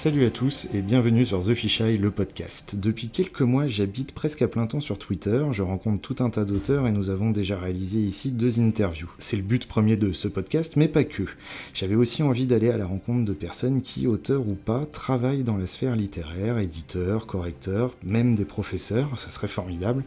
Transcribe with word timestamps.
Salut 0.00 0.24
à 0.24 0.30
tous 0.30 0.68
et 0.72 0.80
bienvenue 0.80 1.26
sur 1.26 1.44
The 1.44 1.54
Fisheye, 1.54 1.98
le 1.98 2.12
podcast. 2.12 2.76
Depuis 2.76 3.08
quelques 3.08 3.40
mois, 3.40 3.66
j'habite 3.66 4.12
presque 4.12 4.42
à 4.42 4.46
plein 4.46 4.68
temps 4.68 4.78
sur 4.78 4.96
Twitter, 4.96 5.44
je 5.50 5.62
rencontre 5.62 6.00
tout 6.00 6.22
un 6.22 6.30
tas 6.30 6.44
d'auteurs 6.44 6.86
et 6.86 6.92
nous 6.92 7.10
avons 7.10 7.32
déjà 7.32 7.58
réalisé 7.58 7.98
ici 7.98 8.30
deux 8.30 8.60
interviews. 8.60 9.10
C'est 9.18 9.36
le 9.36 9.42
but 9.42 9.66
premier 9.66 9.96
de 9.96 10.12
ce 10.12 10.28
podcast, 10.28 10.76
mais 10.76 10.86
pas 10.86 11.02
que. 11.02 11.24
J'avais 11.74 11.96
aussi 11.96 12.22
envie 12.22 12.46
d'aller 12.46 12.70
à 12.70 12.76
la 12.76 12.86
rencontre 12.86 13.24
de 13.24 13.32
personnes 13.32 13.82
qui, 13.82 14.06
auteurs 14.06 14.46
ou 14.46 14.54
pas, 14.54 14.86
travaillent 14.86 15.42
dans 15.42 15.56
la 15.56 15.66
sphère 15.66 15.96
littéraire, 15.96 16.58
éditeurs, 16.58 17.26
correcteurs, 17.26 17.96
même 18.04 18.36
des 18.36 18.44
professeurs, 18.44 19.18
ça 19.18 19.30
serait 19.30 19.48
formidable. 19.48 20.04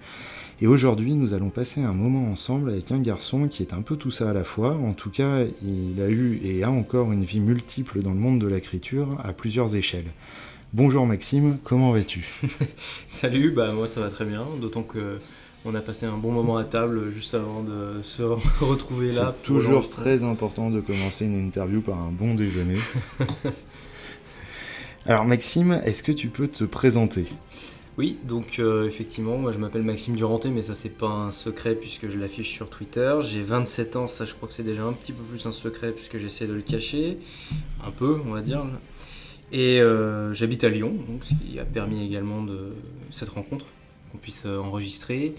Et 0.64 0.68
aujourd'hui, 0.68 1.16
nous 1.16 1.34
allons 1.34 1.50
passer 1.50 1.82
un 1.82 1.94
moment 1.94 2.32
ensemble 2.32 2.70
avec 2.70 2.92
un 2.92 3.00
garçon 3.00 3.48
qui 3.48 3.64
est 3.64 3.74
un 3.74 3.82
peu 3.82 3.96
tout 3.96 4.12
ça 4.12 4.30
à 4.30 4.34
la 4.34 4.44
fois. 4.44 4.76
En 4.76 4.94
tout 4.94 5.10
cas, 5.10 5.40
il 5.64 6.00
a 6.00 6.08
eu 6.08 6.40
et 6.44 6.62
a 6.62 6.70
encore 6.70 7.12
une 7.12 7.24
vie 7.24 7.40
multiple 7.40 8.04
dans 8.04 8.12
le 8.12 8.20
monde 8.20 8.40
de 8.40 8.46
l'écriture 8.46 9.20
à 9.24 9.34
plusieurs 9.34 9.76
échelles. 9.76 10.12
Bonjour 10.72 11.08
Maxime, 11.08 11.58
comment 11.64 11.92
vas-tu? 11.92 12.28
Salut, 13.08 13.50
bah 13.50 13.74
moi 13.74 13.88
ça 13.88 14.02
va 14.02 14.10
très 14.10 14.24
bien, 14.24 14.46
d'autant 14.62 14.84
que 14.84 15.18
on 15.66 15.74
a 15.74 15.82
passé 15.82 16.06
un 16.06 16.18
bon 16.18 16.32
moment 16.32 16.58
à 16.58 16.64
table 16.64 17.10
juste 17.10 17.34
avant 17.34 17.64
de 17.64 18.04
se 18.04 18.22
retrouver 18.64 19.12
là. 19.12 19.34
C'est 19.36 19.48
toujours 19.48 19.90
très 19.90 20.24
important 20.24 20.70
de 20.70 20.80
commencer 20.80 21.26
une 21.26 21.44
interview 21.44 21.82
par 21.82 21.98
un 21.98 22.12
bon 22.12 22.36
déjeuner. 22.36 22.78
Alors 25.08 25.26
Maxime, 25.26 25.82
est-ce 25.84 26.04
que 26.04 26.12
tu 26.12 26.28
peux 26.28 26.48
te 26.48 26.66
présenter? 26.66 27.26
Oui, 27.98 28.18
donc 28.24 28.60
euh, 28.60 28.88
effectivement, 28.88 29.38
moi 29.38 29.52
je 29.52 29.58
m'appelle 29.58 29.84
Maxime 29.84 30.16
Duranté, 30.16 30.50
mais 30.50 30.62
ça 30.62 30.74
c'est 30.74 30.98
pas 30.98 31.08
un 31.08 31.32
secret 31.32 31.76
puisque 31.76 32.08
je 32.10 32.18
l'affiche 32.18 32.50
sur 32.50 32.70
Twitter. 32.70 33.18
J'ai 33.22 33.42
27 33.42 33.96
ans, 33.98 34.08
ça 34.08 34.24
je 34.24 34.34
crois 34.34 34.48
que 34.48 34.54
c'est 34.54 34.64
déjà 34.64 34.84
un 34.84 34.94
petit 34.94 35.12
peu 35.12 35.24
plus 35.24 35.46
un 35.46 35.52
secret 35.52 35.92
puisque 35.92 36.18
j'essaie 36.18 36.48
de 36.48 36.54
le 36.54 36.62
cacher, 36.62 37.18
un 37.84 37.92
peu 37.92 38.18
on 38.26 38.32
va 38.32 38.42
dire. 38.42 38.66
Et 39.52 39.82
euh, 39.82 40.34
j'habite 40.34 40.64
à 40.64 40.70
Lyon, 40.70 40.94
donc 41.10 41.26
ce 41.26 41.34
qui 41.34 41.60
a 41.60 41.66
permis 41.66 42.06
également 42.06 42.42
de 42.44 42.74
cette 43.10 43.30
rencontre 43.30 43.66
qu'on 44.12 44.18
puisse 44.18 44.44
euh, 44.46 44.58
enregistrer. 44.58 45.36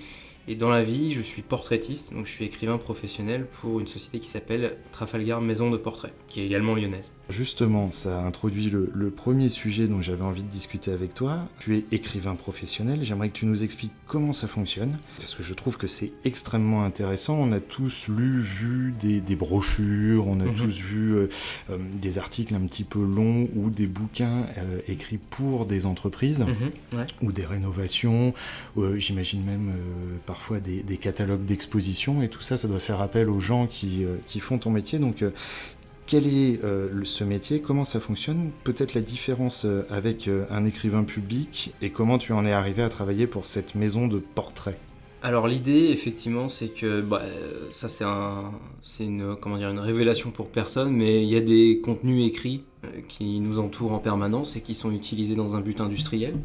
Et 0.48 0.56
dans 0.56 0.70
la 0.70 0.82
vie, 0.82 1.12
je 1.12 1.20
suis 1.22 1.40
portraitiste, 1.42 2.12
donc 2.12 2.26
je 2.26 2.32
suis 2.32 2.44
écrivain 2.44 2.76
professionnel 2.76 3.46
pour 3.60 3.78
une 3.78 3.86
société 3.86 4.18
qui 4.18 4.26
s'appelle 4.26 4.76
Trafalgar 4.90 5.40
Maison 5.40 5.70
de 5.70 5.76
Portrait, 5.76 6.12
qui 6.26 6.40
est 6.40 6.46
également 6.46 6.74
lyonnaise. 6.74 7.12
Justement, 7.30 7.92
ça 7.92 8.24
introduit 8.24 8.68
le, 8.68 8.90
le 8.92 9.10
premier 9.10 9.48
sujet 9.48 9.86
dont 9.86 10.02
j'avais 10.02 10.24
envie 10.24 10.42
de 10.42 10.48
discuter 10.48 10.90
avec 10.90 11.14
toi. 11.14 11.38
Tu 11.60 11.76
es 11.78 11.84
écrivain 11.92 12.34
professionnel, 12.34 13.00
j'aimerais 13.02 13.28
que 13.28 13.34
tu 13.38 13.46
nous 13.46 13.62
expliques 13.62 13.92
comment 14.08 14.32
ça 14.32 14.48
fonctionne, 14.48 14.98
parce 15.18 15.34
que 15.36 15.44
je 15.44 15.54
trouve 15.54 15.76
que 15.76 15.86
c'est 15.86 16.12
extrêmement 16.24 16.84
intéressant. 16.84 17.36
On 17.38 17.52
a 17.52 17.60
tous 17.60 18.08
lu, 18.08 18.40
vu 18.40 18.94
des, 19.00 19.20
des 19.20 19.36
brochures, 19.36 20.26
on 20.26 20.40
a 20.40 20.44
Mhm. 20.44 20.54
tous 20.56 20.76
vu 20.80 21.14
euh, 21.14 21.28
euh, 21.70 21.78
des 22.00 22.18
articles 22.18 22.54
un 22.54 22.66
petit 22.66 22.84
peu 22.84 23.02
longs 23.04 23.48
ou 23.54 23.70
des 23.70 23.86
bouquins 23.86 24.46
euh, 24.58 24.80
écrits 24.88 25.18
pour 25.18 25.66
des 25.66 25.86
entreprises 25.86 26.40
Mhm, 26.40 26.98
ouais. 26.98 27.06
ou 27.22 27.30
des 27.30 27.46
rénovations, 27.46 28.34
j'imagine 28.96 29.44
même 29.44 29.68
euh, 29.70 30.16
parfois 30.32 30.60
des, 30.60 30.96
catalogues 30.96 31.44
d'exposition 31.44 32.22
et 32.22 32.30
tout 32.30 32.40
ça, 32.40 32.56
ça 32.56 32.66
doit 32.66 32.78
faire 32.78 33.02
appel 33.02 33.28
aux 33.28 33.38
gens 33.38 33.66
qui, 33.66 34.02
euh, 34.02 34.16
qui 34.26 34.40
font 34.40 34.56
ton 34.56 34.70
métier. 34.70 34.98
Donc, 34.98 35.20
euh, 35.20 35.30
quel 36.06 36.26
est 36.26 36.64
euh, 36.64 36.88
ce 37.04 37.22
métier? 37.22 37.60
Comment 37.60 37.84
ça 37.84 38.00
fonctionne? 38.00 38.50
Peut-être 38.64 38.94
la 38.94 39.02
différence 39.02 39.66
avec 39.90 40.30
un 40.50 40.64
écrivain 40.64 41.04
public 41.04 41.74
et 41.82 41.90
comment 41.90 42.16
tu 42.16 42.32
en 42.32 42.46
es 42.46 42.52
arrivé 42.52 42.82
à 42.82 42.88
travailler 42.88 43.26
pour 43.26 43.46
cette 43.46 43.74
maison 43.74 44.08
de 44.08 44.20
portrait? 44.20 44.78
Alors 45.22 45.46
l'idée, 45.48 45.90
effectivement, 45.90 46.48
c'est 46.48 46.68
que 46.68 47.02
bah, 47.02 47.20
ça 47.72 47.90
c'est 47.90 48.04
un, 48.04 48.52
une, 49.00 49.36
comment 49.38 49.58
dire, 49.58 49.68
une 49.68 49.80
révélation 49.80 50.30
pour 50.30 50.48
personne, 50.48 50.96
mais 50.96 51.22
il 51.22 51.28
y 51.28 51.36
a 51.36 51.42
des 51.42 51.82
contenus 51.84 52.26
écrits 52.26 52.64
qui 53.06 53.38
nous 53.38 53.58
entourent 53.58 53.92
en 53.92 53.98
permanence 53.98 54.56
et 54.56 54.62
qui 54.62 54.72
sont 54.72 54.92
utilisés 54.92 55.34
dans 55.34 55.56
un 55.56 55.60
but 55.60 55.82
industriel. 55.82 56.36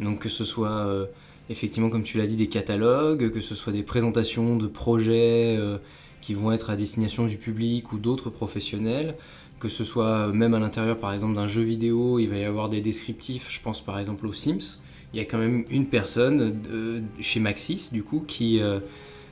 Donc 0.00 0.20
que 0.20 0.30
ce 0.30 0.44
soit 0.44 1.06
effectivement, 1.50 1.88
comme 1.88 2.02
tu 2.02 2.18
l'as 2.18 2.26
dit, 2.26 2.36
des 2.36 2.48
catalogues, 2.48 3.30
que 3.30 3.40
ce 3.40 3.54
soit 3.54 3.72
des 3.72 3.82
présentations 3.82 4.56
de 4.56 4.66
projets 4.66 5.56
euh, 5.58 5.78
qui 6.20 6.34
vont 6.34 6.52
être 6.52 6.70
à 6.70 6.76
destination 6.76 7.26
du 7.26 7.36
public 7.36 7.92
ou 7.92 7.98
d'autres 7.98 8.30
professionnels, 8.30 9.14
que 9.58 9.68
ce 9.68 9.84
soit 9.84 10.28
même 10.32 10.54
à 10.54 10.58
l'intérieur 10.58 10.98
par 10.98 11.12
exemple 11.12 11.34
d'un 11.34 11.46
jeu 11.46 11.62
vidéo, 11.62 12.18
il 12.18 12.28
va 12.28 12.36
y 12.36 12.44
avoir 12.44 12.68
des 12.68 12.80
descriptifs, 12.80 13.50
je 13.50 13.60
pense 13.60 13.80
par 13.80 13.98
exemple 13.98 14.26
aux 14.26 14.32
Sims, 14.32 14.80
il 15.12 15.18
y 15.18 15.22
a 15.22 15.24
quand 15.24 15.38
même 15.38 15.64
une 15.70 15.86
personne 15.86 16.60
euh, 16.70 17.00
chez 17.20 17.40
Maxis 17.40 17.90
du 17.92 18.02
coup 18.02 18.22
qui 18.26 18.60
euh, 18.60 18.80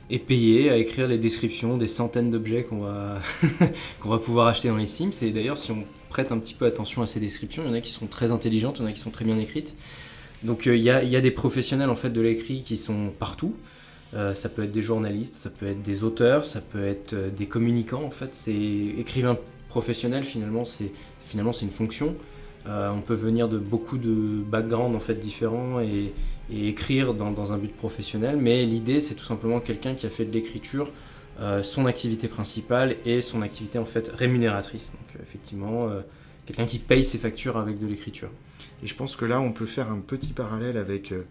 est 0.09 0.19
payée 0.19 0.69
à 0.69 0.77
écrire 0.77 1.07
les 1.07 1.17
descriptions 1.17 1.77
des 1.77 1.87
centaines 1.87 2.31
d'objets 2.31 2.63
qu'on 2.63 2.79
va, 2.79 3.19
qu'on 3.99 4.09
va 4.09 4.17
pouvoir 4.19 4.47
acheter 4.47 4.69
dans 4.69 4.77
les 4.77 4.87
Sims. 4.87 5.11
Et 5.21 5.31
d'ailleurs, 5.31 5.57
si 5.57 5.71
on 5.71 5.83
prête 6.09 6.31
un 6.31 6.37
petit 6.37 6.53
peu 6.53 6.65
attention 6.65 7.01
à 7.01 7.07
ces 7.07 7.19
descriptions, 7.19 7.63
il 7.65 7.69
y 7.69 7.71
en 7.71 7.73
a 7.73 7.81
qui 7.81 7.91
sont 7.91 8.07
très 8.07 8.31
intelligentes, 8.31 8.79
il 8.79 8.83
y 8.83 8.85
en 8.85 8.87
a 8.87 8.93
qui 8.93 8.99
sont 8.99 9.11
très 9.11 9.25
bien 9.25 9.37
écrites. 9.37 9.75
Donc 10.43 10.67
euh, 10.67 10.75
il 10.75 10.83
y, 10.83 10.89
a, 10.89 11.21
des 11.21 11.31
professionnels 11.31 11.89
en 11.89 11.95
fait 11.95 12.09
de 12.09 12.21
l'écrit 12.21 12.61
qui 12.61 12.77
sont 12.77 13.11
partout. 13.19 13.55
Euh, 14.13 14.33
ça 14.33 14.49
peut 14.49 14.63
être 14.63 14.71
des 14.71 14.81
journalistes, 14.81 15.35
ça 15.35 15.49
peut 15.49 15.67
être 15.67 15.81
des 15.81 16.03
auteurs, 16.03 16.45
ça 16.45 16.61
peut 16.61 16.85
être 16.85 17.13
euh, 17.13 17.29
des 17.29 17.47
communicants. 17.47 18.03
En 18.03 18.11
fait, 18.11 18.29
c'est 18.33 18.53
écrivain 18.53 19.37
professionnel 19.67 20.23
finalement, 20.23 20.65
c'est 20.65 20.91
finalement 21.25 21.53
c'est 21.53 21.65
une 21.65 21.71
fonction. 21.71 22.15
On 22.67 23.01
peut 23.01 23.13
venir 23.13 23.47
de 23.47 23.59
beaucoup 23.59 23.99
de 23.99 24.41
backgrounds 24.41 24.95
en 24.95 24.99
fait 24.99 25.13
différents 25.13 25.79
et, 25.81 26.13
écrire 26.51 27.13
dans, 27.13 27.53
un 27.53 27.57
but 27.59 27.71
professionnel, 27.71 28.37
mais 28.37 28.65
l'idée 28.65 28.99
c'est 28.99 29.13
tout 29.13 29.23
simplement 29.23 29.59
quelqu'un 29.59 29.93
qui 29.93 30.07
a 30.07 30.09
fait 30.09 30.25
de 30.25 30.31
l'écriture 30.31 30.89
son 31.61 31.85
activité 31.85 32.27
principale 32.27 32.95
et 33.05 33.21
son 33.21 33.43
activité 33.43 33.77
en 33.77 33.85
fait 33.85 34.07
rémunératrice. 34.07 34.93
Donc 34.93 35.21
effectivement, 35.21 35.89
quelqu'un 36.47 36.65
qui 36.65 36.79
paye 36.79 37.05
ses 37.05 37.19
factures 37.19 37.57
avec 37.57 37.77
de 37.77 37.85
l'écriture. 37.85 38.29
Et 38.85 38.87
je 38.87 38.93
pense 38.93 39.15
que 39.15 39.25
là, 39.25 39.41
on 39.41 39.51
peut 39.51 39.65
faire 39.65 39.91
un 39.91 39.99
petit 39.99 40.31
parallèle 40.31 40.77
avec 40.77 41.11
euh, 41.11 41.23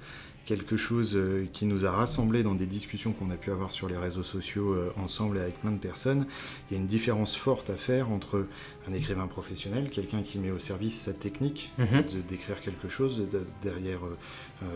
quelque 0.44 0.76
chose 0.76 1.12
euh, 1.14 1.46
qui 1.52 1.66
nous 1.66 1.86
a 1.86 1.90
rassemblés 1.92 2.42
dans 2.42 2.56
des 2.56 2.66
discussions 2.66 3.12
qu'on 3.12 3.30
a 3.30 3.36
pu 3.36 3.52
avoir 3.52 3.70
sur 3.70 3.88
les 3.88 3.96
réseaux 3.96 4.24
sociaux 4.24 4.72
euh, 4.74 4.92
ensemble 4.96 5.38
et 5.38 5.40
avec 5.40 5.60
plein 5.60 5.70
de 5.70 5.78
personnes. 5.78 6.26
Il 6.68 6.74
y 6.74 6.76
a 6.76 6.80
une 6.80 6.88
différence 6.88 7.36
forte 7.36 7.70
à 7.70 7.76
faire 7.76 8.10
entre 8.10 8.48
un 8.88 8.92
écrivain 8.92 9.28
professionnel, 9.28 9.88
quelqu'un 9.88 10.22
qui 10.22 10.40
met 10.40 10.50
au 10.50 10.58
service 10.58 11.00
sa 11.00 11.12
technique 11.14 11.70
de 11.78 12.20
d'écrire 12.28 12.60
quelque 12.60 12.88
chose 12.88 13.22
de- 13.32 13.46
derrière 13.62 14.00
euh, 14.04 14.66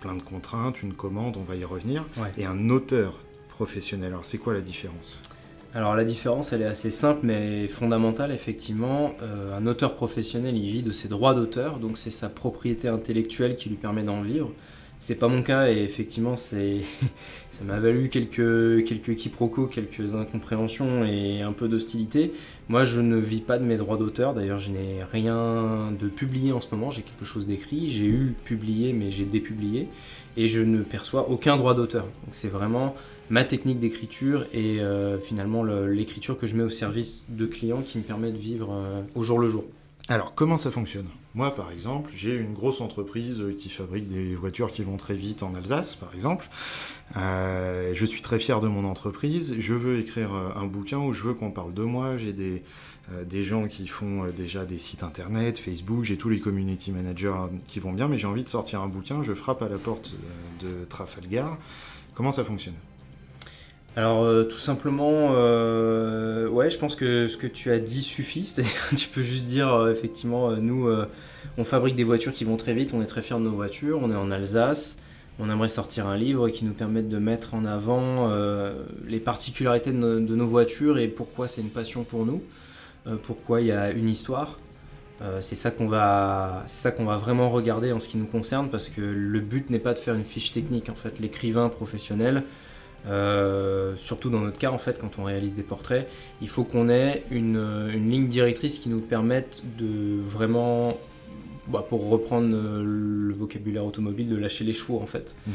plein 0.00 0.14
de 0.14 0.22
contraintes, 0.22 0.80
une 0.80 0.94
commande, 0.94 1.36
on 1.36 1.42
va 1.42 1.56
y 1.56 1.64
revenir, 1.64 2.06
Ouais. 2.16 2.32
et 2.38 2.44
un 2.44 2.70
auteur 2.70 3.18
professionnel. 3.48 4.12
Alors 4.12 4.24
c'est 4.24 4.38
quoi 4.38 4.54
la 4.54 4.60
différence? 4.60 5.18
Alors 5.78 5.94
la 5.94 6.02
différence, 6.02 6.52
elle 6.52 6.62
est 6.62 6.66
assez 6.66 6.90
simple 6.90 7.20
mais 7.22 7.68
fondamentale, 7.68 8.32
effectivement. 8.32 9.12
Euh, 9.22 9.56
un 9.56 9.64
auteur 9.68 9.94
professionnel, 9.94 10.56
il 10.56 10.68
vit 10.68 10.82
de 10.82 10.90
ses 10.90 11.06
droits 11.06 11.34
d'auteur, 11.34 11.78
donc 11.78 11.98
c'est 11.98 12.10
sa 12.10 12.28
propriété 12.28 12.88
intellectuelle 12.88 13.54
qui 13.54 13.68
lui 13.68 13.76
permet 13.76 14.02
d'en 14.02 14.20
vivre. 14.20 14.50
C'est 14.98 15.14
pas 15.14 15.28
mon 15.28 15.44
cas 15.44 15.70
et 15.70 15.76
effectivement, 15.84 16.34
ça 16.36 16.56
m'a 17.64 17.78
valu 17.78 18.08
quelques, 18.08 18.84
quelques 18.86 19.14
quiproquos, 19.14 19.68
quelques 19.68 20.16
incompréhensions 20.16 21.04
et 21.04 21.42
un 21.42 21.52
peu 21.52 21.68
d'hostilité. 21.68 22.32
Moi, 22.66 22.82
je 22.82 23.00
ne 23.00 23.16
vis 23.16 23.40
pas 23.40 23.56
de 23.56 23.64
mes 23.64 23.76
droits 23.76 23.98
d'auteur, 23.98 24.34
d'ailleurs, 24.34 24.58
je 24.58 24.72
n'ai 24.72 25.04
rien 25.12 25.92
de 25.92 26.08
publié 26.08 26.50
en 26.50 26.60
ce 26.60 26.74
moment, 26.74 26.90
j'ai 26.90 27.02
quelque 27.02 27.24
chose 27.24 27.46
d'écrit. 27.46 27.86
J'ai 27.86 28.06
eu 28.06 28.34
publié, 28.44 28.92
mais 28.92 29.12
j'ai 29.12 29.26
dépublié 29.26 29.86
et 30.36 30.48
je 30.48 30.60
ne 30.60 30.82
perçois 30.82 31.30
aucun 31.30 31.56
droit 31.56 31.74
d'auteur. 31.74 32.02
Donc 32.02 32.32
c'est 32.32 32.48
vraiment 32.48 32.96
ma 33.30 33.44
technique 33.44 33.78
d'écriture 33.78 34.46
et 34.52 34.80
euh, 34.80 35.18
finalement 35.18 35.62
le- 35.62 35.92
l'écriture 35.92 36.36
que 36.38 36.46
je 36.46 36.56
mets 36.56 36.62
au 36.62 36.70
service 36.70 37.24
de 37.28 37.46
clients 37.46 37.82
qui 37.82 37.98
me 37.98 38.02
permet 38.02 38.32
de 38.32 38.38
vivre 38.38 38.72
euh, 38.72 39.02
au 39.14 39.22
jour 39.22 39.38
le 39.38 39.48
jour. 39.48 39.64
Alors, 40.10 40.34
comment 40.34 40.56
ça 40.56 40.70
fonctionne? 40.70 41.06
Moi, 41.34 41.54
par 41.54 41.70
exemple, 41.70 42.10
j'ai 42.16 42.34
une 42.34 42.54
grosse 42.54 42.80
entreprise 42.80 43.44
qui 43.58 43.68
fabrique 43.68 44.08
des 44.08 44.34
voitures 44.34 44.72
qui 44.72 44.82
vont 44.82 44.96
très 44.96 45.14
vite 45.14 45.42
en 45.42 45.54
Alsace, 45.54 45.94
par 45.96 46.14
exemple. 46.14 46.48
Euh, 47.16 47.90
je 47.92 48.06
suis 48.06 48.22
très 48.22 48.38
fier 48.38 48.62
de 48.62 48.68
mon 48.68 48.84
entreprise. 48.84 49.54
Je 49.58 49.74
veux 49.74 49.98
écrire 49.98 50.32
un 50.32 50.64
bouquin 50.66 50.96
où 50.96 51.12
je 51.12 51.24
veux 51.24 51.34
qu'on 51.34 51.50
parle 51.50 51.74
de 51.74 51.82
moi. 51.82 52.16
J'ai 52.16 52.32
des, 52.32 52.62
des 53.28 53.44
gens 53.44 53.68
qui 53.68 53.86
font 53.86 54.24
déjà 54.34 54.64
des 54.64 54.78
sites 54.78 55.02
internet, 55.02 55.58
Facebook, 55.58 56.04
j'ai 56.04 56.16
tous 56.16 56.30
les 56.30 56.40
community 56.40 56.90
managers 56.90 57.36
qui 57.66 57.78
vont 57.78 57.92
bien, 57.92 58.08
mais 58.08 58.16
j'ai 58.16 58.26
envie 58.26 58.44
de 58.44 58.48
sortir 58.48 58.80
un 58.80 58.88
bouquin. 58.88 59.22
Je 59.22 59.34
frappe 59.34 59.60
à 59.60 59.68
la 59.68 59.76
porte 59.76 60.14
de 60.62 60.86
Trafalgar. 60.88 61.58
Comment 62.14 62.32
ça 62.32 62.44
fonctionne? 62.44 62.74
Alors 63.98 64.22
euh, 64.22 64.44
tout 64.44 64.58
simplement, 64.58 65.30
euh, 65.32 66.46
je 66.70 66.78
pense 66.78 66.94
que 66.94 67.26
ce 67.26 67.36
que 67.36 67.48
tu 67.48 67.72
as 67.72 67.80
dit 67.80 68.02
suffit. 68.02 68.48
Tu 68.96 69.08
peux 69.08 69.22
juste 69.22 69.46
dire 69.46 69.74
euh, 69.74 69.90
effectivement, 69.90 70.52
nous, 70.52 70.88
on 71.56 71.64
fabrique 71.64 71.96
des 71.96 72.04
voitures 72.04 72.30
qui 72.30 72.44
vont 72.44 72.56
très 72.56 72.74
vite. 72.74 72.94
On 72.94 73.02
est 73.02 73.06
très 73.06 73.22
fiers 73.22 73.38
de 73.38 73.42
nos 73.42 73.50
voitures. 73.56 73.98
On 74.00 74.12
est 74.12 74.16
en 74.16 74.30
Alsace. 74.30 74.98
On 75.40 75.50
aimerait 75.50 75.68
sortir 75.68 76.06
un 76.06 76.16
livre 76.16 76.48
qui 76.48 76.64
nous 76.64 76.74
permette 76.74 77.08
de 77.08 77.18
mettre 77.18 77.54
en 77.54 77.64
avant 77.64 78.28
les 79.06 79.18
particularités 79.18 79.90
de, 79.90 80.18
nos- 80.18 80.46
voitures 80.46 80.98
et 80.98 81.08
pourquoi 81.08 81.48
c'est 81.48 81.60
une 81.60 81.70
passion 81.70 82.04
pour 82.04 82.24
nous, 82.26 82.42
pourquoi 83.22 83.60
il 83.60 83.68
y 83.68 83.72
a 83.72 83.92
une 83.92 84.08
histoire. 84.08 84.58
C'est 85.40 85.54
ça 85.54 85.70
qu'on 85.70 85.86
va, 85.86 86.64
c'est 86.66 86.82
ça 86.82 86.90
qu'on 86.90 87.04
va 87.04 87.16
vraiment 87.16 87.48
regarder 87.48 87.92
en 87.92 88.00
ce 88.00 88.08
qui 88.08 88.16
nous 88.16 88.26
concerne 88.26 88.68
parce 88.68 88.88
que 88.88 89.00
le 89.00 89.38
but 89.38 89.70
n'est 89.70 89.78
pas 89.78 89.94
de 89.94 90.00
faire 90.00 90.14
une 90.14 90.24
fiche 90.24 90.50
technique. 90.50 90.88
En 90.88 90.96
fait, 90.96 91.20
l'écrivain 91.20 91.68
professionnel, 91.68 92.42
euh, 93.06 93.94
surtout 93.96 94.30
dans 94.30 94.40
notre 94.40 94.58
cas, 94.58 94.70
en 94.70 94.78
fait, 94.78 94.98
quand 94.98 95.18
on 95.18 95.24
réalise 95.24 95.54
des 95.54 95.62
portraits, 95.62 96.08
il 96.42 96.48
faut 96.48 96.64
qu'on 96.64 96.88
ait 96.88 97.22
une, 97.30 97.56
une 97.92 98.10
ligne 98.10 98.28
directrice 98.28 98.78
qui 98.78 98.88
nous 98.88 99.00
permette 99.00 99.62
de 99.78 100.20
vraiment 100.20 100.98
bah, 101.68 101.84
pour 101.88 102.08
reprendre 102.08 102.48
le 102.48 103.34
vocabulaire 103.34 103.84
automobile, 103.84 104.28
de 104.28 104.36
lâcher 104.36 104.64
les 104.64 104.72
chevaux 104.72 105.00
en 105.00 105.06
fait. 105.06 105.36
Mhm. 105.46 105.54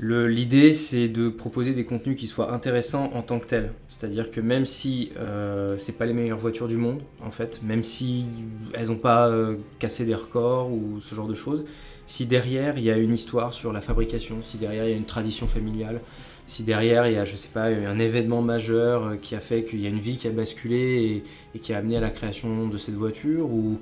L'idée, 0.00 0.74
c'est 0.74 1.08
de 1.08 1.28
proposer 1.28 1.74
des 1.74 1.84
contenus 1.84 2.16
qui 2.16 2.28
soient 2.28 2.52
intéressants 2.52 3.10
en 3.14 3.22
tant 3.22 3.40
que 3.40 3.46
tels. 3.46 3.72
C'est-à-dire 3.88 4.30
que 4.30 4.40
même 4.40 4.64
si 4.64 5.10
euh, 5.16 5.76
c'est 5.76 5.98
pas 5.98 6.06
les 6.06 6.12
meilleures 6.12 6.38
voitures 6.38 6.68
du 6.68 6.76
monde, 6.76 7.00
en 7.20 7.32
fait, 7.32 7.60
même 7.64 7.82
si 7.82 8.26
elles 8.74 8.88
n'ont 8.88 8.96
pas 8.96 9.26
euh, 9.26 9.56
cassé 9.80 10.04
des 10.04 10.14
records 10.14 10.70
ou 10.70 11.00
ce 11.00 11.16
genre 11.16 11.26
de 11.26 11.34
choses, 11.34 11.64
si 12.06 12.26
derrière 12.26 12.78
il 12.78 12.84
y 12.84 12.92
a 12.92 12.96
une 12.96 13.12
histoire 13.12 13.52
sur 13.52 13.72
la 13.72 13.80
fabrication, 13.80 14.36
si 14.40 14.56
derrière 14.56 14.84
il 14.84 14.90
y 14.90 14.94
a 14.94 14.96
une 14.96 15.04
tradition 15.04 15.48
familiale, 15.48 16.00
si 16.48 16.62
derrière 16.64 17.06
il 17.06 17.12
y 17.12 17.16
a, 17.16 17.24
je 17.24 17.36
sais 17.36 17.50
pas, 17.50 17.66
un 17.66 17.98
événement 17.98 18.40
majeur 18.40 19.04
euh, 19.04 19.16
qui 19.16 19.36
a 19.36 19.40
fait 19.40 19.64
qu'il 19.64 19.80
y 19.80 19.86
a 19.86 19.90
une 19.90 20.00
vie 20.00 20.16
qui 20.16 20.26
a 20.26 20.30
basculé 20.30 21.22
et, 21.54 21.58
qui 21.58 21.74
a 21.74 21.78
amené 21.78 21.98
à 21.98 22.00
la 22.00 22.10
création 22.10 22.66
de 22.66 22.78
cette 22.78 22.94
voiture, 22.94 23.48
ou, 23.50 23.78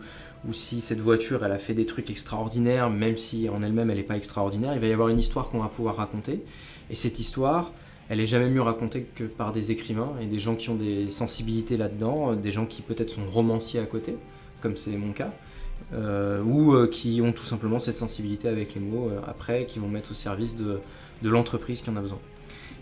si 0.52 0.80
cette 0.80 1.00
voiture 1.00 1.44
elle 1.44 1.50
a 1.50 1.58
fait 1.58 1.74
des 1.74 1.86
trucs 1.86 2.10
extraordinaires, 2.10 2.90
même 2.90 3.16
si 3.16 3.48
en 3.48 3.62
elle-même 3.62 3.90
elle 3.90 3.96
n'est 3.96 4.02
pas 4.04 4.16
extraordinaire, 4.16 4.74
il 4.74 4.80
va 4.80 4.86
y 4.86 4.92
avoir 4.92 5.08
une 5.08 5.18
histoire 5.18 5.48
qu'on 5.48 5.60
va 5.60 5.68
pouvoir 5.68 5.96
raconter. 5.96 6.42
Et 6.90 6.94
cette 6.94 7.18
histoire, 7.18 7.72
elle 8.08 8.20
est 8.20 8.26
jamais 8.26 8.48
mieux 8.48 8.62
racontée 8.62 9.06
que 9.14 9.24
par 9.24 9.52
des 9.52 9.72
écrivains 9.72 10.12
et 10.20 10.26
des 10.26 10.38
gens 10.38 10.54
qui 10.54 10.70
ont 10.70 10.76
des 10.76 11.10
sensibilités 11.10 11.76
là-dedans, 11.76 12.34
des 12.34 12.52
gens 12.52 12.66
qui 12.66 12.82
peut-être 12.82 13.10
sont 13.10 13.26
romanciers 13.26 13.80
à 13.80 13.86
côté, 13.86 14.16
comme 14.60 14.76
c'est 14.76 14.96
mon 14.96 15.12
cas, 15.12 15.32
euh, 15.92 16.42
ou 16.42 16.74
euh, 16.74 16.88
qui 16.88 17.20
ont 17.22 17.32
tout 17.32 17.44
simplement 17.44 17.78
cette 17.78 17.94
sensibilité 17.94 18.48
avec 18.48 18.74
les 18.74 18.80
mots 18.80 19.08
euh, 19.08 19.20
après, 19.26 19.66
qui 19.66 19.78
vont 19.78 19.88
mettre 19.88 20.12
au 20.12 20.14
service 20.14 20.56
de, 20.56 20.78
de 21.22 21.28
l'entreprise 21.28 21.82
qui 21.82 21.90
en 21.90 21.96
a 21.96 22.00
besoin. 22.00 22.20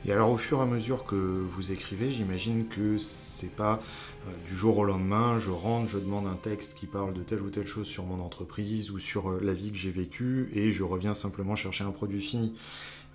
Et 0.06 0.12
alors 0.12 0.30
au 0.30 0.36
fur 0.36 0.58
et 0.58 0.62
à 0.62 0.66
mesure 0.66 1.04
que 1.04 1.14
vous 1.14 1.72
écrivez, 1.72 2.10
j'imagine 2.10 2.66
que 2.66 2.98
c'est 2.98 3.54
pas 3.54 3.80
euh, 4.26 4.30
du 4.46 4.54
jour 4.54 4.78
au 4.78 4.84
lendemain, 4.84 5.38
je 5.38 5.50
rentre, 5.50 5.88
je 5.88 5.98
demande 5.98 6.26
un 6.26 6.36
texte 6.36 6.74
qui 6.74 6.86
parle 6.86 7.14
de 7.14 7.22
telle 7.22 7.40
ou 7.40 7.50
telle 7.50 7.66
chose 7.66 7.86
sur 7.86 8.04
mon 8.04 8.22
entreprise 8.22 8.90
ou 8.90 8.98
sur 8.98 9.30
euh, 9.30 9.40
la 9.42 9.54
vie 9.54 9.70
que 9.70 9.78
j'ai 9.78 9.90
vécue 9.90 10.50
et 10.54 10.70
je 10.70 10.82
reviens 10.82 11.14
simplement 11.14 11.56
chercher 11.56 11.84
un 11.84 11.90
produit 11.90 12.20
fini. 12.20 12.54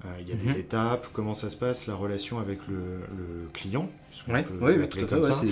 Euh, 0.06 0.08
il 0.22 0.30
y 0.30 0.32
a 0.32 0.36
des 0.36 0.50
mhm. 0.50 0.60
étapes, 0.60 1.10
comment 1.12 1.34
ça 1.34 1.50
se 1.50 1.58
passe, 1.58 1.86
la 1.86 1.96
relation 1.96 2.40
avec 2.40 2.60
le, 2.68 3.02
client, 3.54 3.90
oui, 4.28 4.44
tout, 4.90 5.00
à 5.02 5.34
fait, 5.34 5.48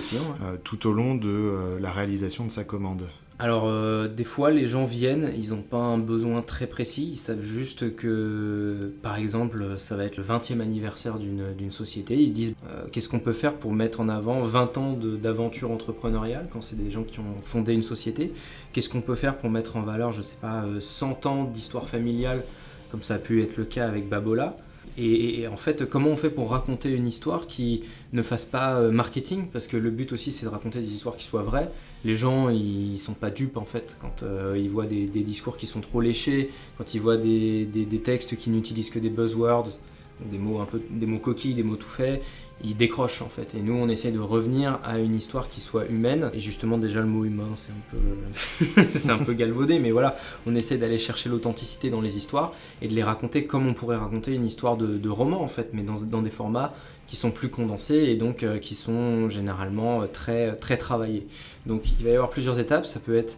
tout 0.63 0.87
au 0.87 0.93
long 0.93 1.15
de 1.15 1.77
la 1.79 1.91
réalisation 1.91 2.45
de 2.45 2.51
sa 2.51 2.63
commande. 2.63 3.07
Alors, 3.39 3.67
euh, 3.67 4.07
des 4.07 4.23
fois, 4.23 4.49
les 4.49 4.65
gens 4.65 4.83
viennent, 4.83 5.31
ils 5.37 5.51
n'ont 5.51 5.61
pas 5.61 5.77
un 5.77 5.99
besoin 5.99 6.41
très 6.41 6.65
précis, 6.65 7.09
ils 7.11 7.17
savent 7.17 7.41
juste 7.41 7.95
que, 7.95 8.91
par 9.03 9.17
exemple, 9.17 9.75
ça 9.77 9.95
va 9.95 10.05
être 10.05 10.17
le 10.17 10.23
20e 10.23 10.59
anniversaire 10.59 11.19
d'une 11.19 11.71
société. 11.71 12.15
Ils 12.15 12.29
se 12.29 12.33
disent 12.33 12.55
euh, 12.67 12.87
qu'est-ce 12.91 13.07
qu'on 13.07 13.19
peut 13.19 13.33
faire 13.33 13.55
pour 13.55 13.71
mettre 13.73 13.99
en 13.99 14.09
avant 14.09 14.41
20 14.41 14.77
ans 14.79 14.93
d'aventure 15.21 15.69
entrepreneuriale 15.69 16.47
quand 16.51 16.61
c'est 16.61 16.77
des 16.77 16.89
gens 16.89 17.03
qui 17.03 17.19
ont 17.19 17.41
fondé 17.41 17.73
une 17.73 17.83
société? 17.83 18.33
Qu'est-ce 18.73 18.89
qu'on 18.89 19.01
peut 19.01 19.15
faire 19.15 19.37
pour 19.37 19.51
mettre 19.51 19.77
en 19.77 19.81
valeur, 19.81 20.11
je 20.11 20.19
ne 20.19 20.23
sais 20.23 20.37
pas, 20.41 20.65
100 20.79 21.25
euh, 21.25 21.29
ans 21.29 21.43
d'histoire 21.43 21.87
familiale, 21.87 22.43
comme 22.89 23.03
ça 23.03 23.15
a 23.15 23.19
pu 23.19 23.43
être 23.43 23.57
le 23.57 23.65
cas 23.65 23.87
avec 23.87 24.09
Babola? 24.09 24.57
Et, 24.97 25.47
en 25.47 25.57
fait, 25.57 25.87
comment 25.87 26.09
on 26.09 26.15
fait 26.15 26.31
pour 26.31 26.49
raconter 26.49 26.89
une 26.89 27.05
histoire 27.05 27.45
qui 27.45 27.83
ne 28.13 28.21
fasse 28.23 28.45
pas 28.45 28.79
euh, 28.79 28.91
marketing? 28.91 29.47
Parce 29.53 29.67
que 29.67 29.77
le 29.77 29.91
but 29.91 30.11
aussi, 30.11 30.31
c'est 30.31 30.45
de 30.45 30.49
raconter 30.49 30.79
des 30.79 30.91
histoires 30.91 31.15
qui 31.15 31.23
soient 31.23 31.43
vraies. 31.43 31.71
Les 32.03 32.15
gens, 32.15 32.49
ils 32.49 32.97
sont 32.97 33.13
pas 33.13 33.29
dupes 33.29 33.57
en 33.57 33.65
fait 33.65 33.97
quand 34.01 34.23
euh, 34.23 34.57
ils 34.57 34.69
voient 34.69 34.85
des, 34.87 35.05
discours 35.07 35.57
qui 35.57 35.67
sont 35.67 35.81
trop 35.81 36.01
léchés, 36.01 36.49
quand 36.77 36.95
ils 36.95 37.01
voient 37.01 37.17
des, 37.17 37.65
des 37.65 38.01
textes 38.01 38.37
qui 38.37 38.49
n'utilisent 38.49 38.89
que 38.89 38.99
des 38.99 39.09
buzzwords, 39.09 39.77
des 40.19 40.37
mots 40.37 41.19
coquilles, 41.19 41.53
des 41.53 41.63
mots 41.63 41.75
tout 41.75 41.87
faits 41.87 42.23
il 42.63 42.75
décroche 42.75 43.21
en 43.21 43.29
fait. 43.29 43.53
Et 43.55 43.61
nous, 43.61 43.73
on 43.73 43.87
essaie 43.87 44.11
de 44.11 44.19
revenir 44.19 44.79
à 44.83 44.97
une 44.97 45.15
histoire 45.15 45.49
qui 45.49 45.61
soit 45.61 45.85
humaine. 45.87 46.31
Et 46.33 46.39
justement, 46.39 46.77
déjà, 46.77 47.01
le 47.01 47.05
mot 47.05 47.23
humain, 47.23 47.49
c'est 47.53 47.71
un 47.71 47.83
peu, 47.91 48.81
c'est 48.93 49.11
un 49.11 49.19
peu 49.19 49.33
galvaudé, 49.33 49.79
mais 49.79 49.91
voilà, 49.91 50.15
on 50.45 50.55
essaie 50.55 50.77
d'aller 50.77 50.97
chercher 50.97 51.29
l'authenticité 51.29 51.89
dans 51.89 52.01
les 52.01 52.17
histoires 52.17 52.53
et 52.81 52.87
de 52.87 52.95
les 52.95 53.03
raconter 53.03 53.45
comme 53.45 53.67
on 53.67 53.73
pourrait 53.73 53.97
raconter 53.97 54.33
une 54.33 54.45
histoire 54.45 54.77
de, 54.77 55.07
roman 55.09 55.41
en 55.41 55.47
fait, 55.47 55.69
mais 55.73 55.83
dans, 55.83 56.01
dans, 56.01 56.21
des 56.21 56.29
formats 56.29 56.73
qui 57.05 57.15
sont 57.15 57.31
plus 57.31 57.49
condensés 57.49 57.95
et 57.95 58.15
donc 58.15 58.43
euh, 58.43 58.59
qui 58.59 58.75
sont 58.75 59.29
généralement 59.29 60.01
euh, 60.01 60.07
très, 60.07 60.55
très 60.55 60.77
travaillés. 60.77 61.25
Donc, 61.65 61.83
il 61.99 62.05
va 62.05 62.11
y 62.11 62.13
avoir 62.15 62.29
plusieurs 62.29 62.59
étapes. 62.59 62.85
Ça 62.85 62.99
peut 62.99 63.15
être 63.15 63.37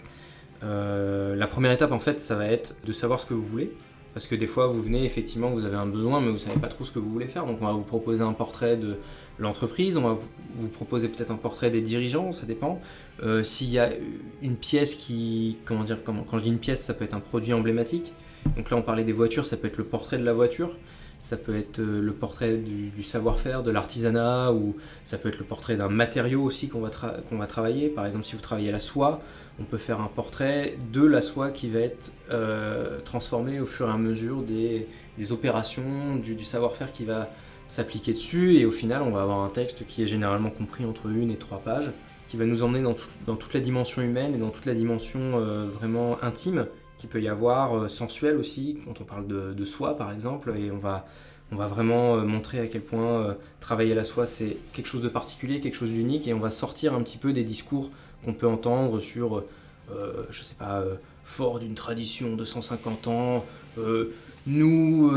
euh, 0.64 1.36
la 1.36 1.48
première 1.48 1.72
étape 1.72 1.92
en 1.92 2.00
fait, 2.00 2.20
ça 2.20 2.36
va 2.36 2.48
être 2.48 2.76
de 2.86 2.92
savoir 2.92 3.20
ce 3.20 3.26
que 3.26 3.34
vous 3.34 3.46
voulez. 3.46 3.72
Parce 4.14 4.26
que 4.26 4.36
des 4.36 4.48
fois, 4.48 4.68
vous 4.68 4.82
venez, 4.82 5.06
effectivement, 5.06 5.50
vous 5.50 5.66
avez 5.66 5.76
un 5.76 5.86
besoin, 5.86 6.20
mais 6.20 6.28
vous 6.28 6.34
ne 6.34 6.38
savez 6.38 6.60
pas 6.60 6.68
trop 6.68 6.84
ce 6.84 6.92
que 6.92 7.00
vous 7.00 7.12
voulez 7.12 7.28
faire. 7.28 7.46
Donc, 7.46 7.60
on 7.62 7.66
va 7.66 7.74
vous 7.74 7.84
proposer 7.84 8.24
un 8.24 8.34
portrait 8.34 8.76
de 8.76 8.98
l'entreprise, 9.38 9.98
on 9.98 10.02
va 10.02 10.18
vous 10.56 10.68
proposer 10.68 11.08
peut-être 11.08 11.32
un 11.32 11.36
portrait 11.36 11.70
des 11.70 11.82
dirigeants, 11.82 12.32
ça 12.32 12.46
dépend. 12.46 12.82
Euh, 13.22 13.44
s'il 13.44 13.70
y 13.70 13.80
a 13.80 13.92
une 14.42 14.56
pièce 14.56 14.96
qui. 14.96 15.58
Comment 15.66 15.84
dire 15.84 16.00
Quand 16.04 16.38
je 16.38 16.44
dis 16.44 16.50
une 16.50 16.60
pièce, 16.60 16.84
ça 16.84 16.94
peut 16.94 17.06
être 17.06 17.14
un 17.14 17.20
produit 17.20 17.54
emblématique. 17.54 18.14
Donc 18.56 18.70
là, 18.70 18.78
on 18.78 18.82
parlait 18.82 19.04
des 19.04 19.14
voitures, 19.14 19.46
ça 19.46 19.58
peut 19.58 19.68
être 19.68 19.78
le 19.78 19.84
portrait 19.84 20.18
de 20.18 20.26
la 20.26 20.34
voiture. 20.34 20.78
Ça 21.22 21.36
peut 21.36 21.58
être 21.58 21.80
euh, 21.80 22.02
le 22.02 22.14
portrait 22.14 22.56
du, 22.56 23.04
savoir-faire, 23.04 23.62
de 23.62 23.72
l'artisanat, 23.72 24.54
ou 24.54 24.78
ça 25.04 25.18
peut 25.18 25.30
être 25.30 25.40
le 25.40 25.46
portrait 25.46 25.76
d'un 25.76 25.90
matériau 25.90 26.42
aussi 26.42 26.70
qu'on 26.70 26.80
va, 26.80 26.90
travailler. 27.48 27.90
Par 27.90 28.06
exemple, 28.06 28.24
si 28.24 28.36
vous 28.36 28.42
travaillez 28.42 28.72
la 28.72 28.80
soie, 28.80 29.22
on 29.60 29.64
peut 29.66 29.78
faire 29.78 30.02
un 30.02 30.08
portrait 30.08 30.78
de 30.92 31.04
la 31.04 31.22
soie 31.22 31.52
qui 31.52 31.70
va 31.70 31.80
être 31.80 32.12
euh, 32.32 33.00
transformée 33.02 33.60
au 33.60 33.66
fur 33.66 33.88
et 33.88 33.92
à 33.92 33.98
mesure 33.98 34.42
des, 34.42 34.88
opérations, 35.32 36.16
du, 36.16 36.44
savoir-faire 36.44 36.92
qui 36.92 37.06
va 37.06 37.30
s'appliquer 37.68 38.14
dessus. 38.14 38.56
Et 38.56 38.66
au 38.66 38.72
final, 38.72 39.02
on 39.02 39.12
va 39.12 39.22
avoir 39.22 39.40
un 39.40 39.50
texte 39.50 39.86
qui 39.86 40.04
est 40.04 40.08
généralement 40.08 40.50
compris 40.50 40.86
entre 40.86 41.08
une 41.08 41.30
et 41.30 41.38
trois 41.38 41.60
pages, 41.60 41.92
qui 42.28 42.38
va 42.38 42.46
nous 42.46 42.64
emmener 42.64 42.82
dans, 42.82 43.36
toute 43.36 43.54
la 43.54 43.60
dimension 43.60 44.02
humaine 44.02 44.34
et 44.36 44.38
dans 44.38 44.50
toute 44.50 44.66
la 44.66 44.76
dimension 44.76 45.20
euh, 45.20 45.66
vraiment 45.68 46.18
intime 46.24 46.68
qui 46.98 47.08
peut 47.08 47.22
y 47.22 47.30
avoir, 47.30 47.78
euh, 47.78 47.88
sensuelle 47.88 48.38
aussi, 48.38 48.80
quand 48.86 49.02
on 49.02 49.06
parle 49.06 49.28
de, 49.28 49.54
de, 49.54 49.66
soi 49.66 49.98
par 49.98 50.12
exemple. 50.12 50.54
Et 50.58 50.72
on 50.72 50.78
va, 50.78 51.06
on 51.52 51.56
va 51.56 51.68
vraiment 51.68 52.18
montrer 52.18 52.60
à 52.60 52.68
quel 52.68 52.82
point 52.82 53.36
travailler 53.60 53.94
la 53.94 54.04
soie, 54.06 54.26
c'est 54.26 54.58
quelque 54.74 54.88
chose 54.88 55.02
de 55.02 55.10
particulier, 55.10 55.60
quelque 55.60 55.76
chose 55.76 55.92
d'unique. 55.92 56.28
Et 56.28 56.34
on 56.34 56.40
va 56.40 56.50
sortir 56.50 56.94
un 56.94 57.02
petit 57.02 57.18
peu 57.18 57.34
des 57.34 57.44
discours 57.44 57.92
qu'on 58.26 58.34
peut 58.34 58.48
entendre 58.48 59.00
sur, 59.00 59.44
euh, 59.92 60.26
je 60.30 60.44
sais 60.44 60.56
pas, 60.56 60.80
euh, 60.80 60.96
fort 61.24 61.60
d'une 61.60 61.76
tradition 61.76 62.36
de 62.36 62.44
150 62.44 63.08
ans, 63.08 63.46
euh, 63.78 64.12
nous. 64.48 65.12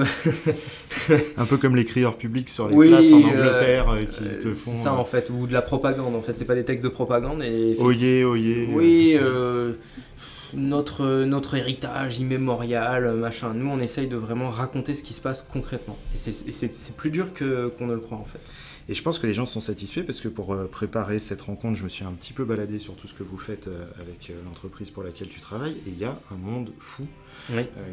un 1.37 1.45
peu 1.47 1.57
comme 1.57 1.77
les 1.77 1.85
crieurs 1.85 2.17
publics 2.17 2.51
sur 2.51 2.69
les 2.69 2.89
places 2.89 3.13
en 3.13 3.23
Angleterre 3.23 3.97
qui 4.11 4.25
te 4.39 4.53
font. 4.53 4.73
ça 4.73 4.93
en 4.93 5.05
fait, 5.05 5.31
ou 5.31 5.47
de 5.47 5.53
la 5.53 5.63
propagande 5.63 6.15
en 6.15 6.21
fait, 6.21 6.37
c'est 6.37 6.45
pas 6.45 6.55
des 6.55 6.65
textes 6.65 6.85
de 6.85 6.91
propagande. 6.91 7.43
Et, 7.43 7.77
oyez, 7.79 8.25
oyez. 8.25 8.69
Oui, 8.73 9.17
notre, 10.55 11.25
notre 11.25 11.55
héritage 11.55 12.19
immémorial, 12.19 13.13
machin. 13.15 13.53
Nous, 13.55 13.69
on 13.69 13.79
essaye 13.79 14.07
de 14.07 14.17
vraiment 14.17 14.49
raconter 14.49 14.95
ce 14.95 15.03
qui 15.03 15.13
se 15.13 15.21
passe 15.21 15.43
concrètement. 15.43 15.97
Et 16.15 16.19
c'est 16.19 16.97
plus 16.97 17.11
dur 17.11 17.33
qu'on 17.33 17.87
ne 17.87 17.95
le 17.95 18.01
croit 18.01 18.19
en 18.19 18.25
fait. 18.25 18.41
Et 18.89 18.95
je 18.95 19.03
pense 19.03 19.19
que 19.19 19.27
les 19.27 19.35
gens 19.35 19.47
sont 19.47 19.61
satisfaits 19.61 20.03
parce 20.03 20.21
que 20.21 20.29
pour 20.29 20.53
euh, 20.53 20.67
préparer 20.67 21.19
cette 21.19 21.43
rencontre, 21.43 21.79
je 21.79 21.85
me 21.85 21.89
suis 21.89 22.05
un 22.05 22.13
petit 22.13 22.33
peu 22.33 22.45
baladé 22.45 22.79
sur 22.79 22.95
tout 22.95 23.07
ce 23.07 23.15
que 23.15 23.23
vous 23.23 23.39
faites 23.39 23.69
euh, 23.69 23.85
avec 24.01 24.31
euh, 24.31 24.35
l'entreprise 24.45 24.91
pour 24.91 25.05
laquelle 25.05 25.29
tu 25.29 25.41
travailles. 25.41 25.77
Et 25.87 25.91
il 25.91 25.99
y 25.99 26.05
a 26.05 26.19
un 26.33 26.37
monde 26.37 26.73
fou 26.79 27.07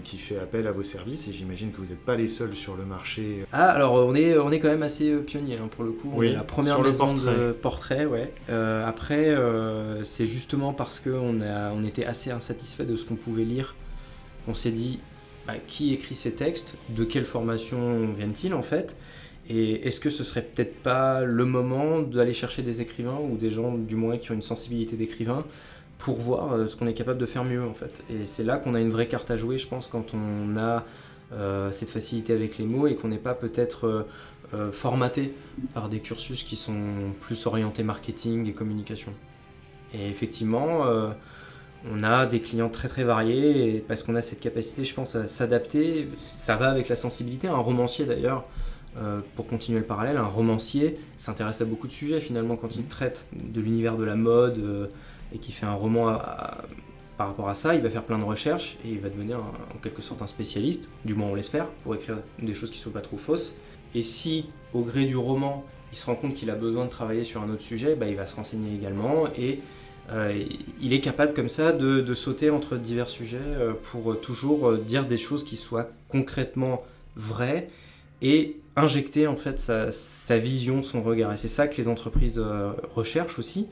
qui 0.04 0.18
fait 0.18 0.38
appel 0.38 0.68
à 0.68 0.72
vos 0.72 0.84
services. 0.84 1.28
Et 1.28 1.34
j'imagine 1.34 1.72
que 1.72 1.78
vous 1.78 1.88
n'êtes 1.88 2.04
pas 2.04 2.16
les 2.16 2.28
seuls 2.28 2.56
sur 2.56 2.76
le 2.76 2.86
marché. 2.86 3.46
Ah, 3.52 3.70
alors 3.70 3.94
on 3.94 4.14
est, 4.16 4.38
on 4.38 4.52
est 4.52 4.60
quand 4.60 4.68
même 4.68 4.84
assez 4.84 5.16
pionnier 5.18 5.58
hein, 5.58 5.70
pour 5.70 5.84
le 5.84 5.92
coup. 5.92 6.12
Oui, 6.14 6.34
la 6.34 6.44
première 6.44 6.76
sur 6.76 6.84
maison 6.84 7.06
portrait. 7.06 7.38
de 7.38 7.52
portrait. 7.52 8.06
Ouais. 8.06 8.32
après, 8.86 9.36
c'est 10.04 10.26
justement 10.26 10.74
parce 10.74 11.00
qu'on 11.00 11.40
on 11.42 11.84
était 11.84 12.06
assez 12.06 12.32
insatisfait 12.32 12.86
de 12.86 12.96
ce 12.96 13.06
qu'on 13.06 13.16
pouvait 13.16 13.46
lire 13.46 13.76
qu'on 14.46 14.54
s'est 14.54 14.72
dit 14.72 15.00
bah, 15.48 15.54
qui 15.68 15.94
écrit 15.94 16.16
ces 16.16 16.34
textes, 16.34 16.76
de 16.90 17.04
quelle 17.04 17.26
formation 17.26 18.12
viennent-ils 18.14 18.54
en 18.54 18.62
fait? 18.62 18.96
Et 19.50 19.88
est-ce 19.88 20.00
que 20.00 20.12
ce 20.12 20.24
serait 20.24 20.44
peut-être 20.44 20.76
pas 20.84 21.24
le 21.24 21.44
moment 21.44 22.02
d'aller 22.02 22.34
chercher 22.34 22.62
des 22.62 22.82
écrivains 22.82 23.18
ou 23.18 23.36
des 23.36 23.50
gens 23.50 23.74
du 23.74 23.96
moins 23.96 24.18
qui 24.18 24.32
ont 24.32 24.36
une 24.36 24.44
sensibilité 24.44 24.96
d'écrivain 24.96 25.44
pour 25.98 26.18
voir 26.18 26.54
euh, 26.54 26.68
ce 26.68 26.76
qu'on 26.76 26.86
est 26.86 26.94
capable 26.94 27.20
de 27.20 27.26
faire 27.26 27.44
mieux 27.44 27.64
en 27.64 27.74
fait? 27.74 28.04
Et 28.12 28.26
c'est 28.28 28.44
là 28.44 28.58
qu'on 28.58 28.76
a 28.76 28.80
une 28.80 28.92
vraie 28.92 29.08
carte 29.08 29.32
à 29.32 29.38
jouer, 29.38 29.58
je 29.58 29.68
pense, 29.68 29.88
quand 29.88 30.14
on 30.14 30.56
a 30.56 30.86
euh, 31.34 31.72
cette 31.72 31.90
facilité 31.90 32.34
avec 32.34 32.60
les 32.60 32.66
mots 32.66 32.86
et 32.86 32.96
qu'on 32.96 33.08
n'est 33.08 33.18
pas 33.18 33.34
peut-être 33.34 34.06
euh, 34.54 34.72
formaté 34.72 35.34
par 35.74 35.90
des 35.90 36.00
cursus 36.00 36.44
qui 36.44 36.56
sont 36.56 37.14
plus 37.20 37.48
orientés 37.48 37.82
marketing 37.84 38.48
et 38.48 38.54
communication. 38.54 39.14
Et 39.96 40.08
effectivement, 40.10 40.86
on 41.92 42.04
a 42.04 42.28
des 42.28 42.42
clients 42.42 42.70
très 42.70 42.88
très 42.88 43.04
variés 43.04 43.76
et 43.76 43.80
parce 43.80 44.04
qu'on 44.04 44.16
a 44.16 44.22
cette 44.22 44.40
capacité, 44.40 44.84
je 44.84 44.94
pense, 44.94 45.16
à 45.16 45.26
s'adapter. 45.26 46.08
Ça 46.36 46.56
va 46.56 46.70
avec 46.70 46.90
la 46.90 46.96
sensibilité. 46.96 47.48
Un 47.48 47.58
romancier 47.58 48.06
d'ailleurs 48.06 48.46
euh, 48.98 49.22
pour 49.36 49.46
continuer 49.46 49.80
le 49.80 49.86
parallèle, 49.86 50.18
un 50.18 50.26
romancier 50.26 50.98
s'intéresse 51.16 51.62
à 51.62 51.66
beaucoup 51.66 51.86
de 51.86 51.92
sujets 51.92 52.20
finalement 52.20 52.56
quand 52.56 52.76
il 52.76 52.86
traite 52.86 53.28
de 53.34 53.62
l'univers 53.62 53.98
de 53.98 54.04
la 54.04 54.16
mode 54.16 54.58
euh, 54.58 54.88
et 55.34 55.38
qui 55.38 55.52
fait 55.52 55.68
un 55.68 55.74
roman 55.74 56.18
par 57.18 57.28
rapport 57.28 57.50
à 57.50 57.56
ça, 57.56 57.76
il 57.76 57.82
va 57.82 57.90
faire 57.90 58.04
plein 58.04 58.18
de 58.18 58.24
recherches 58.24 58.78
et 58.84 58.90
il 58.90 59.00
va 59.00 59.10
devenir 59.10 59.40
en 59.40 59.78
quelque 59.78 60.02
sorte 60.02 60.24
un 60.24 60.28
spécialiste, 60.28 60.90
du 61.06 61.14
moins 61.14 61.28
on 61.30 61.36
l'espère, 61.36 61.70
pour 61.70 61.94
écrire 61.94 62.18
des 62.42 62.54
choses 62.56 62.72
qui 62.72 62.80
ne 62.80 62.84
sont 62.84 62.92
pas 62.92 63.02
trop 63.02 63.18
fausses. 63.18 63.56
Et 63.94 64.02
si 64.02 64.46
au 64.74 64.82
gré 64.82 65.06
du 65.06 65.18
roman, 65.18 65.64
il 65.92 65.98
se 65.98 66.06
rend 66.08 66.16
compte 66.16 66.34
qu'il 66.34 66.50
a 66.50 66.56
besoin 66.56 66.86
de 66.86 66.90
travailler 66.90 67.24
sur 67.24 67.44
un 67.44 67.50
autre 67.52 67.62
sujet, 67.62 67.96
bah, 67.96 68.08
il 68.08 68.16
va 68.16 68.26
se 68.26 68.36
renseigner 68.36 68.74
également 68.74 69.26
et 69.38 69.60
il 70.82 70.94
est 70.94 71.02
capable 71.02 71.36
comme 71.36 71.50
ça 71.50 71.72
de, 71.72 72.14
sauter 72.16 72.50
entre 72.50 72.78
divers 72.78 73.10
sujets 73.10 73.38
pour 73.84 74.20
toujours 74.20 74.74
dire 74.74 75.06
des 75.06 75.18
choses 75.18 75.44
qui 75.44 75.56
soient 75.56 75.92
concrètement 76.08 76.84
vraies 77.16 77.70
et 78.24 78.59
injecter 78.76 79.28
en 79.28 79.36
fait 79.36 79.60
sa, 79.60 80.38
vision, 80.38 80.84
son 80.84 81.02
regard. 81.02 81.34
Et 81.34 81.38
c'est 81.38 81.48
ça 81.48 81.68
que 81.68 81.78
les 81.78 81.88
entreprises 81.88 82.42
recherchent 82.96 83.40
aussi, 83.40 83.68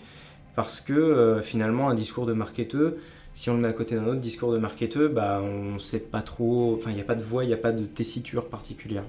parce 0.56 0.82
que 0.82 1.40
finalement 1.44 1.90
un 1.90 1.96
discours 1.96 2.26
de 2.26 2.34
marketeur, 2.34 2.94
si 3.34 3.52
on 3.52 3.54
le 3.54 3.60
met 3.60 3.68
à 3.68 3.74
côté 3.74 3.96
d'un 3.96 4.08
autre 4.08 4.20
discours 4.20 4.52
de 4.52 4.58
marketeur, 4.58 5.12
bah, 5.12 5.42
on 5.44 5.74
ne 5.74 5.78
sait 5.80 6.00
pas 6.00 6.22
trop, 6.22 6.76
enfin 6.76 6.90
il 6.90 6.96
n'y 6.96 7.02
a 7.02 7.06
pas 7.06 7.14
de 7.14 7.22
voix, 7.22 7.44
il 7.44 7.48
n'y 7.48 7.54
a 7.54 7.58
pas 7.58 7.72
de 7.72 7.86
tessiture 7.86 8.50
particulière. 8.50 9.04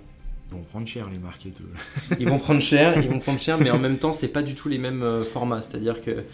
Ils 0.50 0.57
vont 0.57 0.64
prendre 0.64 0.87
cher 0.87 1.09
les 1.11 1.18
marketeurs. 1.18 1.66
ils 2.18 2.28
vont 2.28 2.38
prendre 2.38 2.61
cher, 2.61 2.95
ils 3.02 3.09
vont 3.09 3.18
prendre 3.21 3.40
cher, 3.40 3.59
mais 3.59 3.71
en 3.71 3.78
même 3.78 3.99
temps, 3.99 4.12
c'est 4.12 4.28
pas 4.28 4.42
du 4.42 4.54
tout 4.54 4.68
les 4.68 4.78
mêmes 4.78 5.02
euh, 5.02 5.25
formats. 5.25 5.62
C'est-à-dire 5.62 6.00
que 6.00 6.25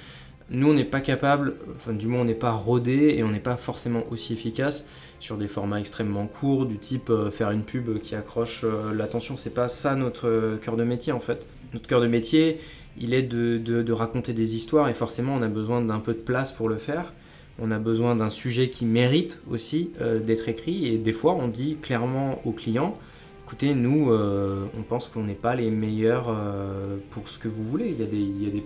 nous, 0.50 0.68
on 0.68 0.74
n'est 0.74 0.84
pas 0.84 1.00
capable, 1.00 1.54
du 1.88 2.06
moins, 2.06 2.20
on 2.20 2.24
n'est 2.24 2.34
pas 2.34 2.50
rodé 2.50 3.14
et 3.16 3.22
on 3.22 3.30
n'est 3.30 3.40
pas 3.40 3.56
forcément 3.56 4.04
aussi 4.10 4.32
efficace 4.32 4.86
sur 5.20 5.36
des 5.36 5.48
formats 5.48 5.80
extrêmement 5.80 6.26
courts, 6.26 6.66
du 6.66 6.78
type 6.78 7.08
euh, 7.08 7.30
faire 7.30 7.50
une 7.50 7.62
pub 7.62 7.98
qui 8.00 8.14
accroche 8.14 8.62
euh, 8.64 8.92
l'attention. 8.92 9.36
C'est 9.36 9.54
pas 9.54 9.68
ça 9.68 9.94
notre 9.94 10.58
cœur 10.60 10.76
de 10.76 10.84
métier 10.84 11.12
en 11.12 11.20
fait. 11.20 11.46
Notre 11.72 11.86
cœur 11.86 12.00
de 12.00 12.06
métier, 12.06 12.58
il 12.98 13.14
est 13.14 13.22
de, 13.22 13.92
raconter 13.92 14.32
des 14.32 14.54
histoires 14.54 14.88
et 14.88 14.94
forcément, 14.94 15.34
on 15.34 15.42
a 15.42 15.48
besoin 15.48 15.80
d'un 15.80 15.98
peu 15.98 16.12
de 16.12 16.18
place 16.18 16.52
pour 16.52 16.68
le 16.68 16.76
faire. 16.76 17.14
On 17.58 17.70
a 17.70 17.78
besoin 17.78 18.16
d'un 18.16 18.30
sujet 18.30 18.68
qui 18.68 18.84
mérite 18.84 19.40
aussi 19.50 19.90
d'être 20.24 20.48
écrit 20.48 20.86
et 20.86 20.98
des 20.98 21.12
fois, 21.12 21.34
on 21.34 21.48
dit 21.48 21.76
clairement 21.80 22.40
aux 22.44 22.52
clients 22.52 22.96
écoutez, 23.44 23.74
nous, 23.74 24.10
euh, 24.10 24.64
on 24.76 24.82
pense 24.82 25.08
qu'on 25.08 25.22
n'est 25.22 25.34
pas 25.34 25.54
les 25.54 25.70
meilleurs 25.70 26.28
euh, 26.28 26.96
pour 27.10 27.28
ce 27.28 27.38
que 27.38 27.48
vous 27.48 27.62
voulez. 27.62 27.90
Il, 27.90 28.00
y 28.00 28.46
a 28.48 28.50
des, 28.50 28.64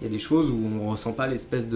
il 0.00 0.04
y 0.04 0.06
a 0.06 0.10
des 0.10 0.18
choses 0.18 0.50
où 0.50 0.56
on 0.56 0.84
ne 0.84 0.90
ressent 0.90 1.12
pas 1.12 1.26
l'espèce 1.26 1.68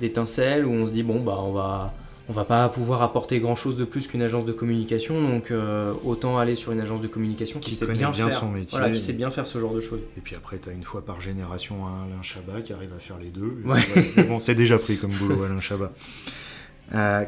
d'étincelle, 0.00 0.66
où 0.66 0.70
on 0.70 0.86
se 0.86 0.92
dit, 0.92 1.02
bon, 1.02 1.20
bah, 1.20 1.38
on 1.38 1.52
va, 1.52 1.94
on 2.28 2.32
va 2.32 2.44
pas 2.44 2.68
pouvoir 2.68 3.02
apporter 3.02 3.40
grand 3.40 3.56
chose 3.56 3.76
de 3.76 3.84
plus 3.84 4.06
qu'une 4.06 4.22
agence 4.22 4.44
de 4.44 4.52
communication, 4.52 5.20
donc 5.20 5.50
euh, 5.50 5.92
autant 6.04 6.38
aller 6.38 6.54
sur 6.54 6.72
une 6.72 6.80
agence 6.80 7.00
de 7.00 7.08
communication 7.08 7.60
qui, 7.60 7.74
sait 7.74 7.86
bien, 7.86 8.12
faire, 8.12 8.32
son 8.32 8.50
métier. 8.50 8.78
Voilà, 8.78 8.92
qui 8.92 9.00
sait 9.00 9.12
bien 9.12 9.30
faire 9.30 9.46
ce 9.46 9.58
genre 9.58 9.74
de 9.74 9.80
choses. 9.80 10.00
Et 10.16 10.20
puis 10.20 10.36
après, 10.36 10.58
tu 10.58 10.68
as 10.68 10.72
une 10.72 10.84
fois 10.84 11.04
par 11.04 11.20
génération 11.20 11.86
un 11.86 12.06
Alain 12.06 12.22
Chabat 12.22 12.62
qui 12.62 12.72
arrive 12.72 12.92
à 12.96 13.00
faire 13.00 13.18
les 13.18 13.30
deux. 13.30 13.62
bon, 14.28 14.40
c'est 14.40 14.54
déjà 14.54 14.78
pris 14.78 14.96
comme 14.96 15.12
boulot, 15.12 15.42
Alain 15.42 15.60
Chabat. 15.60 15.92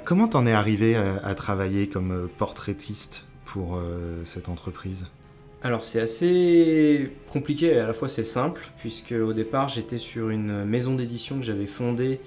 comment 0.04 0.28
t'en 0.28 0.46
es 0.46 0.52
arrivé 0.52 0.96
à 0.96 1.34
travailler 1.34 1.88
comme 1.88 2.28
portraitiste 2.38 3.26
pour 3.52 3.76
euh, 3.76 4.22
cette 4.24 4.48
entreprise? 4.48 5.08
Alors 5.62 5.84
c'est 5.84 6.00
assez 6.00 7.10
compliqué 7.28 7.66
et 7.66 7.78
à 7.78 7.86
la 7.86 7.92
fois 7.92 8.08
c'est 8.08 8.24
simple 8.24 8.68
puisque 8.78 9.12
au 9.12 9.32
départ 9.32 9.68
j'étais 9.68 9.98
sur 9.98 10.30
une 10.30 10.64
maison 10.64 10.94
d'édition 10.94 11.36
que 11.36 11.42
j'avais 11.42 11.66
fondée 11.66 12.20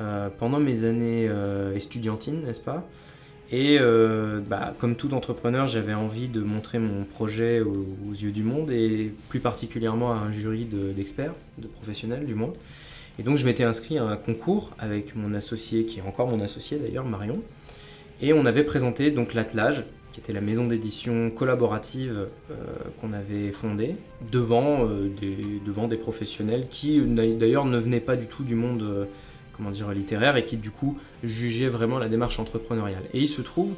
euh, 0.00 0.28
pendant 0.38 0.60
mes 0.60 0.84
années 0.84 1.26
euh, 1.28 1.72
n'est-ce 1.72 2.60
pas? 2.60 2.86
Et 3.52 3.78
bah, 4.48 4.74
comme 4.78 4.96
tout 4.96 5.14
entrepreneur 5.14 5.68
j'avais 5.68 5.94
envie 5.94 6.28
de 6.28 6.40
montrer 6.40 6.78
mon 6.78 7.04
projet 7.04 7.60
aux, 7.60 8.12
yeux 8.12 8.32
du 8.32 8.42
monde 8.42 8.70
et 8.70 9.12
plus 9.28 9.38
particulièrement 9.38 10.12
à 10.12 10.16
un 10.16 10.30
jury 10.30 10.64
d'experts, 10.64 11.34
de, 11.58 11.68
professionnels 11.68 12.26
du 12.26 12.34
moins. 12.34 12.52
Et 13.18 13.22
donc 13.22 13.36
je 13.36 13.44
m'étais 13.44 13.62
inscrit 13.62 13.98
à 13.98 14.04
un 14.04 14.16
concours 14.16 14.70
avec 14.78 15.14
mon 15.14 15.34
associé 15.34 15.84
qui 15.84 16.00
est 16.00 16.02
encore 16.02 16.28
mon 16.28 16.40
associé 16.40 16.78
d'ailleurs, 16.78 17.04
Marion. 17.04 17.40
Et 18.20 18.32
on 18.32 18.44
avait 18.46 18.64
présenté 18.64 19.10
donc 19.10 19.34
l'attelage 19.34 19.84
qui 20.14 20.20
était 20.20 20.32
la 20.32 20.40
maison 20.40 20.68
d'édition 20.68 21.28
collaborative 21.28 22.28
euh, 22.52 22.54
qu'on 23.00 23.12
avait 23.12 23.50
fondée, 23.50 23.96
devant, 24.30 24.88
euh, 24.88 25.08
des, 25.08 25.96
professionnels 25.96 26.68
qui 26.70 27.00
d'ailleurs 27.00 27.64
ne 27.64 27.76
venaient 27.78 27.98
pas 27.98 28.14
du 28.14 28.28
tout 28.28 28.44
du 28.44 28.54
monde 28.54 28.82
euh, 28.82 29.06
comment 29.52 29.72
dire, 29.72 29.90
littéraire 29.90 30.36
et 30.36 30.44
qui 30.44 30.56
du 30.56 30.70
coup 30.70 30.98
jugeaient 31.24 31.68
vraiment 31.68 31.98
la 31.98 32.08
démarche 32.08 32.38
entrepreneuriale. 32.38 33.02
Et 33.12 33.18
il 33.18 33.26
se 33.26 33.42
trouve 33.42 33.74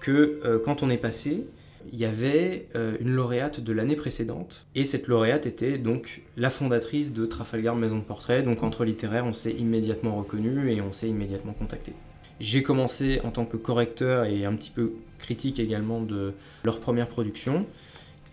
que 0.00 0.60
quand 0.64 0.82
on 0.82 0.88
est 0.88 0.96
passé, 0.96 1.46
il 1.92 1.98
y 1.98 2.06
avait 2.06 2.68
une 2.74 3.10
lauréate 3.10 3.60
de 3.60 3.72
l'année 3.74 3.96
précédente, 3.96 4.64
et 4.74 4.82
cette 4.82 5.08
lauréate 5.08 5.44
était 5.44 5.76
donc 5.76 6.22
la 6.38 6.48
fondatrice 6.48 7.12
de 7.12 7.26
Trafalgar 7.26 7.76
Maison 7.76 7.98
de 7.98 8.04
Portrait, 8.04 8.42
donc 8.42 8.62
entre 8.62 8.86
littéraires, 8.86 9.26
on 9.26 9.34
s'est 9.34 9.52
immédiatement 9.52 10.16
reconnu 10.16 10.72
et 10.72 10.80
on 10.80 10.92
s'est 10.92 11.08
immédiatement 11.08 11.52
contacté. 11.52 11.92
J'ai 12.40 12.62
commencé 12.62 13.20
en 13.22 13.30
tant 13.30 13.44
que 13.44 13.58
correcteur 13.58 14.24
et 14.24 14.46
un 14.46 14.54
petit 14.54 14.70
peu 14.70 14.94
critique 15.18 15.60
également 15.60 16.00
de 16.00 16.32
leur 16.64 16.80
première 16.80 17.06
production. 17.06 17.66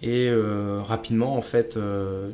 Et 0.01 0.29
euh, 0.29 0.81
rapidement, 0.81 1.35
en 1.35 1.41
fait, 1.41 1.75
euh, 1.75 2.29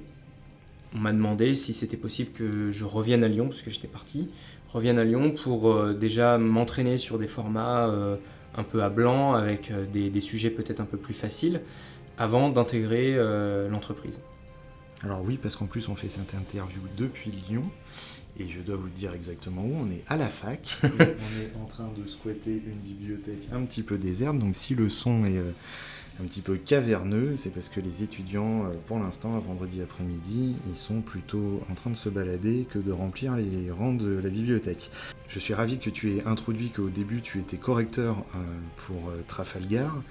on 0.93 0.99
m'a 0.99 1.11
demandé 1.13 1.55
si 1.55 1.73
c'était 1.73 1.97
possible 1.97 2.31
que 2.31 2.69
je 2.69 2.85
revienne 2.85 3.23
à 3.23 3.27
Lyon, 3.27 3.47
parce 3.47 3.63
que 3.63 3.71
j'étais 3.71 3.87
parti, 3.87 4.29
revienne 4.69 4.99
à 4.99 5.03
Lyon 5.03 5.31
pour 5.31 5.71
euh, 5.71 5.93
déjà 5.93 6.37
m'entraîner 6.37 6.97
sur 6.97 7.17
des 7.17 7.27
formats 7.27 7.91
un 8.55 8.63
peu 8.63 8.83
à 8.83 8.89
blanc, 8.89 9.33
avec 9.33 9.71
des, 9.91 10.11
des 10.11 10.21
sujets 10.21 10.51
peut-être 10.51 10.79
un 10.79 10.85
peu 10.85 10.97
plus 10.97 11.15
faciles, 11.15 11.61
avant 12.19 12.49
d'intégrer 12.49 13.17
l'entreprise. 13.67 14.21
Alors 15.03 15.23
oui, 15.25 15.39
parce 15.41 15.55
qu'en 15.55 15.65
plus 15.65 15.89
on 15.89 15.95
fait 15.95 16.07
cette 16.07 16.35
interview 16.35 16.81
depuis 16.97 17.31
Lyon. 17.49 17.63
Et 18.39 18.47
je 18.47 18.61
dois 18.61 18.75
vous 18.75 18.85
le 18.85 18.91
dire 18.91 19.13
exactement 19.13 19.63
où. 19.63 19.75
On 19.75 19.91
est 19.91 20.03
à 20.07 20.17
la 20.17 20.27
fac. 20.27 20.79
on 20.83 20.87
est 20.87 21.61
en 21.61 21.65
train 21.65 21.89
de 21.95 22.07
squatter 22.07 22.61
une 22.65 22.79
bibliothèque 22.79 23.47
un 23.51 23.63
petit 23.63 23.83
peu 23.83 23.97
déserte. 23.97 24.39
Donc 24.39 24.55
si 24.55 24.73
le 24.73 24.89
son 24.89 25.25
est 25.25 25.37
euh, 25.37 25.51
un 26.19 26.25
petit 26.25 26.41
peu 26.41 26.55
caverneux, 26.55 27.35
c'est 27.37 27.51
parce 27.51 27.69
que 27.69 27.79
les 27.79 28.01
étudiants, 28.01 28.65
euh, 28.65 28.69
pour 28.87 28.97
l'instant, 28.97 29.35
à 29.35 29.39
vendredi 29.39 29.81
après-midi, 29.81 30.55
ils 30.67 30.77
sont 30.77 31.01
plutôt 31.01 31.61
en 31.69 31.75
train 31.75 31.91
de 31.91 31.95
se 31.95 32.09
balader 32.09 32.67
que 32.71 32.79
de 32.79 32.91
remplir 32.91 33.35
les 33.35 33.69
rangs 33.69 33.93
de 33.93 34.15
la 34.15 34.29
bibliothèque. 34.29 34.89
Je 35.27 35.39
suis 35.39 35.53
ravi 35.53 35.77
que 35.77 35.89
tu 35.89 36.13
aies 36.13 36.23
introduit 36.25 36.69
qu'au 36.69 36.89
début 36.89 37.21
tu 37.21 37.39
étais 37.39 37.57
correcteur 37.57 38.25
euh, 38.35 38.39
pour 38.77 39.11
Trafalgar. 39.27 40.01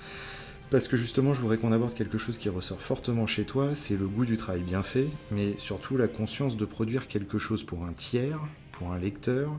Parce 0.73 0.89
que 0.89 0.97
justement, 0.97 1.35
je 1.35 1.41
voudrais 1.43 1.59
qu'on 1.59 1.71
aborde 1.71 1.93
quelque 1.93 2.17
chose 2.17 2.39
qui 2.39 2.49
ressort 2.49 2.81
fortement 2.81 3.27
chez 3.27 3.45
toi, 3.45 3.75
c'est 3.75 3.95
le 3.95 4.07
goût 4.07 4.25
du 4.25 4.39
travail 4.39 4.63
bien 4.63 4.83
fait, 4.83 5.07
mais 5.31 5.53
surtout 5.59 5.99
la 5.99 6.09
conscience 6.09 6.57
de 6.57 6.65
produire 6.65 7.09
quelque 7.09 7.37
chose 7.37 7.63
pour 7.63 7.85
un 7.85 7.93
tiers, 7.93 8.41
pour 8.73 8.91
un 8.91 8.99
lecteur, 8.99 9.51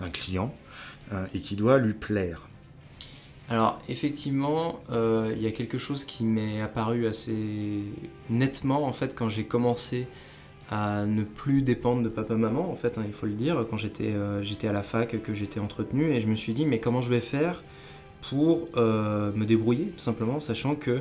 un 0.00 0.10
client, 0.10 0.54
euh, 1.14 1.24
et 1.32 1.40
qui 1.40 1.56
doit 1.56 1.78
lui 1.78 1.94
plaire. 1.94 2.46
Alors 3.48 3.80
effectivement, 3.88 4.80
euh, 4.90 5.32
il 5.34 5.40
y 5.40 5.46
a 5.46 5.50
quelque 5.50 5.78
chose 5.78 6.04
qui 6.04 6.24
m'est 6.24 6.60
apparu 6.60 7.06
assez 7.06 7.82
nettement 8.28 8.84
en 8.84 8.92
fait 8.92 9.14
quand 9.14 9.30
j'ai 9.30 9.44
commencé 9.44 10.08
à 10.68 11.06
ne 11.06 11.24
plus 11.24 11.62
dépendre 11.62 12.02
de 12.02 12.10
papa-maman 12.10 12.70
en 12.70 12.74
fait, 12.74 12.98
hein, 12.98 13.04
il 13.06 13.14
faut 13.14 13.24
le 13.24 13.32
dire, 13.32 13.64
quand 13.70 13.78
j'étais 13.78 14.12
euh, 14.12 14.42
j'étais 14.42 14.68
à 14.68 14.72
la 14.72 14.82
fac, 14.82 15.22
que 15.22 15.32
j'étais 15.32 15.58
entretenu, 15.58 16.12
et 16.12 16.20
je 16.20 16.28
me 16.28 16.34
suis 16.34 16.52
dit 16.52 16.66
mais 16.66 16.80
comment 16.80 17.00
je 17.00 17.08
vais 17.08 17.20
faire 17.20 17.62
pour 18.28 18.66
euh, 18.76 19.32
me 19.32 19.44
débrouiller, 19.44 19.86
tout 19.86 20.02
simplement, 20.02 20.40
sachant 20.40 20.74
que 20.74 21.00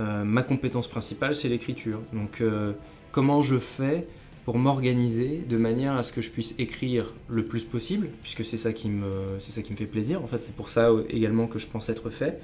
euh, 0.00 0.24
ma 0.24 0.42
compétence 0.42 0.88
principale, 0.88 1.34
c'est 1.34 1.48
l'écriture. 1.48 2.00
Donc, 2.12 2.40
euh, 2.40 2.72
comment 3.10 3.42
je 3.42 3.58
fais 3.58 4.06
pour 4.44 4.58
m'organiser 4.58 5.44
de 5.48 5.56
manière 5.56 5.94
à 5.94 6.02
ce 6.02 6.12
que 6.12 6.20
je 6.20 6.30
puisse 6.30 6.54
écrire 6.58 7.14
le 7.28 7.44
plus 7.44 7.64
possible, 7.64 8.08
puisque 8.22 8.44
c'est 8.44 8.56
ça 8.56 8.72
qui 8.72 8.88
me, 8.88 9.38
ça 9.38 9.62
qui 9.62 9.72
me 9.72 9.76
fait 9.76 9.86
plaisir. 9.86 10.22
En 10.22 10.26
fait, 10.26 10.40
c'est 10.40 10.54
pour 10.54 10.68
ça 10.68 10.90
également 11.08 11.46
que 11.46 11.58
je 11.58 11.68
pense 11.68 11.88
être 11.88 12.10
fait, 12.10 12.40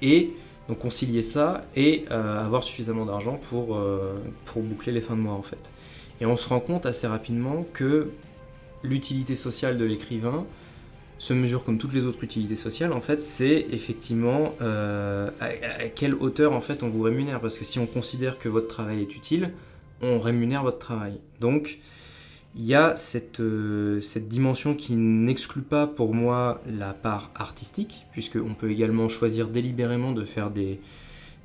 et 0.00 0.30
donc 0.68 0.78
concilier 0.78 1.20
ça 1.20 1.66
et 1.76 2.06
avoir 2.08 2.62
suffisamment 2.62 3.04
d'argent 3.04 3.38
pour, 3.50 3.78
pour 4.46 4.62
boucler 4.62 4.92
les 4.92 5.02
fins 5.02 5.14
de 5.14 5.20
mois, 5.20 5.34
en 5.34 5.42
fait. 5.42 5.70
Et 6.22 6.26
on 6.26 6.36
se 6.36 6.48
rend 6.48 6.60
compte 6.60 6.86
assez 6.86 7.06
rapidement 7.06 7.66
que 7.74 8.12
l'utilité 8.82 9.36
sociale 9.36 9.76
de 9.76 9.84
l'écrivain, 9.84 10.46
se 11.22 11.34
mesure 11.34 11.62
comme 11.62 11.78
toutes 11.78 11.92
les 11.92 12.06
autres 12.06 12.24
utilités 12.24 12.56
sociales, 12.56 12.92
en 12.92 13.00
fait, 13.00 13.22
c'est 13.22 13.66
effectivement 13.70 14.56
euh, 14.60 15.30
à, 15.38 15.86
quelle 15.94 16.16
hauteur 16.16 16.52
en 16.52 16.60
fait 16.60 16.82
on 16.82 16.88
vous 16.88 17.02
rémunère. 17.02 17.40
Parce 17.40 17.58
que 17.58 17.64
si 17.64 17.78
on 17.78 17.86
considère 17.86 18.38
que 18.40 18.48
votre 18.48 18.66
travail 18.66 19.02
est 19.02 19.14
utile, 19.14 19.52
on 20.00 20.18
rémunère 20.18 20.64
votre 20.64 20.80
travail. 20.80 21.20
Donc, 21.38 21.78
il 22.56 22.64
y 22.64 22.74
a 22.74 22.96
cette, 22.96 23.38
euh, 23.38 24.00
cette 24.00 24.26
dimension 24.26 24.74
qui 24.74 24.96
n'exclut 24.96 25.62
pas 25.62 25.86
pour 25.86 26.12
moi 26.12 26.60
la 26.66 26.92
part 26.92 27.30
artistique, 27.36 28.04
puisqu'on 28.10 28.54
peut 28.54 28.72
également 28.72 29.08
choisir 29.08 29.46
délibérément 29.46 30.10
de 30.10 30.24
faire 30.24 30.50
des, 30.50 30.80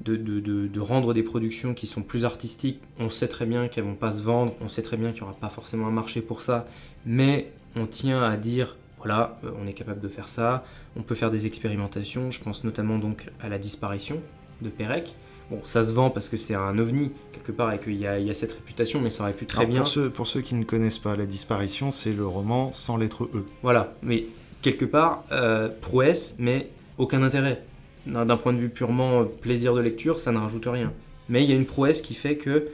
de, 0.03 0.15
de, 0.15 0.39
de, 0.39 0.79
rendre 0.79 1.13
des 1.13 1.21
productions 1.21 1.75
qui 1.75 1.85
sont 1.85 2.01
plus 2.01 2.25
artistiques. 2.25 2.81
On 2.97 3.09
sait 3.09 3.27
très 3.27 3.45
bien 3.45 3.67
qu'elles 3.67 3.83
vont 3.83 3.93
pas 3.93 4.11
se 4.11 4.23
vendre, 4.23 4.55
on 4.59 4.69
sait 4.69 4.81
très 4.81 4.97
bien 4.97 5.11
qu'il 5.11 5.21
n'y 5.21 5.29
aura 5.29 5.37
pas 5.37 5.49
forcément 5.49 5.85
un 5.85 5.91
marché 5.91 6.21
pour 6.21 6.41
ça, 6.41 6.67
mais 7.05 7.51
on 7.75 7.85
tient 7.85 8.23
à 8.23 8.37
dire 8.37 8.75
voilà, 8.97 9.37
euh, 9.43 9.51
on 9.61 9.67
est 9.67 9.73
capable 9.73 10.01
de 10.01 10.07
faire 10.07 10.27
ça. 10.27 10.63
On 10.95 11.03
peut 11.03 11.15
faire 11.15 11.29
des 11.29 11.45
expérimentations. 11.45 12.31
Je 12.31 12.41
pense 12.41 12.63
notamment 12.63 12.97
donc 12.97 13.29
à 13.41 13.49
la 13.49 13.57
disparition 13.57 14.21
de 14.61 14.69
Pérec. 14.69 15.15
Bon, 15.49 15.61
ça 15.63 15.83
se 15.83 15.93
vend 15.93 16.09
parce 16.09 16.27
que 16.27 16.35
c'est 16.35 16.55
un 16.55 16.77
ovni 16.77 17.11
quelque 17.31 17.51
part 17.51 17.71
et 17.71 17.79
qu'il 17.79 17.95
y, 17.95 18.05
a 18.05 18.33
cette 18.33 18.51
réputation, 18.51 18.99
mais 18.99 19.09
ça 19.09 19.23
aurait 19.23 19.33
pu 19.33 19.45
très 19.45 19.65
bien. 19.65 19.79
Pour 19.81 19.87
ceux, 19.87 20.09
pour 20.09 20.27
ceux 20.27 20.41
qui 20.41 20.55
ne 20.55 20.65
connaissent 20.65 20.99
pas, 20.99 21.15
la 21.15 21.25
disparition, 21.25 21.91
c'est 21.91 22.11
le 22.11 22.27
roman 22.27 22.71
sans 22.73 22.97
lettre 22.97 23.25
E. 23.33 23.45
Voilà, 23.61 23.93
mais 24.01 24.25
quelque 24.61 24.83
part, 24.83 25.23
euh, 25.31 25.69
prouesse, 25.69 26.35
mais 26.37 26.69
aucun 26.97 27.23
intérêt. 27.23 27.63
D'un 28.07 28.37
point 28.37 28.53
de 28.53 28.57
vue 28.57 28.69
purement 28.69 29.25
plaisir 29.25 29.73
de 29.73 29.81
lecture, 29.81 30.17
ça 30.17 30.31
ne 30.31 30.37
rajoute 30.37 30.65
rien. 30.65 30.91
Mais 31.29 31.43
il 31.43 31.49
y 31.49 31.53
a 31.53 31.55
une 31.55 31.65
prouesse 31.65 32.01
qui 32.01 32.13
fait 32.13 32.37
que 32.37 32.69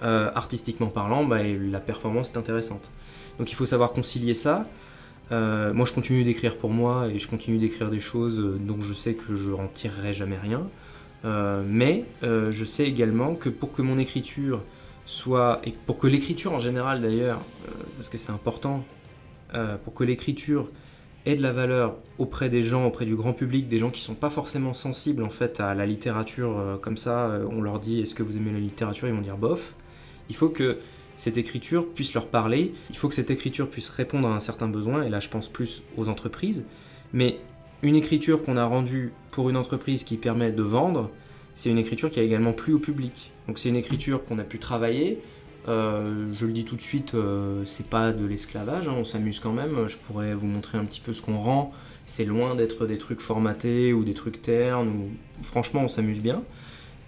artistiquement 0.00 0.88
parlant, 0.88 1.24
bah, 1.24 1.42
la 1.42 1.80
performance 1.80 2.32
est 2.32 2.36
intéressante. 2.36 2.90
Donc 3.38 3.50
il 3.50 3.54
faut 3.54 3.66
savoir 3.66 3.92
concilier 3.92 4.34
ça. 4.34 4.66
Moi, 5.72 5.84
je 5.86 5.92
continue 5.92 6.24
d'écrire 6.24 6.56
pour 6.56 6.70
moi 6.70 7.08
et 7.08 7.18
je 7.18 7.28
continue 7.28 7.58
d'écrire 7.58 7.90
des 7.90 8.00
choses 8.00 8.42
dont 8.60 8.80
je 8.80 8.92
sais 8.92 9.14
que 9.14 9.34
je 9.34 9.50
n'en 9.50 9.68
tirerai 9.68 10.12
jamais 10.12 10.38
rien. 10.38 10.68
mais 11.66 12.04
je 12.22 12.64
sais 12.64 12.84
également 12.84 13.34
que 13.34 13.48
pour 13.48 13.72
que 13.72 13.82
mon 13.82 13.98
écriture 13.98 14.62
soit, 15.06 15.60
et 15.64 15.72
pour 15.86 15.98
que 15.98 16.06
l'écriture 16.06 16.52
en 16.52 16.58
général 16.58 17.00
d'ailleurs, 17.00 17.40
parce 17.96 18.08
que 18.08 18.18
c'est 18.18 18.32
important, 18.32 18.84
pour 19.84 19.94
que 19.94 20.04
l'écriture 20.04 20.70
ait 21.26 21.36
de 21.36 21.42
la 21.42 21.52
valeur 21.52 21.96
auprès 22.18 22.48
des 22.48 22.62
gens, 22.62 22.86
auprès 22.86 23.04
du 23.04 23.16
grand 23.16 23.32
public, 23.32 23.68
des 23.68 23.78
gens 23.78 23.90
qui 23.90 24.00
sont 24.00 24.14
pas 24.14 24.30
forcément 24.30 24.74
sensibles 24.74 25.22
en 25.22 25.30
fait 25.30 25.60
à 25.60 25.74
la 25.74 25.86
littérature 25.86 26.58
euh, 26.58 26.76
comme 26.76 26.96
ça. 26.96 27.26
Euh, 27.26 27.46
on 27.50 27.60
leur 27.60 27.78
dit 27.78 28.00
est-ce 28.00 28.14
que 28.14 28.22
vous 28.22 28.36
aimez 28.36 28.52
la 28.52 28.58
littérature? 28.58 29.08
Ils 29.08 29.14
vont 29.14 29.20
dire 29.20 29.36
bof. 29.36 29.74
Il 30.28 30.36
faut 30.36 30.48
que 30.48 30.78
cette 31.16 31.38
écriture 31.38 31.86
puisse 31.86 32.14
leur 32.14 32.28
parler. 32.28 32.72
Il 32.90 32.96
faut 32.96 33.08
que 33.08 33.14
cette 33.14 33.30
écriture 33.30 33.68
puisse 33.68 33.88
répondre 33.88 34.28
à 34.28 34.32
un 34.34 34.40
certain 34.40 34.68
besoin. 34.68 35.04
Et 35.04 35.10
là, 35.10 35.20
je 35.20 35.28
pense 35.28 35.48
plus 35.48 35.82
aux 35.96 36.08
entreprises. 36.08 36.64
Mais 37.12 37.38
une 37.82 37.96
écriture 37.96 38.42
qu'on 38.42 38.56
a 38.56 38.64
rendue 38.64 39.12
pour 39.30 39.50
une 39.50 39.56
entreprise 39.56 40.04
qui 40.04 40.16
permet 40.16 40.52
de 40.52 40.62
vendre, 40.62 41.10
c'est 41.54 41.70
une 41.70 41.78
écriture 41.78 42.10
qui 42.10 42.20
a 42.20 42.22
également 42.22 42.52
plu 42.52 42.74
au 42.74 42.78
public. 42.78 43.32
Donc 43.46 43.58
c'est 43.58 43.68
une 43.68 43.76
écriture 43.76 44.24
qu'on 44.24 44.38
a 44.38 44.44
pu 44.44 44.58
travailler, 44.58 45.20
euh, 45.66 46.32
je 46.34 46.46
le 46.46 46.52
dis 46.52 46.64
tout 46.64 46.76
de 46.76 46.82
suite, 46.82 47.14
euh, 47.14 47.62
c'est 47.64 47.88
pas 47.88 48.12
de 48.12 48.26
l'esclavage, 48.26 48.88
hein, 48.88 48.94
on 48.96 49.04
s'amuse 49.04 49.40
quand 49.40 49.52
même. 49.52 49.88
Je 49.88 49.96
pourrais 49.96 50.34
vous 50.34 50.46
montrer 50.46 50.78
un 50.78 50.84
petit 50.84 51.00
peu 51.00 51.12
ce 51.12 51.22
qu'on 51.22 51.36
rend. 51.36 51.72
C'est 52.06 52.24
loin 52.24 52.54
d'être 52.54 52.86
des 52.86 52.98
trucs 52.98 53.20
formatés 53.20 53.92
ou 53.92 54.04
des 54.04 54.14
trucs 54.14 54.42
ternes. 54.42 54.88
Ou... 54.88 55.10
Franchement, 55.42 55.82
on 55.84 55.88
s'amuse 55.88 56.20
bien. 56.20 56.42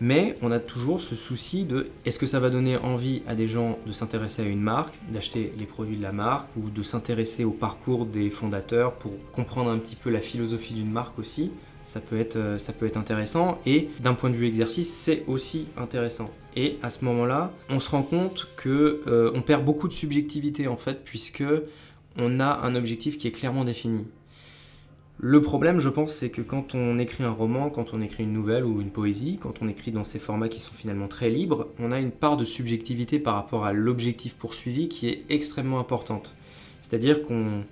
Mais 0.00 0.36
on 0.42 0.50
a 0.50 0.60
toujours 0.60 1.00
ce 1.00 1.14
souci 1.14 1.64
de 1.64 1.88
est-ce 2.04 2.18
que 2.18 2.26
ça 2.26 2.38
va 2.38 2.50
donner 2.50 2.76
envie 2.76 3.22
à 3.26 3.34
des 3.34 3.46
gens 3.46 3.78
de 3.86 3.92
s'intéresser 3.92 4.42
à 4.42 4.44
une 4.44 4.60
marque, 4.60 4.98
d'acheter 5.10 5.52
les 5.58 5.64
produits 5.64 5.96
de 5.96 6.02
la 6.02 6.12
marque 6.12 6.48
ou 6.56 6.68
de 6.68 6.82
s'intéresser 6.82 7.44
au 7.44 7.50
parcours 7.50 8.04
des 8.04 8.30
fondateurs 8.30 8.92
pour 8.92 9.12
comprendre 9.32 9.70
un 9.70 9.78
petit 9.78 9.96
peu 9.96 10.10
la 10.10 10.20
philosophie 10.20 10.74
d'une 10.74 10.90
marque 10.90 11.18
aussi? 11.18 11.50
Ça 11.84 12.00
peut 12.00 12.18
être, 12.18 12.36
euh, 12.36 12.58
intéressant. 12.96 13.58
Et 13.64 13.88
d'un 14.00 14.14
point 14.14 14.28
de 14.28 14.34
vue 14.34 14.48
exercice, 14.48 14.92
c'est 14.92 15.24
aussi 15.28 15.66
intéressant. 15.78 16.30
Et 16.56 16.78
à 16.82 16.90
ce 16.90 17.04
moment-là, 17.04 17.52
on 17.70 17.80
se 17.80 17.90
rend 17.90 18.02
compte 18.02 18.48
que 18.56 19.02
euh, 19.06 19.30
on 19.34 19.42
perd 19.42 19.64
beaucoup 19.64 19.88
de 19.88 19.92
subjectivité 19.92 20.68
en 20.68 20.76
fait, 20.76 21.04
puisque 21.04 21.44
on 22.18 22.40
a 22.40 22.60
un 22.62 22.74
objectif 22.74 23.18
qui 23.18 23.28
est 23.28 23.32
clairement 23.32 23.64
défini. 23.64 24.06
Le 25.18 25.40
problème, 25.40 25.78
je 25.78 25.88
pense, 25.88 26.12
c'est 26.12 26.28
que 26.28 26.42
quand 26.42 26.74
on 26.74 26.98
écrit 26.98 27.24
un 27.24 27.30
roman, 27.30 27.70
quand 27.70 27.94
on 27.94 28.02
écrit 28.02 28.24
une 28.24 28.34
nouvelle 28.34 28.64
ou 28.64 28.82
une 28.82 28.90
poésie, 28.90 29.38
quand 29.40 29.62
on 29.62 29.68
écrit 29.68 29.90
dans 29.90 30.04
ces 30.04 30.18
formats 30.18 30.50
qui 30.50 30.60
sont 30.60 30.74
finalement 30.74 31.08
très 31.08 31.30
libres, 31.30 31.68
on 31.78 31.90
a 31.90 31.98
une 31.98 32.10
part 32.10 32.36
de 32.36 32.44
subjectivité 32.44 33.18
par 33.18 33.34
rapport 33.34 33.64
à 33.64 33.72
l'objectif 33.72 34.34
poursuivi 34.34 34.88
qui 34.88 35.08
est 35.08 35.24
extrêmement 35.30 35.80
importante. 35.80 36.34
C'est-à-dire 36.82 37.22
qu'on 37.22 37.64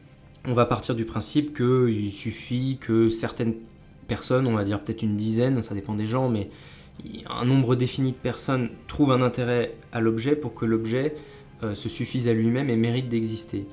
on 0.47 0.53
va 0.55 0.65
partir 0.65 0.95
du 0.95 1.05
principe 1.05 1.55
qu'il 1.55 2.13
suffit 2.13 2.79
que 2.81 3.11
certaines 3.11 3.55
personnes, 4.09 4.47
on 4.47 4.55
va 4.55 4.65
dire 4.65 4.83
peut-être 4.83 5.03
une 5.03 5.17
dizaine, 5.17 5.63
ça 5.63 5.75
dépend 5.75 5.95
des 5.95 6.07
gens, 6.07 6.31
mais 6.31 6.49
un 7.29 7.45
nombre 7.45 7.77
défini 7.77 8.13
de 8.13 8.17
personnes 8.17 8.71
trouvent 8.87 9.13
un 9.13 9.23
intérêt 9.23 9.75
à 9.93 10.01
l'objet 10.01 10.37
pour 10.37 10.55
que 10.55 10.65
l'objet 10.65 11.15
euh, 11.63 11.75
se 11.75 11.89
suffise 11.89 12.29
à 12.29 12.33
lui-même 12.33 12.71
et 12.71 12.77
mérite 12.77 13.09
d'exister. 13.09 13.67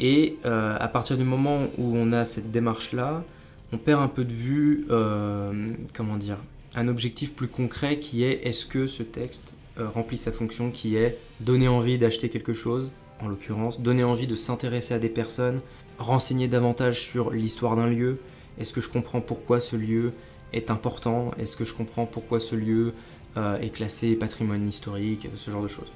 Et 0.00 0.36
euh, 0.44 0.76
à 0.78 0.88
partir 0.88 1.16
du 1.16 1.24
moment 1.24 1.66
où 1.76 1.96
on 1.96 2.12
a 2.12 2.24
cette 2.24 2.50
démarche-là, 2.50 3.24
on 3.72 3.78
perd 3.78 4.02
un 4.02 4.08
peu 4.08 4.24
de 4.24 4.32
vue, 4.32 4.86
euh, 4.90 5.72
comment 5.94 6.16
dire, 6.16 6.38
un 6.74 6.88
objectif 6.88 7.34
plus 7.34 7.48
concret 7.48 7.98
qui 7.98 8.24
est 8.24 8.46
est-ce 8.46 8.66
que 8.66 8.86
ce 8.86 9.02
texte 9.02 9.54
remplit 9.78 10.16
sa 10.16 10.32
fonction 10.32 10.72
qui 10.72 10.96
est 10.96 11.16
donner 11.38 11.68
envie 11.68 11.98
d'acheter 11.98 12.28
quelque 12.28 12.52
chose, 12.52 12.90
en 13.20 13.28
l'occurrence, 13.28 13.80
donner 13.80 14.02
envie 14.02 14.26
de 14.26 14.34
s'intéresser 14.34 14.92
à 14.92 14.98
des 14.98 15.08
personnes, 15.08 15.60
renseigner 15.98 16.48
davantage 16.48 17.00
sur 17.00 17.30
l'histoire 17.30 17.76
d'un 17.76 17.86
lieu, 17.86 18.18
est-ce 18.58 18.72
que 18.72 18.80
je 18.80 18.88
comprends 18.88 19.20
pourquoi 19.20 19.60
ce 19.60 19.76
lieu 19.76 20.12
est 20.52 20.70
important 20.70 21.30
Est-ce 21.38 21.56
que 21.56 21.64
je 21.64 21.74
comprends 21.74 22.06
pourquoi 22.06 22.40
ce 22.40 22.56
lieu 22.56 22.92
euh, 23.36 23.58
est 23.60 23.70
classé 23.70 24.14
patrimoine 24.16 24.66
historique 24.68 25.28
Ce 25.36 25.50
genre 25.50 25.62
de 25.62 25.68
choses. 25.68 25.90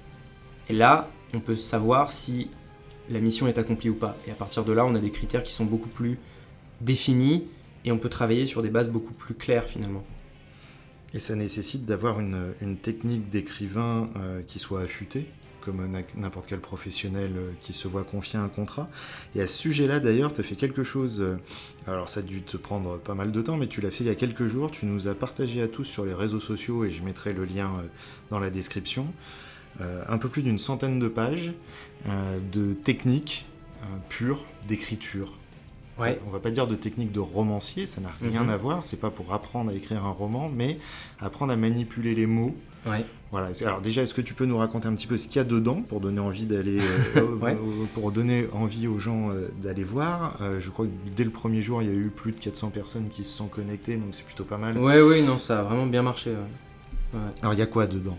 Et 0.68 0.72
là, 0.72 1.08
on 1.34 1.40
peut 1.40 1.56
savoir 1.56 2.10
si 2.10 2.50
la 3.10 3.20
mission 3.20 3.46
est 3.46 3.58
accomplie 3.58 3.90
ou 3.90 3.94
pas. 3.94 4.16
Et 4.26 4.30
à 4.30 4.34
partir 4.34 4.64
de 4.64 4.72
là, 4.72 4.84
on 4.84 4.94
a 4.94 5.00
des 5.00 5.10
critères 5.10 5.42
qui 5.42 5.52
sont 5.52 5.64
beaucoup 5.64 5.88
plus 5.88 6.18
définis 6.80 7.44
et 7.84 7.92
on 7.92 7.98
peut 7.98 8.08
travailler 8.08 8.46
sur 8.46 8.62
des 8.62 8.70
bases 8.70 8.90
beaucoup 8.90 9.14
plus 9.14 9.34
claires 9.34 9.64
finalement. 9.64 10.04
Et 11.14 11.18
ça 11.18 11.34
nécessite 11.34 11.84
d'avoir 11.84 12.20
une, 12.20 12.76
technique 12.80 13.28
d'écrivain 13.28 14.08
euh, 14.16 14.42
qui 14.46 14.58
soit 14.58 14.80
affûtée 14.80 15.26
comme 15.60 15.88
n'importe 16.16 16.48
quel 16.48 16.58
professionnel 16.58 17.34
euh, 17.36 17.52
qui 17.60 17.72
se 17.72 17.86
voit 17.86 18.02
confier 18.02 18.36
un 18.36 18.48
contrat. 18.48 18.90
Et 19.36 19.40
à 19.40 19.46
ce 19.46 19.56
sujet-là, 19.56 20.00
d'ailleurs, 20.00 20.32
tu 20.32 20.40
as 20.40 20.42
fait 20.42 20.56
quelque 20.56 20.82
chose, 20.82 21.20
euh, 21.20 21.36
alors 21.86 22.08
ça 22.08 22.18
a 22.18 22.22
dû 22.24 22.42
te 22.42 22.56
prendre 22.56 22.98
pas 22.98 23.14
mal 23.14 23.30
de 23.30 23.42
temps, 23.42 23.56
mais 23.56 23.68
tu 23.68 23.80
l'as 23.80 23.92
fait 23.92 24.02
il 24.02 24.08
y 24.08 24.10
a 24.10 24.16
quelques 24.16 24.48
jours, 24.48 24.72
tu 24.72 24.86
nous 24.86 25.06
as 25.06 25.14
partagé 25.14 25.62
à 25.62 25.68
tous 25.68 25.84
sur 25.84 26.04
les 26.04 26.14
réseaux 26.14 26.40
sociaux, 26.40 26.84
et 26.84 26.90
je 26.90 27.04
mettrai 27.04 27.32
le 27.32 27.44
lien 27.44 27.70
dans 28.28 28.40
la 28.40 28.50
description, 28.50 29.06
un 29.80 30.18
peu 30.18 30.28
plus 30.28 30.42
d'une 30.42 30.58
centaine 30.58 30.98
de 30.98 31.08
pages 31.08 31.52
de 32.52 32.72
techniques 32.74 33.46
pures 34.08 34.44
d'écriture. 34.68 35.34
Ouais. 35.98 36.18
On 36.26 36.30
va 36.30 36.38
pas 36.40 36.50
dire 36.50 36.66
de 36.66 36.74
technique 36.74 37.12
de 37.12 37.20
romancier, 37.20 37.84
ça 37.86 38.00
n'a 38.00 38.10
rien 38.20 38.44
Mhm. 38.44 38.50
à 38.50 38.56
voir, 38.56 38.84
c'est 38.84 38.98
pas 39.00 39.10
pour 39.10 39.32
apprendre 39.34 39.70
à 39.70 39.74
écrire 39.74 40.04
un 40.04 40.10
roman, 40.10 40.48
mais 40.48 40.78
apprendre 41.20 41.52
à 41.52 41.56
manipuler 41.56 42.14
les 42.14 42.26
mots, 42.26 42.56
Ouais. 42.86 43.04
voilà. 43.30 43.50
Alors 43.64 43.80
déjà, 43.82 44.02
est-ce 44.02 44.14
que 44.14 44.22
tu 44.22 44.32
peux 44.34 44.46
nous 44.46 44.56
raconter 44.56 44.88
un 44.88 44.94
petit 44.94 45.06
peu 45.06 45.18
ce 45.18 45.26
qu'il 45.28 45.36
y 45.36 45.40
a 45.40 45.44
dedans 45.44 45.82
pour 45.82 46.00
donner 46.00 46.18
envie 46.20 46.46
d'aller, 46.46 46.80
euh, 47.16 47.36
Ouais. 47.42 47.52
euh, 47.52 47.84
pour 47.94 48.10
donner 48.10 48.48
envie 48.54 48.88
aux 48.88 48.98
gens 48.98 49.30
euh, 49.30 49.48
d'aller 49.62 49.84
voir 49.84 50.38
Euh, 50.40 50.58
Je 50.60 50.70
crois 50.70 50.86
que 50.86 50.90
dès 51.14 51.24
le 51.24 51.30
premier 51.30 51.60
jour, 51.60 51.82
il 51.82 51.88
y 51.88 51.90
a 51.90 51.94
eu 51.94 52.08
plus 52.14 52.32
de 52.32 52.40
400 52.40 52.70
personnes 52.70 53.08
qui 53.10 53.22
se 53.22 53.36
sont 53.36 53.46
connectées, 53.48 53.96
donc 53.96 54.08
c'est 54.12 54.24
plutôt 54.24 54.44
pas 54.44 54.58
mal. 54.58 54.78
Ouais, 54.78 55.02
ouais, 55.02 55.20
non, 55.22 55.38
ça 55.38 55.60
a 55.60 55.62
vraiment 55.62 55.86
bien 55.86 56.02
marché. 56.02 56.32
Alors 57.42 57.52
il 57.52 57.58
y 57.58 57.62
a 57.62 57.66
quoi 57.66 57.86
dedans? 57.86 58.16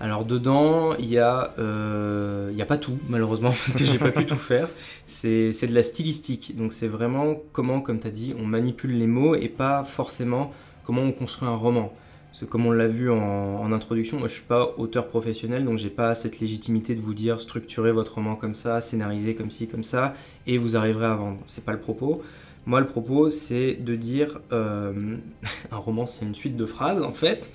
Alors 0.00 0.24
dedans, 0.24 0.94
il 0.96 1.06
y 1.06 1.18
a, 1.18 1.54
euh, 1.58 2.50
y 2.54 2.62
a 2.62 2.66
pas 2.66 2.76
tout 2.78 2.98
malheureusement 3.08 3.50
parce 3.66 3.76
que 3.76 3.84
j'ai 3.84 3.98
pas 3.98 4.10
pu 4.10 4.26
tout 4.26 4.36
faire. 4.36 4.68
C'est 5.06 5.50
de 5.50 5.74
la 5.74 5.82
stylistique, 5.82 6.56
donc 6.56 6.72
c'est 6.72 6.88
vraiment 6.88 7.36
comment, 7.52 7.80
comme 7.80 8.00
tu 8.00 8.06
as 8.06 8.10
dit, 8.10 8.34
on 8.38 8.44
manipule 8.44 8.98
les 8.98 9.06
mots 9.06 9.34
et 9.34 9.48
pas 9.48 9.84
forcément 9.84 10.52
comment 10.82 11.02
on 11.02 11.12
construit 11.12 11.48
un 11.48 11.54
roman. 11.54 11.92
Parce 12.30 12.40
que 12.40 12.46
comme 12.46 12.66
on 12.66 12.72
l'a 12.72 12.88
vu 12.88 13.12
en, 13.12 13.16
en 13.16 13.70
introduction, 13.70 14.18
moi 14.18 14.26
je 14.26 14.34
suis 14.34 14.42
pas 14.42 14.74
auteur 14.76 15.06
professionnel, 15.06 15.64
donc 15.64 15.78
j'ai 15.78 15.90
pas 15.90 16.16
cette 16.16 16.40
légitimité 16.40 16.96
de 16.96 17.00
vous 17.00 17.14
dire 17.14 17.40
structurez 17.40 17.92
votre 17.92 18.14
roman 18.16 18.34
comme 18.34 18.56
ça, 18.56 18.80
scénarisez 18.80 19.36
comme 19.36 19.52
ci, 19.52 19.68
comme 19.68 19.84
ça, 19.84 20.14
et 20.48 20.58
vous 20.58 20.76
arriverez 20.76 21.06
à 21.06 21.14
vendre. 21.14 21.38
C'est 21.46 21.64
pas 21.64 21.72
le 21.72 21.78
propos. 21.78 22.22
Moi 22.66 22.80
le 22.80 22.86
propos 22.86 23.28
c'est 23.28 23.74
de 23.74 23.94
dire 23.94 24.40
euh, 24.52 25.16
un 25.70 25.76
roman 25.76 26.06
c'est 26.06 26.24
une 26.24 26.34
suite 26.34 26.56
de 26.56 26.66
phrases 26.66 27.04
en 27.04 27.12
fait. 27.12 27.50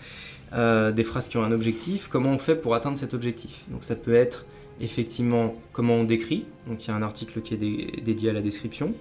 Euh, 0.54 0.92
des 0.92 1.04
phrases 1.04 1.30
qui 1.30 1.38
ont 1.38 1.44
un 1.44 1.52
objectif, 1.52 2.08
comment 2.08 2.32
on 2.32 2.40
fait 2.40 2.56
pour 2.56 2.74
atteindre 2.74 2.98
cet 2.98 3.14
objectif. 3.14 3.66
Donc 3.70 3.84
ça 3.84 3.96
peut 3.96 4.16
être 4.16 4.46
effectivement 4.82 5.54
comment 5.74 5.94
on 5.96 6.04
décrit, 6.06 6.46
donc 6.66 6.84
il 6.84 6.88
y 6.90 6.92
a 6.92 6.96
un 6.96 7.04
article 7.04 7.42
qui 7.42 7.54
est 7.54 7.58
dé- 7.58 8.02
dédié 8.04 8.32
à 8.32 8.34
la 8.34 8.42
description, 8.42 8.96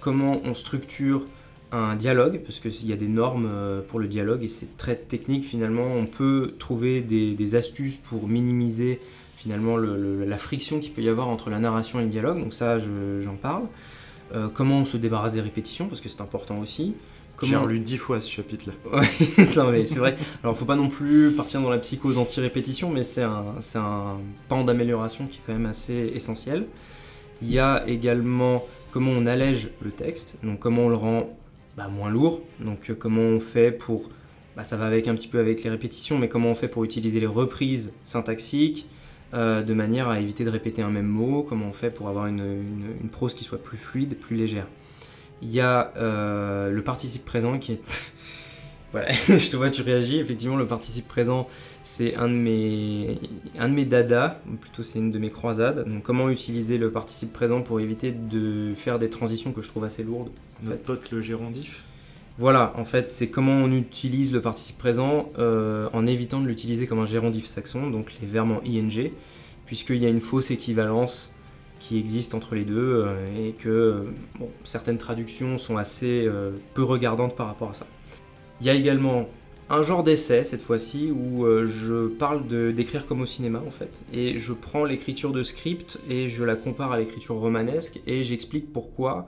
comment 0.00 0.40
on 0.44 0.54
structure 0.54 1.26
un 1.70 1.96
dialogue, 1.96 2.40
parce 2.46 2.60
qu'il 2.60 2.86
y 2.86 2.92
a 2.94 2.96
des 2.96 3.08
normes 3.08 3.46
euh, 3.46 3.82
pour 3.86 3.98
le 3.98 4.06
dialogue 4.08 4.42
et 4.42 4.48
c'est 4.48 4.78
très 4.78 4.96
technique 4.96 5.44
finalement, 5.44 5.84
on 5.84 6.06
peut 6.06 6.54
trouver 6.58 7.02
des, 7.02 7.54
astuces 7.56 7.96
pour 7.96 8.26
minimiser 8.26 8.98
finalement 9.34 9.76
le- 9.76 9.96
le- 10.00 10.24
la 10.24 10.38
friction 10.38 10.80
qu'il 10.80 10.92
peut 10.92 11.02
y 11.02 11.08
avoir 11.10 11.28
entre 11.28 11.50
la 11.50 11.58
narration 11.58 12.00
et 12.00 12.04
le 12.04 12.08
dialogue, 12.08 12.38
donc 12.38 12.54
ça 12.54 12.78
je- 12.78 13.20
j'en 13.20 13.34
parle. 13.36 13.64
Euh, 14.34 14.48
comment 14.48 14.78
on 14.78 14.84
se 14.86 14.96
débarrasse 14.96 15.34
des 15.34 15.42
répétitions, 15.42 15.88
parce 15.88 16.00
que 16.00 16.08
c'est 16.08 16.22
important 16.22 16.58
aussi. 16.58 16.94
J'ai 17.42 17.56
relu 17.56 17.80
dix 17.80 17.96
fois 17.98 18.20
ce 18.20 18.30
chapitre-là. 18.30 18.72
Ouais, 18.98 19.46
non 19.56 19.70
mais 19.70 19.84
c'est 19.84 19.98
vrai. 19.98 20.16
Alors 20.42 20.56
faut 20.56 20.64
pas 20.64 20.76
non 20.76 20.88
plus 20.88 21.30
partir 21.32 21.60
dans 21.60 21.68
la 21.70 21.78
psychose 21.78 22.16
anti-répétition, 22.18 22.90
mais 22.90 23.02
c'est 23.02 23.22
un, 23.22 24.16
pan 24.48 24.64
d'amélioration 24.64 25.26
qui 25.26 25.38
est 25.38 25.42
quand 25.46 25.52
même 25.52 25.66
assez 25.66 26.10
essentiel. 26.14 26.66
Il 27.42 27.50
y 27.50 27.58
a 27.58 27.84
également 27.86 28.64
comment 28.90 29.10
on 29.10 29.26
allège 29.26 29.70
le 29.82 29.90
texte, 29.90 30.36
donc 30.42 30.58
comment 30.60 30.82
on 30.86 30.88
le 30.88 30.94
rend 30.96 31.28
bah, 31.76 31.88
moins 31.88 32.08
lourd, 32.08 32.40
donc 32.60 32.88
euh, 32.88 32.94
comment 32.94 33.20
on 33.20 33.40
fait 33.40 33.70
pour... 33.70 34.08
Bah, 34.56 34.64
ça 34.64 34.78
va 34.78 34.86
avec 34.86 35.06
un 35.06 35.14
petit 35.14 35.28
peu 35.28 35.38
avec 35.38 35.62
les 35.62 35.68
répétitions, 35.68 36.18
mais 36.18 36.28
comment 36.28 36.48
on 36.48 36.54
fait 36.54 36.68
pour 36.68 36.82
utiliser 36.84 37.20
les 37.20 37.26
reprises 37.26 37.92
syntaxiques 38.04 38.86
euh, 39.34 39.62
de 39.62 39.74
manière 39.74 40.08
à 40.08 40.18
éviter 40.18 40.44
de 40.44 40.48
répéter 40.50 40.80
un 40.80 40.88
même 40.88 41.06
mot, 41.08 41.42
comment 41.46 41.66
on 41.66 41.72
fait 41.74 41.90
pour 41.90 42.08
avoir 42.08 42.26
une, 42.28 42.38
une- 42.38 42.94
une 43.02 43.08
prose 43.10 43.34
qui 43.34 43.44
soit 43.44 43.62
plus 43.62 43.76
fluide, 43.76 44.16
plus 44.18 44.36
légère. 44.36 44.66
Il 45.42 45.50
y 45.50 45.60
a 45.60 45.92
euh, 45.96 46.70
le 46.70 46.82
participe 46.82 47.24
présent 47.24 47.58
qui 47.58 47.72
est... 47.72 48.12
voilà, 48.92 49.12
je 49.28 49.50
te 49.50 49.56
vois, 49.56 49.70
tu 49.70 49.82
réagis. 49.82 50.18
Effectivement, 50.18 50.56
le 50.56 50.66
participe 50.66 51.06
présent, 51.06 51.48
c'est 51.82 52.16
un 52.16 52.28
de 52.28 52.34
mes, 52.34 53.18
un 53.58 53.68
de 53.68 53.74
mes 53.74 53.84
dadas, 53.84 54.38
ou 54.50 54.56
plutôt 54.56 54.82
c'est 54.82 54.98
une 54.98 55.12
de 55.12 55.18
mes 55.18 55.30
croisades. 55.30 55.88
Donc, 55.88 56.02
comment 56.02 56.30
utiliser 56.30 56.78
le 56.78 56.90
participe 56.90 57.32
présent 57.32 57.62
pour 57.62 57.80
éviter 57.80 58.12
de 58.12 58.72
faire 58.74 58.98
des 58.98 59.10
transitions 59.10 59.52
que 59.52 59.60
je 59.60 59.68
trouve 59.68 59.84
assez 59.84 60.02
lourdes. 60.02 60.30
en 60.62 60.66
Notre 60.66 60.76
fait. 60.78 60.82
pote 60.84 61.10
le 61.10 61.20
gérondif 61.20 61.84
Voilà, 62.38 62.72
en 62.76 62.84
fait, 62.84 63.12
c'est 63.12 63.28
comment 63.28 63.52
on 63.52 63.70
utilise 63.72 64.32
le 64.32 64.40
participe 64.40 64.78
présent 64.78 65.30
euh, 65.38 65.88
en 65.92 66.06
évitant 66.06 66.40
de 66.40 66.46
l'utiliser 66.46 66.86
comme 66.86 67.00
un 67.00 67.06
gérondif 67.06 67.44
saxon, 67.44 67.90
donc 67.90 68.12
les 68.22 68.26
verbes 68.26 68.52
en 68.52 68.62
ing, 68.64 69.10
puisqu'il 69.66 69.98
y 69.98 70.06
a 70.06 70.08
une 70.08 70.20
fausse 70.20 70.50
équivalence 70.50 71.35
qui 71.78 71.98
existe 71.98 72.34
entre 72.34 72.54
les 72.54 72.64
deux 72.64 73.04
euh, 73.04 73.48
et 73.48 73.52
que 73.52 74.04
certaines 74.64 74.98
traductions 74.98 75.58
sont 75.58 75.76
assez 75.76 76.26
euh, 76.26 76.52
peu 76.74 76.82
regardantes 76.82 77.36
par 77.36 77.46
rapport 77.46 77.70
à 77.70 77.74
ça. 77.74 77.86
Il 78.60 78.66
y 78.66 78.70
a 78.70 78.74
également 78.74 79.28
un 79.68 79.82
genre 79.82 80.02
d'essai 80.02 80.44
cette 80.44 80.62
fois-ci 80.62 81.10
où 81.10 81.44
je 81.66 82.06
parle 82.06 82.46
d'écrire 82.72 83.04
comme 83.04 83.20
au 83.20 83.26
cinéma 83.26 83.60
en 83.66 83.72
fait 83.72 84.00
et 84.12 84.38
je 84.38 84.52
prends 84.52 84.84
l'écriture 84.84 85.32
de 85.32 85.42
script 85.42 85.98
et 86.08 86.28
je 86.28 86.44
la 86.44 86.54
compare 86.54 86.92
à 86.92 86.98
l'écriture 86.98 87.34
romanesque 87.34 88.00
et 88.06 88.22
j'explique 88.22 88.72
pourquoi 88.72 89.26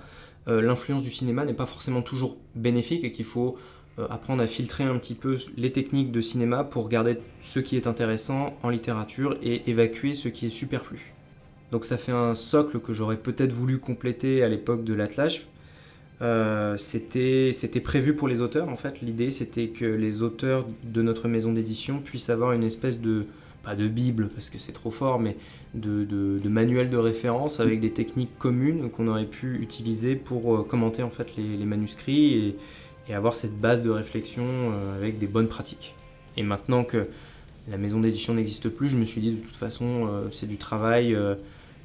euh, 0.49 0.63
l'influence 0.63 1.03
du 1.03 1.11
cinéma 1.11 1.45
n'est 1.45 1.55
pas 1.55 1.67
forcément 1.67 2.03
toujours 2.03 2.39
bénéfique 2.55 3.05
et 3.05 3.13
qu'il 3.13 3.27
faut 3.27 3.57
euh, 3.99 4.07
apprendre 4.09 4.43
à 4.43 4.47
filtrer 4.47 4.85
un 4.85 4.97
petit 4.99 5.15
peu 5.15 5.37
les 5.57 5.73
techniques 5.73 6.11
de 6.11 6.21
cinéma 6.21 6.65
pour 6.65 6.89
garder 6.89 7.19
ce 7.41 7.61
qui 7.61 7.77
est 7.77 7.87
intéressant 7.87 8.57
en 8.63 8.71
littérature 8.71 9.35
et 9.43 9.69
évacuer 9.69 10.15
ce 10.15 10.29
qui 10.29 10.47
est 10.47 10.51
superflu. 10.51 11.15
Donc 11.73 11.85
ça 11.85 11.99
fait 11.99 12.13
un 12.13 12.35
socle 12.35 12.81
que 12.81 12.93
j'aurais 12.93 13.19
peut-être 13.19 13.53
voulu 13.53 13.79
compléter 13.79 14.43
à 14.43 14.49
l'époque 14.49 14.85
de 14.85 14.95
l'attelage. 14.95 15.47
Euh, 16.21 16.77
c'était 16.77 17.81
prévu 17.83 18.15
pour 18.15 18.27
les 18.27 18.41
auteurs 18.41 18.69
en 18.69 18.77
fait. 18.77 19.01
L'idée 19.03 19.31
c'était 19.31 19.69
que 19.69 19.85
les 19.85 20.23
auteurs 20.23 20.67
de 20.83 21.03
notre 21.03 21.29
maison 21.29 21.53
d'édition 21.53 22.01
puissent 22.01 22.31
avoir 22.31 22.53
une 22.53 22.65
espèce 22.65 23.01
de 23.01 23.27
pas 23.63 23.75
de 23.75 23.87
Bible 23.87 24.29
parce 24.29 24.51
que 24.51 24.59
c'est 24.59 24.73
trop 24.73 24.91
fort, 24.91 25.21
mais 25.21 25.37
de, 25.75 26.05
de, 26.05 26.49
manuels 26.49 26.91
de 26.91 26.97
référence 26.97 27.61
avec 27.61 27.81
des 27.81 27.93
techniques 27.93 28.37
communes 28.39 28.89
qu'on 28.91 29.09
aurait 29.09 29.27
pu 29.27 29.57
utiliser 29.61 30.17
pour 30.17 30.57
euh, 30.57 30.63
commenter 30.63 31.03
en 31.03 31.11
fait 31.11 31.37
les, 31.37 31.65
manuscrits 31.65 32.57
et, 33.09 33.15
avoir 33.15 33.35
cette 33.35 33.59
base 33.59 33.83
de 33.83 33.89
réflexion 33.89 34.45
euh, 34.47 34.95
avec 34.97 35.19
des 35.19 35.27
bonnes 35.27 35.49
pratiques. 35.49 35.95
Et 36.37 36.43
maintenant 36.43 36.85
que 36.85 37.09
la 37.69 37.79
maison 37.79 38.01
d'édition 38.01 38.35
n'existe 38.35 38.69
plus, 38.69 38.89
je 38.89 38.97
me 38.97 39.05
suis 39.05 39.21
dit 39.21 39.33
de 39.33 39.41
toute 39.41 39.57
façon 39.57 40.09
c'est 40.31 40.47
du 40.47 40.57
travail 40.57 41.17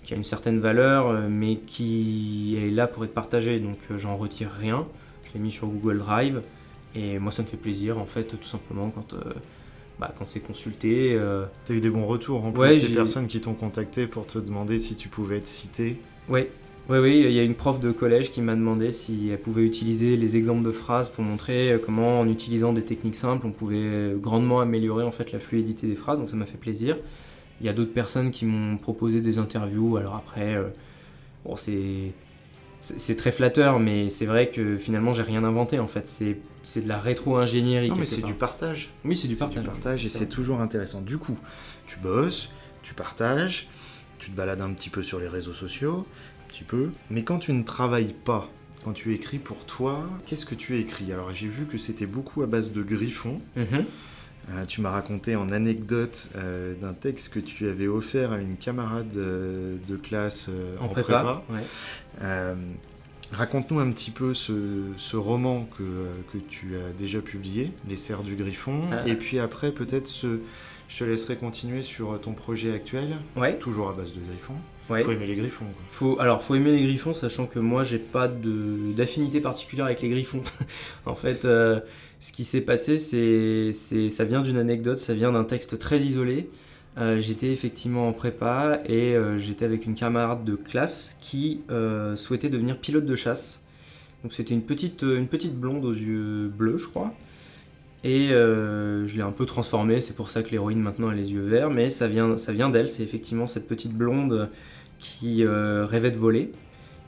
qui 0.04 0.13
a 0.13 0.18
une 0.18 0.24
certaine 0.24 0.60
valeur 0.60 1.13
mais 1.30 1.56
qui 1.56 2.58
est 2.58 2.70
là 2.70 2.88
pour 2.88 3.06
être 3.06 3.13
partagé, 3.13 3.60
donc 3.60 3.78
j'en 3.96 4.16
retire 4.16 4.52
rien. 4.52 4.86
Je 5.24 5.34
l'ai 5.34 5.39
mis 5.39 5.52
sur 5.52 5.68
Google 5.68 6.00
Drive 6.00 6.42
et 6.96 7.20
moi 7.20 7.32
ça 7.32 7.42
me 7.42 7.48
fait 7.48 7.58
plaisir 7.58 7.98
en 7.98 8.06
fait 8.06 8.26
tout 8.26 8.44
simplement 8.44 8.89
quand 8.89 9.16
bah, 10.00 10.13
quand 10.18 10.28
c'est 10.28 10.39
consulté. 10.39 11.13
Euh... 11.13 11.46
Tu 11.66 11.74
as 11.74 11.76
eu 11.76 11.82
des 11.82 11.89
bons 11.89 12.06
retours 12.06 12.44
en 12.46 12.52
plus 12.52 12.89
des 12.89 12.96
personnes 12.96 13.28
qui 13.28 13.42
t'ont 13.42 13.54
contacté 13.54 14.08
pour 14.08 14.26
te 14.26 14.39
demander 14.39 14.80
si 14.80 14.96
tu 14.96 15.08
pouvais 15.08 15.38
être 15.38 15.48
cité 15.48 15.98
Oui, 16.30 16.42
oui, 16.89 16.98
oui, 16.98 17.24
il 17.26 17.32
y 17.32 17.39
a 17.39 17.44
une 17.44 17.56
prof 17.56 17.80
de 17.80 17.92
collège 17.92 18.32
qui 18.32 18.42
m'a 18.42 18.56
demandé 18.56 18.92
si 18.92 19.30
elle 19.32 19.39
pouvait 19.39 19.63
utiliser 19.63 20.18
les 20.18 20.36
exemples 20.36 20.63
de 20.63 20.72
phrases 20.72 21.10
pour 21.10 21.24
montrer 21.24 21.72
euh, 21.72 21.78
comment, 21.78 22.20
en 22.20 22.28
utilisant 22.28 22.74
des 22.74 22.84
techniques 22.84 23.16
simples, 23.16 23.46
on 23.48 23.52
pouvait 23.52 24.13
grandement 24.18 24.60
améliorer 24.60 25.04
en 25.04 25.12
fait 25.12 25.32
la 25.32 25.39
fluidité 25.39 25.88
des 25.88 25.96
phrases. 25.96 26.20
Donc 26.20 26.30
ça 26.30 26.36
m'a 26.36 26.46
fait 26.46 26.58
plaisir. 26.58 26.98
Il 27.60 27.66
y 27.66 27.70
a 27.70 27.74
d'autres 27.74 27.94
personnes 27.94 28.32
qui 28.32 28.46
m'ont 28.46 28.78
proposé 28.78 29.22
des 29.22 29.38
interviews. 29.38 29.98
Alors 29.98 30.16
après, 30.16 30.56
euh, 30.56 30.70
bon, 31.46 31.56
c'est 31.56 32.13
c'est 32.82 33.16
très 33.16 33.32
flatteur, 33.32 33.80
mais 33.80 34.10
c'est 34.10 34.26
vrai 34.26 34.50
que 34.50 34.78
finalement, 34.78 35.13
j'ai 35.13 35.24
rien 35.24 35.46
inventé 35.46 35.80
en 35.80 35.88
fait. 35.88 36.06
C'est 36.63 36.84
de 36.84 36.89
la 36.89 37.00
rétro-ingénierie. 37.00 37.89
Non, 37.89 37.96
mais 37.96 38.06
c'est 38.06 38.22
du 38.22 38.34
partage. 38.34 38.89
Oui, 39.06 39.16
c'est 39.16 39.30
du 39.30 39.38
partage. 39.38 39.63
Du 39.63 39.70
partage 39.70 40.06
et 40.06 40.10
c'est 40.10 40.28
toujours 40.28 40.60
intéressant. 40.60 41.00
Du 41.02 41.18
coup, 41.18 41.38
tu 41.88 41.98
bosses, 42.00 42.50
tu 42.82 42.94
partages, 42.94 43.70
tu 44.20 44.32
te 44.32 44.36
balades 44.36 44.60
un 44.60 44.74
petit 44.74 44.89
peu 44.89 45.02
sur 45.02 45.20
les 45.20 45.30
réseaux 45.30 45.54
sociaux, 45.54 46.06
un 46.44 46.48
petit 46.50 46.66
peu. 46.66 46.92
Mais 47.10 47.24
quand 47.24 47.39
tu 47.39 47.54
ne 47.54 47.63
travailles 47.63 48.16
pas, 48.26 48.50
quand 48.84 48.92
tu 48.92 49.13
écris 49.13 49.39
pour 49.39 49.66
toi, 49.66 50.10
qu'est-ce 50.26 50.46
que 50.46 50.56
tu 50.56 50.78
écris? 50.78 51.13
Alors, 51.13 51.32
j'ai 51.32 51.48
vu 51.48 51.66
que 51.66 51.78
c'était 51.78 52.06
beaucoup 52.06 52.44
à 52.44 52.48
base 52.48 52.74
de 52.74 52.84
griffons. 52.84 53.39
Mhm. 53.56 53.86
Euh, 54.49 54.65
tu 54.65 54.82
m'as 54.82 54.89
raconté 54.89 55.36
en 55.36 55.49
anecdote 55.51 56.29
euh, 56.36 56.75
d'un 56.75 56.93
texte 56.93 57.34
que 57.34 57.39
tu 57.39 57.69
avais 57.69 57.88
offert 57.88 58.34
à 58.34 58.38
une 58.38 58.58
camarade 58.58 59.10
de, 59.10 59.95
classe 60.01 60.49
euh, 60.49 60.75
en, 60.79 60.89
prépa. 60.89 61.43
Raconte-nous 63.32 63.79
un 63.79 63.89
petit 63.91 64.12
peu 64.12 64.34
ce, 64.34 65.15
roman 65.15 65.67
que, 65.77 66.08
que, 66.32 66.38
tu 66.38 66.75
as 66.75 66.91
déjà 66.91 67.19
publié, 67.19 67.71
Les 67.88 67.97
Serres 67.97 68.21
du 68.21 68.36
Griffon, 68.36 68.82
ah. 68.91 69.08
et 69.08 69.15
puis 69.15 69.39
après 69.39 69.71
peut-être 69.71 70.08
ce, 70.08 70.39
je 70.88 70.99
te 70.99 71.03
laisserai 71.03 71.38
continuer 71.38 71.82
sur 71.82 72.19
ton 72.21 72.34
projet 72.34 72.73
actuel, 72.73 73.17
toujours 73.60 73.89
à 73.89 73.93
base 73.93 74.13
de 74.13 74.19
griffons. 74.19 74.58
Il 74.89 75.04
Faut 75.04 75.12
aimer 75.12 75.28
les 75.28 75.36
griffons. 75.36 75.65
Faut, 75.88 76.19
alors, 76.19 76.43
faut 76.43 76.56
aimer 76.56 76.72
les 76.72 76.82
griffons, 76.82 77.13
sachant 77.13 77.48
que 77.48 77.60
moi, 77.60 77.84
j'ai 77.84 78.00
pas 78.00 78.28
d'affinité 78.28 79.39
particulière 79.39 79.86
avec 79.86 80.02
les 80.02 80.10
griffons. 80.10 80.43
en 81.06 81.15
fait, 81.15 81.43
ce 81.43 82.32
qui 82.32 82.43
s'est 82.43 82.62
passé, 82.62 83.00
c'est, 83.00 84.10
ça 84.10 84.24
vient 84.24 84.41
d'une 84.41 84.58
anecdote, 84.58 84.98
ça 84.98 85.13
vient 85.13 85.32
d'un 85.32 85.43
texte 85.43 85.78
très 85.80 86.00
isolé. 86.00 86.50
Euh, 86.98 87.19
j'étais 87.19 87.52
effectivement 87.52 88.08
en 88.08 88.13
prépa 88.13 88.80
et 88.86 89.15
euh, 89.15 89.39
j'étais 89.39 89.65
avec 89.65 89.86
une 89.86 89.96
camarade 89.96 90.46
de 90.46 90.56
classe 90.56 91.17
qui 91.22 91.62
euh, 91.72 92.15
souhaitait 92.15 92.50
devenir 92.50 92.78
pilote 92.78 93.06
de 93.06 93.15
chasse. 93.15 93.63
Donc 94.22 94.32
c'était 94.32 94.54
une 94.54 94.62
petite, 94.62 95.02
une 95.02 95.28
petite 95.28 95.56
blonde 95.56 95.84
aux 95.86 95.91
yeux 95.91 96.48
bleus, 96.48 96.78
je 96.78 96.88
crois. 96.88 97.13
Et 98.06 98.30
je 98.30 99.15
l'ai 99.15 99.22
un 99.22 99.32
peu 99.32 99.46
transformée, 99.46 100.02
c'est 100.02 100.15
pour 100.15 100.30
ça 100.30 100.43
que 100.43 100.52
l'héroïne 100.52 100.80
maintenant 100.80 101.08
a 101.08 101.13
les 101.13 101.32
yeux 101.32 101.41
verts, 101.41 101.69
mais 101.69 101.89
ça 101.89 102.08
vient, 102.08 102.38
ça 102.38 102.52
vient 102.52 102.69
d'elle, 102.69 102.89
c'est 102.89 103.02
effectivement 103.02 103.48
cette 103.48 103.65
petite 103.65 103.93
blonde 103.93 104.50
qui 105.04 105.46
rêvait 105.46 106.12
de 106.12 106.18
voler 106.18 106.52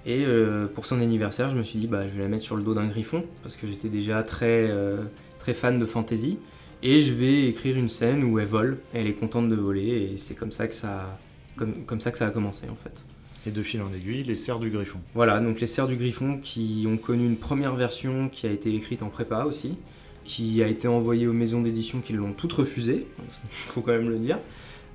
et 0.06 0.24
euh, 0.24 0.68
pour 0.68 0.86
son 0.86 1.02
anniversaire, 1.02 1.50
je 1.50 1.58
me 1.58 1.64
suis 1.64 1.80
dit, 1.80 1.88
bah, 1.88 2.08
je 2.08 2.14
vais 2.14 2.22
la 2.22 2.30
mettre 2.30 2.44
sur 2.44 2.56
le 2.56 2.62
dos 2.62 2.76
d'un 2.76 2.88
griffon, 2.88 3.26
parce 3.42 3.56
que 3.56 3.68
j'étais 3.68 3.90
déjà 3.90 4.22
très, 4.24 4.70
euh, 4.70 5.02
très 5.40 5.54
fan 5.54 5.80
de 5.80 5.86
fantasy. 5.86 6.38
Et 6.84 7.00
je 7.00 7.14
vais 7.14 7.48
écrire 7.48 7.76
une 7.78 7.90
scène 7.90 8.24
où 8.24 8.38
elle 8.38 8.46
vole, 8.46 8.78
elle 8.94 9.08
est 9.08 9.14
contente 9.14 9.50
de 9.50 9.56
voler, 9.56 10.12
et 10.14 10.18
c'est 10.18 10.36
comme 10.36 10.52
ça 10.52 10.68
que 10.68 10.76
ça, 10.76 11.18
comme, 11.56 11.84
comme 11.86 12.00
ça 12.00 12.12
que 12.12 12.20
ça 12.20 12.28
a 12.28 12.30
commencé 12.30 12.68
en 12.70 12.76
fait. 12.76 13.02
Et 13.48 13.52
de 13.52 13.64
fil 13.64 13.82
en 13.82 13.92
aiguille, 13.94 14.24
les 14.24 14.36
serres 14.36 14.60
du 14.60 14.70
griffon. 14.70 15.00
Voilà, 15.16 15.40
donc 15.40 15.60
les 15.60 15.68
serres 15.68 15.88
du 15.88 15.96
griffon 15.96 16.38
qui 16.40 16.86
ont 16.88 16.98
connu 16.98 17.26
une 17.26 17.38
première 17.38 17.76
version 17.76 18.30
qui 18.30 18.46
a 18.46 18.52
été 18.52 18.74
écrite 18.76 19.02
en 19.02 19.10
prépa 19.10 19.46
aussi, 19.46 19.78
qui 20.24 20.62
a 20.62 20.68
été 20.68 20.88
envoyée 20.88 21.28
aux 21.28 21.34
maisons 21.34 21.62
d'édition 21.62 22.02
qui 22.02 22.14
l'ont 22.14 22.34
toutes 22.34 22.54
refusées, 22.54 23.08
il 23.20 23.30
faut 23.50 23.82
quand 23.82 23.94
même 23.94 24.10
le 24.10 24.20
dire, 24.20 24.38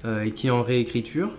euh, 0.04 0.22
et 0.22 0.30
qui 0.30 0.46
est 0.46 0.50
en 0.50 0.62
réécriture. 0.62 1.34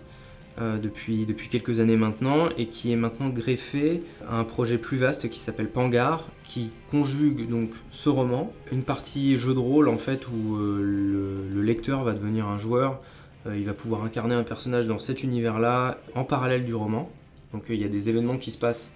Euh, 0.59 0.77
depuis, 0.77 1.25
depuis 1.25 1.47
quelques 1.47 1.79
années 1.79 1.95
maintenant 1.95 2.49
et 2.57 2.65
qui 2.65 2.91
est 2.91 2.97
maintenant 2.97 3.29
greffé 3.29 4.03
à 4.27 4.37
un 4.37 4.43
projet 4.43 4.77
plus 4.77 4.97
vaste 4.97 5.29
qui 5.29 5.39
s'appelle 5.39 5.69
Pangar, 5.69 6.27
qui 6.43 6.73
conjugue 6.89 7.47
donc 7.47 7.69
ce 7.89 8.09
roman, 8.09 8.51
une 8.69 8.83
partie 8.83 9.37
jeu 9.37 9.53
de 9.53 9.59
rôle 9.59 9.87
en 9.87 9.97
fait 9.97 10.27
où 10.27 10.57
euh, 10.57 11.47
le, 11.53 11.61
lecteur 11.61 12.03
va 12.03 12.11
devenir 12.11 12.47
un 12.47 12.57
joueur, 12.57 12.99
euh, 13.47 13.57
il 13.57 13.63
va 13.63 13.73
pouvoir 13.73 14.03
incarner 14.03 14.35
un 14.35 14.43
personnage 14.43 14.87
dans 14.87 14.99
cet 14.99 15.23
univers-là 15.23 15.97
en 16.15 16.25
parallèle 16.25 16.65
du 16.65 16.75
roman. 16.75 17.09
Donc 17.53 17.67
il 17.69 17.79
y 17.79 17.85
a 17.85 17.89
des 17.89 18.09
événements 18.09 18.37
qui 18.37 18.51
se 18.51 18.57
passent 18.57 18.91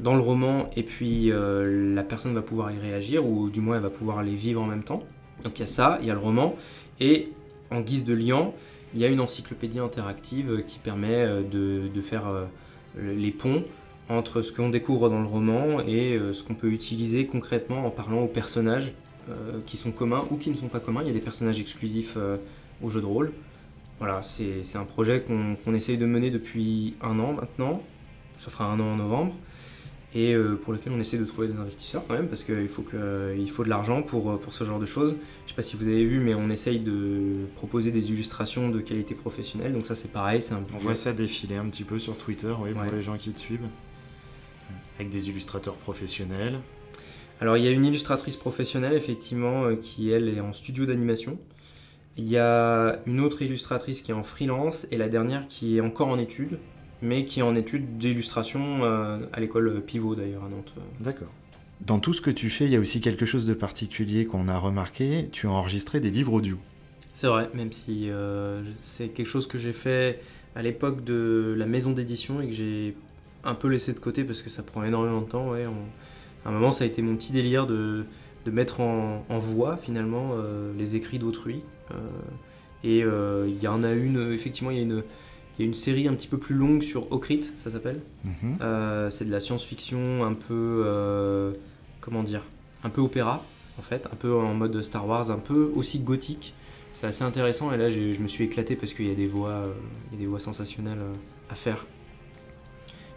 dans 0.00 0.14
le 0.14 0.22
roman 0.22 0.70
et 0.74 0.82
puis 0.82 1.30
la 1.30 2.02
personne 2.02 2.34
va 2.34 2.42
pouvoir 2.42 2.72
y 2.72 2.78
réagir 2.78 3.26
ou 3.26 3.50
du 3.50 3.60
moins 3.60 3.76
elle 3.76 3.82
va 3.82 3.90
pouvoir 3.90 4.22
les 4.22 4.34
vivre 4.34 4.62
en 4.62 4.66
même 4.66 4.84
temps. 4.84 5.02
Donc 5.44 5.58
il 5.58 5.60
y 5.60 5.64
a 5.64 5.68
ça, 5.68 5.98
il 6.00 6.08
y 6.08 6.10
a 6.10 6.14
le 6.14 6.20
roman 6.20 6.56
et 6.98 7.28
en 7.70 7.80
guise 7.80 8.04
de 8.04 8.14
liant, 8.14 8.54
il 8.94 9.00
y 9.00 9.04
a 9.04 9.08
une 9.08 9.20
encyclopédie 9.20 9.80
interactive 9.80 10.64
qui 10.66 10.78
permet 10.78 11.24
euh, 11.24 11.42
de, 11.42 12.00
faire 12.00 12.28
euh, 12.28 12.46
les 12.96 13.32
ponts 13.32 13.64
entre 14.08 14.42
ce 14.42 14.52
qu'on 14.52 14.68
découvre 14.68 15.10
dans 15.10 15.20
le 15.20 15.26
roman 15.26 15.80
et 15.80 16.16
euh, 16.16 16.32
ce 16.32 16.44
qu'on 16.44 16.54
peut 16.54 16.70
utiliser 16.70 17.26
concrètement 17.26 17.86
en 17.86 17.90
parlant 17.90 18.20
aux 18.22 18.28
personnages 18.28 18.92
qui 19.64 19.78
sont 19.78 19.90
communs 19.90 20.26
ou 20.30 20.36
qui 20.36 20.50
ne 20.50 20.54
sont 20.54 20.68
pas 20.68 20.80
communs. 20.80 21.00
Il 21.00 21.06
y 21.06 21.10
a 21.10 21.14
des 21.14 21.20
personnages 21.20 21.58
exclusifs 21.58 22.18
au 22.82 22.90
jeu 22.90 23.00
de 23.00 23.06
rôle. 23.06 23.32
Voilà, 23.98 24.20
c'est 24.22 24.76
un 24.76 24.84
projet 24.84 25.24
qu'on 25.26 25.74
essaye 25.74 25.96
de 25.96 26.04
mener 26.04 26.30
depuis 26.30 26.94
un 27.00 27.18
an 27.18 27.32
maintenant. 27.32 27.80
Ça 28.36 28.50
fera 28.50 28.66
un 28.66 28.78
an 28.80 28.92
en 28.92 28.96
novembre 28.96 29.34
et 30.14 30.32
euh, 30.32 30.54
pour 30.54 30.72
lequel 30.72 30.92
on 30.92 31.00
essaie 31.00 31.18
de 31.18 31.24
trouver 31.24 31.48
des 31.48 31.58
investisseurs 31.58 32.06
quand 32.06 32.14
même 32.14 32.28
parce 32.28 32.44
qu'il 32.44 32.68
faut, 32.68 32.82
que, 32.82 33.34
il 33.36 33.50
faut 33.50 33.64
de 33.64 33.68
l'argent 33.68 34.02
pour, 34.02 34.30
euh, 34.30 34.36
pour 34.36 34.54
ce 34.54 34.62
genre 34.62 34.78
de 34.78 34.86
choses. 34.86 35.10
Je 35.10 35.44
ne 35.44 35.48
sais 35.48 35.54
pas 35.54 35.62
si 35.62 35.76
vous 35.76 35.88
avez 35.88 36.04
vu, 36.04 36.20
mais 36.20 36.34
on 36.34 36.48
essaye 36.50 36.78
de 36.78 37.46
proposer 37.56 37.90
des 37.90 38.12
illustrations 38.12 38.68
de 38.68 38.80
qualité 38.80 39.14
professionnelle. 39.14 39.72
Donc 39.72 39.86
ça 39.86 39.94
c'est 39.94 40.12
pareil, 40.12 40.40
c'est 40.40 40.54
un 40.54 40.64
On 40.72 40.78
voit 40.78 40.94
ça 40.94 41.12
défiler 41.12 41.56
un 41.56 41.66
petit 41.66 41.84
peu 41.84 41.98
sur 41.98 42.16
Twitter, 42.16 42.54
oui, 42.60 42.72
pour 42.72 42.96
les 42.96 43.02
gens 43.02 43.18
qui 43.18 43.32
te 43.32 43.40
suivent. 43.40 43.66
Avec 44.98 45.10
des 45.10 45.28
illustrateurs 45.28 45.74
professionnels. 45.74 46.60
Alors 47.40 47.56
il 47.56 47.64
y 47.64 47.68
a 47.68 47.72
une 47.72 47.84
illustratrice 47.84 48.36
professionnelle 48.36 48.94
effectivement 48.94 49.64
euh, 49.64 49.74
qui 49.74 50.10
elle 50.10 50.28
est 50.28 50.40
en 50.40 50.52
studio 50.52 50.86
d'animation. 50.86 51.38
Il 52.16 52.28
y 52.30 52.38
a 52.38 52.98
une 53.06 53.18
autre 53.18 53.42
illustratrice 53.42 54.00
qui 54.02 54.12
est 54.12 54.14
en 54.14 54.22
freelance 54.22 54.86
et 54.92 54.96
la 54.96 55.08
dernière 55.08 55.48
qui 55.48 55.76
est 55.76 55.80
encore 55.80 56.06
en 56.06 56.18
études 56.20 56.60
mais 57.04 57.24
qui 57.24 57.40
est 57.40 57.42
en 57.42 57.54
études 57.54 57.98
d'illustration 57.98 58.82
euh, 58.82 59.18
à 59.32 59.40
l'école 59.40 59.82
Pivot 59.82 60.14
d'ailleurs 60.14 60.44
à 60.44 60.48
Nantes. 60.48 60.72
D'accord. 61.00 61.28
Dans 61.82 61.98
tout 61.98 62.14
ce 62.14 62.22
que 62.22 62.30
tu 62.30 62.48
fais, 62.48 62.64
il 62.64 62.70
y 62.72 62.76
a 62.76 62.80
aussi 62.80 63.00
quelque 63.00 63.26
chose 63.26 63.46
de 63.46 63.52
particulier 63.52 64.24
qu'on 64.24 64.48
a 64.48 64.56
remarqué, 64.58 65.28
tu 65.30 65.46
as 65.46 65.50
enregistré 65.50 66.00
des 66.00 66.10
livres 66.10 66.32
audio. 66.32 66.58
C'est 67.12 67.26
vrai, 67.26 67.50
même 67.54 67.72
si 67.72 68.08
euh, 68.10 68.62
c'est 68.78 69.08
quelque 69.08 69.26
chose 69.26 69.46
que 69.46 69.58
j'ai 69.58 69.72
fait 69.74 70.20
à 70.56 70.62
l'époque 70.62 71.04
de 71.04 71.54
la 71.56 71.66
maison 71.66 71.92
d'édition 71.92 72.40
et 72.40 72.46
que 72.46 72.52
j'ai 72.52 72.96
un 73.44 73.54
peu 73.54 73.68
laissé 73.68 73.92
de 73.92 73.98
côté 73.98 74.24
parce 74.24 74.40
que 74.40 74.48
ça 74.50 74.62
prend 74.62 74.82
énormément 74.82 75.20
de 75.20 75.28
temps. 75.28 75.50
Ouais, 75.50 75.66
À 76.44 76.48
un 76.48 76.52
moment, 76.52 76.70
ça 76.70 76.84
a 76.84 76.86
été 76.86 77.02
mon 77.02 77.16
petit 77.16 77.32
délire 77.32 77.66
de, 77.66 78.04
de 78.46 78.50
mettre 78.50 78.80
en, 78.80 79.24
en 79.28 79.38
voix 79.38 79.76
finalement 79.76 80.30
les 80.78 80.96
écrits 80.96 81.18
d'autrui. 81.18 81.60
et 82.82 83.00
il 83.00 83.62
y 83.62 83.68
en 83.68 83.82
a 83.82 83.92
une, 83.92 84.32
effectivement, 84.32 84.70
il 84.70 84.76
y 84.78 84.80
a 84.80 84.84
une, 84.84 85.02
il 85.58 85.62
y 85.62 85.64
a 85.64 85.66
une 85.68 85.74
série 85.74 86.08
un 86.08 86.14
petit 86.14 86.28
peu 86.28 86.38
plus 86.38 86.54
longue 86.54 86.82
sur 86.82 87.10
Okrit, 87.12 87.50
ça 87.56 87.70
s'appelle. 87.70 88.00
Mhm. 88.24 88.58
Euh, 88.60 89.10
c'est 89.10 89.24
de 89.24 89.30
la 89.30 89.40
science-fiction 89.40 90.24
un 90.24 90.34
peu. 90.34 90.82
euh, 90.86 91.52
comment 92.00 92.22
dire 92.22 92.42
Un 92.82 92.90
peu 92.90 93.00
opéra, 93.00 93.44
en 93.78 93.82
fait, 93.82 94.06
un 94.12 94.16
peu 94.16 94.34
en 94.34 94.52
mode 94.54 94.82
Star 94.82 95.06
Wars, 95.06 95.30
un 95.30 95.38
peu 95.38 95.70
aussi 95.74 96.00
gothique. 96.00 96.54
C'est 96.92 97.06
assez 97.06 97.24
intéressant 97.24 97.72
et 97.72 97.76
là 97.76 97.88
je 97.88 98.20
me 98.20 98.28
suis 98.28 98.44
éclaté 98.44 98.76
parce 98.76 98.94
qu'il 98.94 99.08
y 99.08 99.10
a 99.10 99.16
des 99.16 99.26
voix, 99.26 99.48
euh, 99.50 99.72
il 100.12 100.14
y 100.14 100.18
a 100.18 100.20
des 100.20 100.28
voix 100.28 100.38
sensationnelles 100.38 101.00
à 101.50 101.54
faire. 101.56 101.86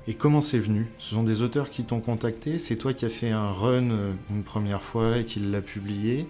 Et 0.07 0.13
comment 0.13 0.41
c'est 0.41 0.57
venu? 0.57 0.87
Ce 0.97 1.13
sont 1.13 1.23
des 1.23 1.41
auteurs 1.41 1.69
qui 1.69 1.83
t'ont 1.83 1.99
contacté? 1.99 2.57
C'est 2.59 2.77
toi 2.77 2.93
qui 2.93 3.05
as 3.05 3.09
fait 3.09 3.29
un 3.29 3.51
run 3.51 3.89
une 4.31 4.43
première 4.43 4.81
fois 4.81 5.17
et 5.17 5.25
qui 5.25 5.39
l'a 5.41 5.61
publié? 5.61 6.27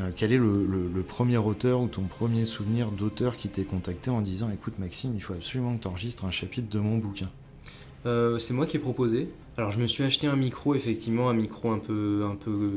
Euh, 0.00 0.10
Quel 0.14 0.32
est 0.32 0.38
le, 0.38 1.04
premier 1.06 1.36
auteur 1.36 1.80
ou 1.80 1.88
ton 1.88 2.02
premier 2.02 2.44
souvenir 2.44 2.90
d'auteur 2.90 3.36
qui 3.36 3.48
t'est 3.48 3.64
contacté 3.64 4.10
en 4.10 4.20
disant 4.20 4.50
Écoute 4.52 4.78
Maxime, 4.78 5.12
il 5.14 5.22
faut 5.22 5.34
absolument 5.34 5.76
que 5.76 5.82
tu 5.82 5.88
enregistres 5.88 6.24
un 6.24 6.30
chapitre 6.30 6.68
de 6.68 6.80
mon 6.80 6.98
bouquin? 6.98 7.30
Euh, 8.06 8.38
c'est 8.38 8.54
moi 8.54 8.66
qui 8.66 8.76
ai 8.76 8.80
proposé. 8.80 9.28
Alors 9.56 9.70
je 9.70 9.78
me 9.78 9.86
suis 9.86 10.02
acheté 10.02 10.26
un 10.26 10.36
micro, 10.36 10.74
effectivement, 10.74 11.30
un 11.30 11.34
micro 11.34 11.70
un 11.70 11.78
peu, 11.78 12.26
un 12.28 12.34
peu 12.34 12.50
euh, 12.50 12.70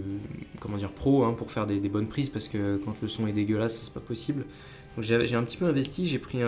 comment 0.59 0.77
dire, 0.77 0.91
pro, 0.91 1.23
hein, 1.23 1.33
pour 1.33 1.51
faire 1.51 1.65
des, 1.65 1.79
bonnes 1.89 2.07
prises, 2.07 2.29
parce 2.29 2.47
que 2.47 2.77
quand 2.77 3.01
le 3.01 3.07
son 3.07 3.27
est 3.27 3.33
dégueulasse, 3.33 3.81
c'est 3.81 3.93
pas 3.93 3.99
possible. 3.99 4.45
J'ai 4.99 5.35
un 5.35 5.43
petit 5.43 5.57
peu 5.57 5.65
investi, 5.65 6.07
j'ai 6.07 6.17
pris, 6.17 6.39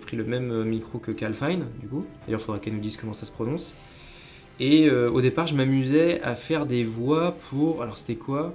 pris 0.00 0.16
le 0.16 0.24
même 0.24 0.64
micro 0.64 0.98
que 0.98 1.12
Calfine, 1.12 1.66
du 1.78 1.88
coup. 1.88 2.06
D'ailleurs, 2.24 2.40
il 2.40 2.44
faudra 2.44 2.58
qu'elle 2.58 2.72
nous 2.72 2.80
dise 2.80 2.96
comment 2.96 3.12
ça 3.12 3.26
se 3.26 3.30
prononce. 3.30 3.76
Et 4.60 4.90
au 4.90 5.20
départ, 5.20 5.46
je 5.46 5.54
m'amusais 5.54 6.22
à 6.22 6.34
faire 6.36 6.64
des 6.64 6.84
voix 6.84 7.36
pour... 7.50 7.82
Alors 7.82 7.98
c'était 7.98 8.14
quoi? 8.14 8.54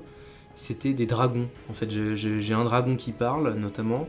C'était 0.55 0.93
des 0.93 1.05
dragons. 1.05 1.47
En 1.69 1.73
fait, 1.73 1.89
j'ai- 1.91 2.53
un 2.53 2.63
dragon 2.63 2.95
qui 2.95 3.11
parle, 3.11 3.53
notamment. 3.55 4.07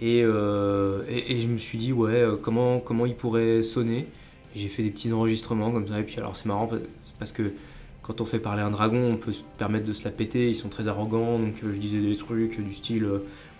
Et, 0.00 0.22
euh, 0.24 1.02
et, 1.08 1.32
et 1.36 1.40
je 1.40 1.46
me 1.46 1.56
suis 1.58 1.78
dit, 1.78 1.92
ouais, 1.92 2.10
euh, 2.14 2.36
comment, 2.36 2.80
comment 2.80 3.06
il 3.06 3.14
pourrait 3.14 3.62
sonner 3.62 4.06
j'ai 4.56 4.68
fait 4.68 4.84
des 4.84 4.90
petits 4.90 5.12
enregistrements 5.12 5.72
comme 5.72 5.88
ça, 5.88 5.98
et 5.98 6.04
puis 6.04 6.16
alors 6.18 6.36
c'est 6.36 6.46
marrant 6.46 6.70
parce- 7.18 7.32
que 7.32 7.42
quand 8.02 8.20
on 8.20 8.24
fait 8.24 8.38
parler 8.38 8.62
un 8.62 8.70
dragon, 8.70 9.10
on 9.12 9.16
peut 9.16 9.32
se 9.32 9.40
permettre 9.58 9.84
de 9.84 9.92
se 9.92 10.04
la 10.04 10.12
péter, 10.12 10.48
ils 10.48 10.54
sont 10.54 10.68
très 10.68 10.86
arrogants, 10.86 11.40
donc 11.40 11.54
euh, 11.64 11.72
je 11.72 11.78
disais 11.80 11.98
des 11.98 12.14
trucs 12.14 12.60
du 12.64 12.72
style 12.72 13.04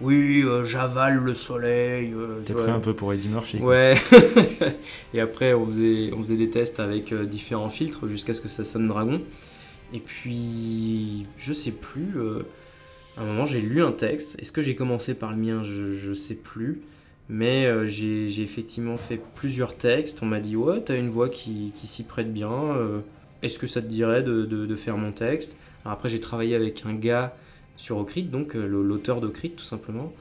Oui, 0.01 0.43
euh, 0.45 0.65
j'avale 0.65 1.17
le 1.17 1.35
soleil. 1.35 2.13
euh, 2.15 2.43
T'es 2.45 2.53
pris 2.53 2.71
un 2.71 2.79
peu 2.79 2.95
pour 2.95 3.13
Eddie 3.13 3.29
Murphy 3.29 3.59
quoi. 3.59 3.69
Ouais. 3.71 3.97
et 5.15 5.19
après, 5.21 5.53
on 5.55 5.67
faisait, 5.67 6.11
on 6.17 6.23
faisait 6.23 6.37
des 6.37 6.51
tests 6.51 6.79
avec 6.79 7.13
différents 7.25 7.71
filtres 7.71 8.07
jusqu'à 8.07 8.35
ce 8.35 8.41
que 8.41 8.49
ça 8.49 8.63
sonne 8.63 8.87
dragon. 8.87 9.21
Et 9.95 10.01
puis, 10.01 11.25
je 11.39 11.53
sais 11.53 11.71
plus. 11.71 12.19
euh, 12.19 12.43
à 13.17 13.23
un 13.23 13.27
moment, 13.27 13.47
j'ai 13.47 13.61
lu 13.61 13.81
un 13.81 13.93
texte. 13.93 14.37
Est-ce 14.41 14.51
que 14.51 14.61
j'ai 14.61 14.75
commencé 14.75 15.15
par 15.15 15.31
le 15.31 15.37
mien? 15.37 15.63
Je, 15.63 15.93
je 15.93 16.13
sais 16.13 16.35
plus. 16.35 16.83
Mais 17.29 17.65
euh, 17.65 17.87
j'ai 17.87 18.43
effectivement 18.43 18.97
fait 18.97 19.21
plusieurs 19.37 19.77
textes. 19.77 20.19
On 20.23 20.27
m'a 20.27 20.41
dit 20.41 20.57
Ouais, 20.57 20.83
t'as 20.85 20.99
une 20.99 21.09
voix 21.09 21.29
qui, 21.29 21.73
s'y 21.77 22.03
prête 22.03 22.33
bien. 22.33 22.51
euh, 22.53 23.01
Est-ce 23.43 23.59
que 23.59 23.69
ça 23.69 23.81
te 23.81 23.87
dirait 23.87 24.25
de, 24.25 24.77
faire 24.77 24.99
mon 24.99 25.13
texte? 25.13 25.57
Alors 25.85 25.95
après, 25.95 26.09
j'ai 26.09 26.21
travaillé 26.21 26.57
avec 26.57 26.85
un 26.85 26.95
gars 26.95 27.37
sur 27.77 27.99
Ocrit, 27.99 28.25
donc 28.25 28.55
l'auteur 28.55 29.21
d'Ocrit, 29.21 29.51
tout 29.51 29.65
simplement 29.65 30.13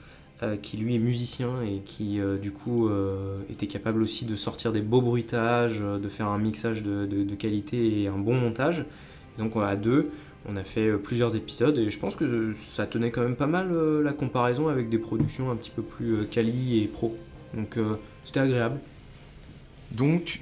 qui 0.62 0.75
lui 0.75 0.95
est 0.95 0.99
musicien 0.99 1.62
et 1.62 1.79
qui 1.86 2.19
du 2.41 2.51
coup 2.51 2.89
était 3.49 3.67
capable 3.67 4.01
aussi 4.01 4.25
de 4.25 4.36
sortir 4.36 4.73
des 4.73 4.81
beaux 4.81 5.01
bruitages, 5.01 5.79
de 5.79 6.09
faire 6.09 6.27
un 6.27 6.38
mixage 6.38 6.83
de 6.83 7.36
qualité 7.36 8.01
et 8.01 8.07
un 8.07 8.17
bon 8.17 8.36
montage. 8.36 8.86
Et 9.38 9.41
donc 9.41 9.56
à 9.56 9.76
deux, 9.76 10.12
on 10.48 10.56
a 10.56 10.63
fait 10.63 10.88
euh, 10.88 10.98
plusieurs 10.98 11.36
épisodes 11.36 11.78
et 11.78 11.89
je 11.89 12.00
pense 12.00 12.15
que 12.15 12.54
ça 12.54 12.86
tenait 12.86 13.12
quand 13.12 13.22
même 13.22 13.36
pas 13.36 13.48
mal 13.48 13.72
euh, 13.72 14.04
la 14.04 14.13
comparaison 14.13 14.67
avec 14.67 14.89
des 14.89 14.98
productions 14.98 15.52
un 15.52 15.56
petit 15.56 15.72
peu 15.72 15.82
plus 15.82 16.13
euh, 16.15 16.28
quali 16.30 16.82
et 16.82 16.88
pro. 16.88 17.17
Donc 17.54 17.78
euh, 17.78 17.96
c'était 18.24 18.41
agréable. 18.41 18.80
Donc, 19.91 20.41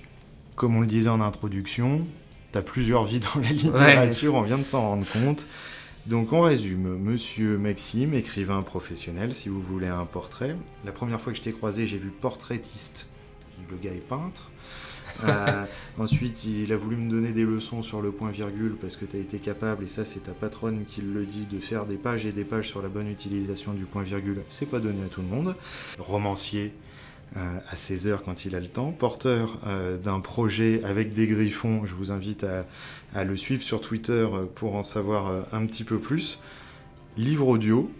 comme 0.55 0.75
on 0.75 0.81
le 0.81 0.87
disait 0.87 1.09
en 1.09 1.21
introduction, 1.21 2.05
t'as 2.51 2.61
plusieurs 2.61 3.03
vies 3.03 3.19
dans 3.19 3.41
la 3.41 3.51
littérature, 3.51 4.35
on 4.35 4.41
vient 4.41 4.57
de 4.57 4.63
s'en 4.63 4.81
rendre 4.81 5.05
compte. 5.11 5.45
Donc 6.07 6.33
on 6.33 6.41
résume, 6.41 6.97
monsieur 6.97 7.57
Maxime, 7.57 8.13
écrivain 8.15 8.61
professionnel, 8.63 9.33
si 9.33 9.49
vous 9.49 9.61
voulez 9.61 9.87
un 9.87 10.05
portrait. 10.05 10.55
La 10.83 10.91
première 10.91 11.21
fois 11.21 11.31
que 11.31 11.37
je 11.37 11.43
t'ai 11.43 11.51
croisé, 11.51 11.85
j'ai 11.85 11.97
vu 11.97 12.09
portraitiste. 12.09 13.09
Le 13.69 13.77
gars 13.77 13.93
est 13.93 14.07
peintre. 14.07 14.49
Euh, 15.23 15.65
ensuite, 15.97 16.45
il 16.45 16.71
a 16.73 16.75
voulu 16.75 16.95
me 16.95 17.09
donner 17.09 17.31
des 17.31 17.43
leçons 17.43 17.83
sur 17.83 18.01
le 18.01 18.11
point-virgule 18.11 18.75
parce 18.79 18.95
que 18.95 19.05
tu 19.05 19.17
as 19.17 19.19
été 19.19 19.39
capable, 19.39 19.83
et 19.83 19.87
ça 19.87 20.05
c'est 20.05 20.21
ta 20.21 20.31
patronne 20.31 20.85
qui 20.87 21.01
le 21.01 21.25
dit, 21.25 21.45
de 21.45 21.59
faire 21.59 21.85
des 21.85 21.97
pages 21.97 22.25
et 22.25 22.31
des 22.31 22.43
pages 22.43 22.67
sur 22.67 22.81
la 22.81 22.89
bonne 22.89 23.09
utilisation 23.09 23.73
du 23.73 23.85
point-virgule. 23.85 24.41
C'est 24.49 24.69
pas 24.69 24.79
donné 24.79 25.03
à 25.05 25.07
tout 25.07 25.21
le 25.21 25.27
monde. 25.27 25.55
Romancier, 25.99 26.73
euh, 27.37 27.57
à 27.69 27.75
ses 27.75 28.07
heures 28.07 28.23
quand 28.23 28.45
il 28.45 28.55
a 28.55 28.59
le 28.59 28.67
temps. 28.67 28.91
Porteur 28.91 29.59
euh, 29.65 29.97
d'un 29.97 30.19
projet 30.19 30.83
avec 30.83 31.13
des 31.13 31.27
griffons, 31.27 31.85
je 31.85 31.95
vous 31.95 32.11
invite 32.11 32.45
à, 33.13 33.23
le 33.23 33.37
suivre 33.37 33.61
sur 33.61 33.81
Twitter 33.81 34.27
pour 34.55 34.75
en 34.75 34.83
savoir 34.83 35.45
un 35.51 35.65
petit 35.65 35.83
peu 35.83 35.99
plus. 35.99 36.41
Livre 37.17 37.47
audio, 37.47 37.91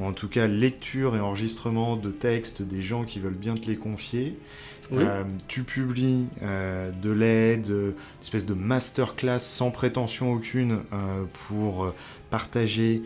ou 0.00 0.04
en 0.04 0.12
tout 0.12 0.28
cas 0.28 0.46
lecture 0.46 1.16
et 1.16 1.20
enregistrement 1.20 1.96
de 1.96 2.10
textes 2.10 2.62
des 2.62 2.82
gens 2.82 3.04
qui 3.04 3.18
veulent 3.20 3.32
bien 3.34 3.54
te 3.54 3.66
les 3.66 3.76
confier. 3.76 4.36
Oui. 4.90 5.02
Euh, 5.02 5.22
tu 5.48 5.64
publies 5.64 6.24
euh, 6.42 6.90
de 7.02 7.10
l'aide, 7.10 7.68
une 7.68 7.92
espèce 8.22 8.46
de 8.46 8.54
masterclass 8.54 9.38
sans 9.40 9.70
prétention 9.70 10.32
aucune 10.32 10.78
euh, 10.94 11.24
pour 11.48 11.92
partager 12.30 13.02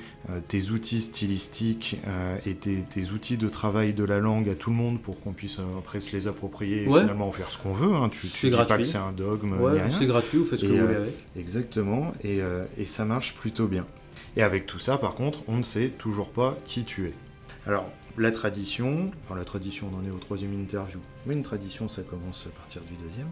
tes 0.48 0.70
outils 0.70 1.00
stylistiques 1.00 1.96
et 2.44 2.54
tes, 2.54 2.78
tes 2.82 3.10
outils 3.10 3.36
de 3.36 3.48
travail 3.48 3.94
de 3.94 4.02
la 4.04 4.18
langue 4.18 4.48
à 4.48 4.54
tout 4.56 4.70
le 4.70 4.76
monde 4.76 5.00
pour 5.00 5.20
qu'on 5.20 5.32
puisse 5.32 5.58
après 5.78 6.00
se 6.00 6.14
les 6.16 6.26
approprier 6.26 6.84
et 6.84 6.88
Ouais. 6.88 7.00
finalement 7.00 7.28
en 7.28 7.32
faire 7.32 7.50
ce 7.50 7.58
qu'on 7.58 7.72
veut. 7.72 7.94
hein. 7.94 8.08
Tu, 8.10 8.26
C'est 8.26 8.38
tu 8.38 8.46
dis 8.46 8.56
pas 8.56 8.64
gratuit. 8.64 8.82
que 8.82 8.88
c'est 8.88 8.98
un 8.98 9.12
dogme 9.12 9.60
Ouais, 9.60 9.80
c'est 9.90 10.06
gratuit, 10.06 10.38
vous 10.38 10.44
faites 10.44 10.58
ce 10.58 10.64
que 10.66 10.72
vous 10.72 10.78
voulez 10.78 10.94
avec. 10.96 11.14
Exactement, 11.36 12.12
et, 12.24 12.40
et 12.76 12.84
ça 12.84 13.04
marche 13.04 13.34
plutôt 13.34 13.66
bien. 13.66 13.86
Et 14.36 14.42
avec 14.42 14.66
tout 14.66 14.78
ça, 14.78 14.98
par 14.98 15.14
contre, 15.14 15.40
on 15.48 15.56
ne 15.56 15.62
sait 15.62 15.88
toujours 15.88 16.30
pas 16.30 16.56
qui 16.66 16.84
tu 16.84 17.06
es. 17.06 17.14
Alors, 17.66 17.88
la 18.18 18.30
tradition, 18.30 19.10
la 19.34 19.44
tradition, 19.44 19.90
on 19.92 19.98
en 19.98 20.06
est 20.06 20.14
au 20.14 20.18
troisième 20.18 20.54
interview, 20.54 21.00
mais 21.26 21.34
une 21.34 21.42
tradition, 21.42 21.88
ça 21.88 22.02
commence 22.02 22.46
à 22.46 22.50
partir 22.50 22.82
du 22.82 22.94
deuxième. 22.94 23.28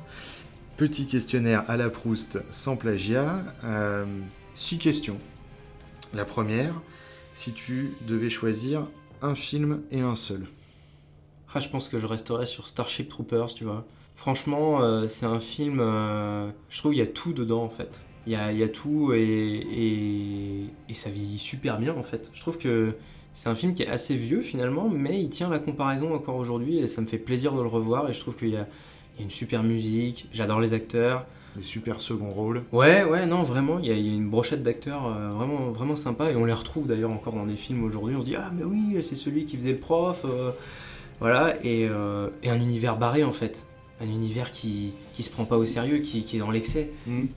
Petit 0.76 1.06
questionnaire 1.06 1.68
à 1.68 1.76
la 1.76 1.90
Proust, 1.90 2.38
sans 2.50 2.76
plagiat. 2.76 3.44
Euh, 3.64 4.06
six 4.54 4.78
questions. 4.78 5.18
La 6.14 6.24
première, 6.24 6.74
si 7.34 7.52
tu 7.52 7.92
devais 8.06 8.30
choisir 8.30 8.86
un 9.22 9.34
film 9.34 9.82
et 9.90 10.00
un 10.00 10.14
seul. 10.14 10.46
Ah, 11.54 11.60
je 11.60 11.68
pense 11.68 11.88
que 11.88 11.98
je 12.00 12.06
resterai 12.06 12.46
sur 12.46 12.66
Starship 12.66 13.08
Troopers, 13.08 13.54
tu 13.54 13.64
vois. 13.64 13.84
Franchement, 14.16 14.82
euh, 14.82 15.06
c'est 15.08 15.26
un 15.26 15.40
film. 15.40 15.80
euh, 15.80 16.50
je 16.68 16.78
trouve 16.78 16.92
qu'il 16.92 17.00
y 17.00 17.02
a 17.02 17.06
tout 17.06 17.32
dedans, 17.32 17.62
en 17.62 17.70
fait. 17.70 17.98
Il 18.26 18.32
y 18.32 18.36
a, 18.36 18.52
il 18.52 18.58
y 18.58 18.62
a 18.62 18.68
tout 18.68 19.12
et, 19.14 19.20
et, 19.20 20.64
et 20.88 20.94
ça 20.94 21.10
vieillit 21.10 21.38
super 21.38 21.78
bien, 21.78 21.94
en 21.96 22.02
fait. 22.02 22.30
Je 22.34 22.40
trouve 22.40 22.58
que 22.58 22.94
c'est 23.34 23.48
un 23.48 23.54
film 23.54 23.74
qui 23.74 23.82
est 23.82 23.88
assez 23.88 24.14
vieux, 24.14 24.40
finalement, 24.40 24.88
mais 24.90 25.20
il 25.20 25.30
tient 25.30 25.48
la 25.48 25.58
comparaison 25.58 26.14
encore 26.14 26.36
aujourd'hui 26.36 26.78
et 26.78 26.86
ça 26.86 27.00
me 27.00 27.06
fait 27.06 27.18
plaisir 27.18 27.54
de 27.54 27.62
le 27.62 27.68
revoir. 27.68 28.08
Et 28.10 28.12
je 28.12 28.20
trouve 28.20 28.36
qu'il 28.36 28.50
y 28.50 28.56
a, 28.56 28.66
il 29.16 29.20
y 29.20 29.22
a 29.22 29.24
une 29.24 29.30
super 29.30 29.62
musique, 29.62 30.28
j'adore 30.32 30.60
les 30.60 30.74
acteurs. 30.74 31.26
Les 31.56 31.64
super 31.64 32.00
second 32.00 32.30
rôles. 32.30 32.62
Ouais, 32.70 33.02
ouais, 33.02 33.26
non, 33.26 33.42
vraiment, 33.42 33.80
il 33.80 33.86
y 33.86 33.90
a, 33.90 33.94
il 33.94 34.06
y 34.06 34.10
a 34.10 34.14
une 34.14 34.30
brochette 34.30 34.62
d'acteurs 34.62 35.06
euh, 35.06 35.32
vraiment, 35.32 35.72
vraiment 35.72 35.96
sympa 35.96 36.30
et 36.30 36.36
on 36.36 36.44
les 36.44 36.52
retrouve 36.52 36.86
d'ailleurs 36.86 37.10
encore 37.10 37.34
dans 37.34 37.44
des 37.44 37.56
films 37.56 37.82
aujourd'hui. 37.82 38.14
On 38.14 38.20
se 38.20 38.24
dit, 38.24 38.36
ah, 38.36 38.52
mais 38.54 38.62
oui, 38.62 38.96
c'est 39.02 39.16
celui 39.16 39.46
qui 39.46 39.56
faisait 39.56 39.72
le 39.72 39.78
prof. 39.78 40.24
euh, 40.24 40.52
voilà, 41.18 41.56
et, 41.64 41.88
euh, 41.88 42.28
et 42.44 42.50
un 42.50 42.60
univers 42.60 42.96
barré 42.96 43.24
en 43.24 43.32
fait. 43.32 43.66
Un 44.00 44.06
univers 44.08 44.50
qui, 44.50 44.92
qui 45.12 45.22
se 45.22 45.30
prend 45.30 45.44
pas 45.44 45.58
au 45.58 45.64
sérieux, 45.66 45.98
qui, 45.98 46.22
qui 46.22 46.36
est 46.36 46.38
dans 46.38 46.50
l'excès. 46.50 46.90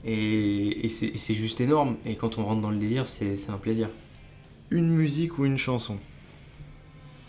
Et, 0.04 0.84
et 0.86 0.88
c'est 0.88 1.06
et 1.08 1.16
c'est 1.18 1.34
juste 1.34 1.60
énorme. 1.60 1.96
Et 2.06 2.16
quand 2.16 2.38
on 2.38 2.42
rentre 2.42 2.60
dans 2.62 2.70
le 2.70 2.78
délire, 2.78 3.06
c'est 3.06 3.36
c'est 3.36 3.50
un 3.50 3.58
plaisir. 3.58 3.88
Une 4.70 4.88
musique 4.88 5.38
ou 5.38 5.44
une 5.44 5.58
chanson 5.58 5.98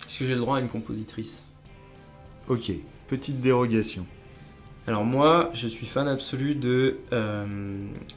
Est-ce 0.07 0.19
que 0.19 0.25
j'ai 0.25 0.33
le 0.35 0.39
droit 0.39 0.57
à 0.57 0.61
une 0.61 0.69
compositrice? 0.69 1.43
Ok, 2.47 2.71
petite 3.07 3.41
dérogation. 3.41 4.05
Alors 4.87 5.03
moi, 5.03 5.49
je 5.53 5.67
suis 5.67 5.87
fan 5.87 6.07
absolu 6.07 6.53
de 6.55 6.99
euh, 7.11 7.45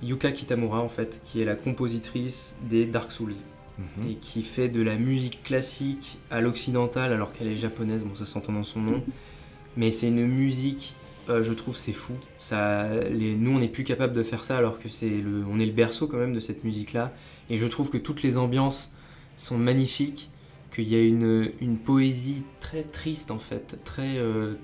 Yuka 0.02 0.32
Kitamura 0.32 0.80
en 0.82 0.88
fait, 0.90 1.20
qui 1.24 1.40
est 1.40 1.44
la 1.44 1.56
compositrice 1.56 2.56
des 2.68 2.84
Dark 2.86 3.10
Souls. 3.10 3.34
Mhm. 3.78 4.10
et 4.10 4.14
qui 4.16 4.42
fait 4.42 4.68
de 4.68 4.82
la 4.82 4.96
musique 4.96 5.40
classique 5.44 6.18
à 6.32 6.40
l'occidental 6.40 7.12
alors 7.12 7.32
qu'elle 7.32 7.46
est 7.46 7.54
japonaise, 7.54 8.04
bon 8.04 8.16
ça 8.16 8.26
s'entend 8.26 8.52
dans 8.52 8.64
son 8.64 8.80
nom, 8.80 9.04
mais 9.76 9.92
c'est 9.92 10.08
une 10.08 10.26
musique, 10.26 10.96
je 11.42 11.52
trouve 11.52 11.76
c'est 11.76 11.92
fou. 11.92 12.14
Ça, 12.38 12.88
les, 13.10 13.34
nous 13.34 13.52
on 13.52 13.58
n'est 13.58 13.68
plus 13.68 13.84
capable 13.84 14.12
de 14.12 14.22
faire 14.22 14.44
ça 14.44 14.56
alors 14.56 14.78
que 14.80 14.88
c'est 14.88 15.08
le, 15.08 15.44
on 15.50 15.58
est 15.58 15.66
le 15.66 15.72
berceau 15.72 16.06
quand 16.06 16.18
même 16.18 16.32
de 16.32 16.40
cette 16.40 16.64
musique 16.64 16.92
là, 16.92 17.12
et 17.50 17.56
je 17.56 17.66
trouve 17.66 17.90
que 17.90 17.98
toutes 17.98 18.22
les 18.22 18.38
ambiances 18.38 18.92
sont 19.36 19.58
magnifiques, 19.58 20.30
qu'il 20.74 20.88
y 20.88 20.94
a 20.94 21.02
une, 21.02 21.52
une 21.60 21.78
poésie 21.78 22.44
très 22.60 22.82
triste 22.82 23.30
en 23.30 23.38
fait, 23.38 23.78
très, 23.84 24.18
euh, 24.18 24.54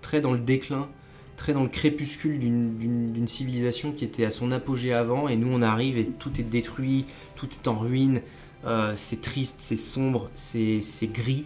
très 0.00 0.20
dans 0.20 0.32
le 0.32 0.38
déclin, 0.38 0.88
très 1.36 1.52
dans 1.52 1.62
le 1.62 1.68
crépuscule 1.68 2.38
d'une 2.38 3.26
civilisation 3.26 3.92
qui 3.92 4.04
était 4.04 4.24
à 4.24 4.30
son 4.30 4.50
apogée 4.52 4.92
avant, 4.92 5.28
et 5.28 5.36
nous 5.36 5.48
on 5.50 5.62
arrive 5.62 5.98
et 5.98 6.04
tout 6.04 6.40
est 6.40 6.44
détruit, 6.44 7.06
tout 7.36 7.48
est 7.50 7.68
en 7.68 7.78
ruine, 7.78 8.20
euh, 8.64 8.92
c'est 8.94 9.20
triste, 9.20 9.56
c'est 9.60 9.76
sombre, 9.76 10.30
c'est 10.34 10.80
gris, 11.12 11.44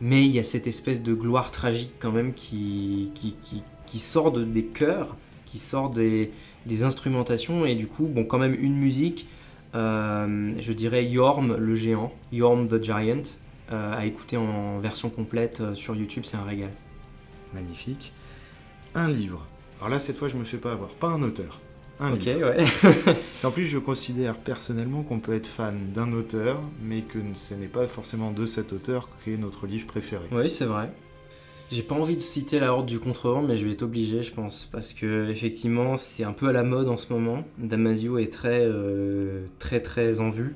mais 0.00 0.24
il 0.24 0.30
y 0.30 0.38
a 0.38 0.42
cette 0.42 0.66
espèce 0.66 1.02
de 1.02 1.14
gloire 1.14 1.50
tragique 1.50 1.92
quand 1.98 2.12
même 2.12 2.34
qui, 2.34 3.10
qui, 3.14 3.36
qui, 3.40 3.62
sort 3.98 4.32
de, 4.32 4.44
des 4.44 4.64
chœurs, 4.64 5.16
qui 5.46 5.58
sort 5.58 5.90
des, 5.90 6.30
des, 6.66 6.82
instrumentations, 6.82 7.66
et 7.66 7.74
du 7.74 7.86
coup, 7.86 8.06
bon, 8.06 8.24
quand 8.24 8.38
même 8.38 8.56
une 8.58 8.76
musique, 8.76 9.28
euh, 9.74 10.52
je 10.58 10.72
dirais 10.72 11.04
Yorm 11.04 11.56
le 11.56 11.74
géant, 11.74 12.12
Yorm 12.32 12.68
the 12.68 12.82
Giant, 12.82 13.22
euh, 13.70 13.96
à 13.96 14.06
écouter 14.06 14.36
en 14.36 14.78
version 14.78 15.10
complète 15.10 15.74
sur 15.74 15.94
YouTube, 15.94 16.24
c'est 16.26 16.36
un 16.36 16.44
régal. 16.44 16.70
Magnifique 17.54 18.12
un 18.94 19.08
livre. 19.08 19.46
Alors 19.78 19.90
là, 19.90 19.98
cette 19.98 20.16
fois, 20.16 20.28
je 20.28 20.36
me 20.36 20.44
fais 20.44 20.58
pas 20.58 20.72
avoir. 20.72 20.90
Pas 20.90 21.08
un 21.08 21.22
auteur. 21.22 21.60
Un 22.00 22.12
ok, 22.12 22.24
ouais. 22.24 22.64
en 23.44 23.50
plus, 23.50 23.66
je 23.66 23.78
considère 23.78 24.36
personnellement 24.36 25.02
qu'on 25.02 25.20
peut 25.20 25.34
être 25.34 25.46
fan 25.46 25.92
d'un 25.94 26.12
auteur, 26.12 26.60
mais 26.82 27.02
que 27.02 27.18
ce 27.34 27.54
n'est 27.54 27.66
pas 27.66 27.86
forcément 27.86 28.32
de 28.32 28.46
cet 28.46 28.72
auteur 28.72 29.08
qu'est 29.24 29.36
notre 29.36 29.66
livre 29.66 29.86
préféré. 29.86 30.24
Oui, 30.32 30.50
c'est 30.50 30.64
vrai. 30.64 30.90
J'ai 31.72 31.82
pas 31.82 31.94
envie 31.94 32.16
de 32.16 32.20
citer 32.20 32.60
la 32.60 32.74
Horde 32.74 32.84
du 32.84 32.98
Contrevent, 32.98 33.42
mais 33.42 33.56
je 33.56 33.64
vais 33.64 33.72
être 33.72 33.82
obligé, 33.82 34.22
je 34.22 34.30
pense, 34.30 34.68
parce 34.70 34.92
que 34.92 35.30
effectivement, 35.30 35.96
c'est 35.96 36.22
un 36.22 36.34
peu 36.34 36.48
à 36.48 36.52
la 36.52 36.62
mode 36.62 36.88
en 36.88 36.98
ce 36.98 37.10
moment. 37.10 37.44
Damasio 37.56 38.18
est 38.18 38.30
très, 38.30 38.60
euh, 38.62 39.46
très, 39.58 39.80
très 39.80 40.20
en 40.20 40.28
vue. 40.28 40.54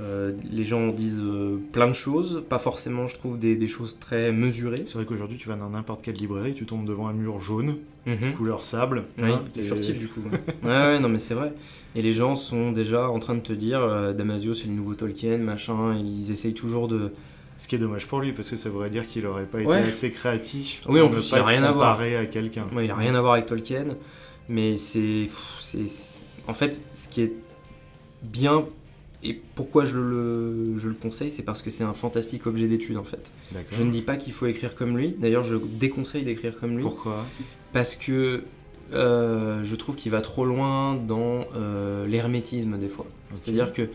Euh, 0.00 0.32
les 0.52 0.62
gens 0.62 0.88
disent 0.88 1.22
euh, 1.24 1.58
plein 1.72 1.88
de 1.88 1.92
choses, 1.92 2.44
pas 2.48 2.60
forcément, 2.60 3.08
je 3.08 3.16
trouve, 3.16 3.36
des, 3.36 3.66
choses 3.66 3.98
très 3.98 4.30
mesurées. 4.30 4.82
C'est 4.86 4.94
vrai 4.94 5.06
qu'aujourd'hui, 5.06 5.38
tu 5.38 5.48
vas 5.48 5.56
dans 5.56 5.70
n'importe 5.70 6.02
quelle 6.02 6.14
librairie, 6.14 6.54
tu 6.54 6.66
tombes 6.66 6.86
devant 6.86 7.08
un 7.08 7.12
mur 7.14 7.40
jaune, 7.40 7.78
mhm. 8.06 8.34
couleur 8.34 8.62
sable. 8.62 9.04
Oui, 9.18 9.32
hein, 9.32 9.42
t'es 9.52 9.62
furtif 9.62 9.98
du 9.98 10.06
coup. 10.06 10.22
ouais, 10.62 10.68
ouais, 10.68 11.00
non, 11.00 11.08
mais 11.08 11.18
c'est 11.18 11.34
vrai. 11.34 11.52
Et 11.96 12.02
les 12.02 12.12
gens 12.12 12.36
sont 12.36 12.70
déjà 12.70 13.10
en 13.10 13.18
train 13.18 13.34
de 13.34 13.40
te 13.40 13.52
dire 13.52 14.14
Damasio, 14.14 14.54
c'est 14.54 14.68
le 14.68 14.74
nouveau 14.74 14.94
Tolkien, 14.94 15.38
machin, 15.38 15.96
ils 15.96 16.30
essayent 16.30 16.54
toujours 16.54 16.86
de. 16.86 17.12
Ce 17.56 17.68
qui 17.68 17.76
est 17.76 17.78
dommage 17.78 18.06
pour 18.06 18.20
lui, 18.20 18.32
parce 18.32 18.48
que 18.48 18.56
ça 18.56 18.68
voudrait 18.68 18.90
dire 18.90 19.06
qu'il 19.06 19.26
aurait 19.26 19.46
pas 19.46 19.60
été 19.60 19.72
assez 19.72 20.10
créatif 20.10 20.80
pour 20.82 20.92
oui, 20.92 21.00
en 21.00 21.08
plus, 21.08 21.32
a 21.32 21.44
rien 21.44 21.62
à 21.62 22.26
quelqu'un. 22.26 22.66
il 22.82 22.90
a 22.90 22.96
rien 22.96 23.14
à 23.14 23.20
voir 23.20 23.34
avec 23.34 23.46
Tolkien, 23.46 23.96
mais 24.48 24.76
c'est. 24.76 25.28
En 26.46 26.54
fait, 26.54 26.84
ce 26.92 27.08
qui 27.08 27.22
est 27.22 27.32
bien 28.22 28.64
et 29.24 29.40
pourquoi 29.54 29.84
je 29.84 29.96
le, 29.96 30.76
je 30.76 30.88
le 30.88 30.94
conseille, 30.94 31.30
c'est 31.30 31.42
parce 31.42 31.62
que 31.62 31.70
c'est 31.70 31.82
un 31.82 31.94
fantastique 31.94 32.46
objet 32.46 32.68
d'étude 32.68 32.98
en 32.98 33.04
fait. 33.04 33.32
Je 33.70 33.82
ne 33.82 33.90
dis 33.90 34.02
pas 34.02 34.16
qu'il 34.16 34.34
faut 34.34 34.46
écrire 34.46 34.74
comme 34.74 34.96
lui, 34.96 35.16
d'ailleurs 35.18 35.42
je 35.42 35.56
déconseille 35.56 36.24
d'écrire 36.24 36.58
comme 36.60 36.76
lui. 36.76 36.82
Pourquoi? 36.82 37.24
Parce 37.72 37.96
que 37.96 38.44
euh, 38.92 39.64
je 39.64 39.74
trouve 39.76 39.96
qu'il 39.96 40.12
va 40.12 40.20
trop 40.20 40.44
loin 40.44 40.94
dans 40.94 41.46
euh, 41.56 42.06
l'hermétisme 42.06 42.76
des 42.76 42.88
fois. 42.88 43.06
C'est-à-dire 43.32 43.72
que 43.72 43.88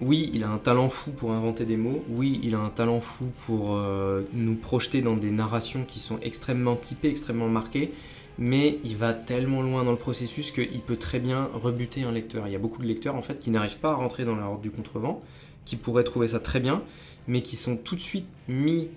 oui, 0.00 0.30
il 0.34 0.44
a 0.44 0.50
un 0.50 0.58
talent 0.58 0.88
fou 0.88 1.10
pour 1.10 1.32
inventer 1.32 1.64
des 1.64 1.76
mots, 1.76 2.04
oui, 2.10 2.40
il 2.42 2.54
a 2.54 2.58
un 2.58 2.68
talent 2.68 3.00
fou 3.00 3.26
pour 3.46 3.76
euh, 3.76 4.22
nous 4.34 4.54
projeter 4.54 5.00
dans 5.00 5.16
des 5.16 5.30
narrations 5.30 5.84
qui 5.86 6.00
sont 6.00 6.18
extrêmement 6.20 6.76
typées, 6.76 7.08
extrêmement 7.08 7.48
marquées, 7.48 7.92
mais 8.38 8.78
il 8.84 8.96
va 8.96 9.14
tellement 9.14 9.62
loin 9.62 9.84
dans 9.84 9.92
le 9.92 9.96
processus 9.96 10.50
qu'il 10.50 10.80
peut 10.80 10.96
très 10.96 11.18
bien 11.18 11.48
rebuter 11.54 12.02
un 12.02 12.12
lecteur. 12.12 12.46
Il 12.46 12.52
y 12.52 12.56
a 12.56 12.58
beaucoup 12.58 12.82
de 12.82 12.86
lecteurs 12.86 13.16
en 13.16 13.22
fait 13.22 13.38
qui 13.38 13.50
n'arrivent 13.50 13.78
pas 13.78 13.92
à 13.92 13.94
rentrer 13.94 14.26
dans 14.26 14.36
la 14.36 14.46
horde 14.46 14.60
du 14.60 14.70
contrevent, 14.70 15.22
qui 15.64 15.76
pourraient 15.76 16.04
trouver 16.04 16.28
ça 16.28 16.40
très 16.40 16.60
bien, 16.60 16.82
mais 17.26 17.40
qui 17.40 17.56
sont 17.56 17.76
tout 17.76 17.96
de 17.96 18.00
suite 18.00 18.26
mis, 18.48 18.88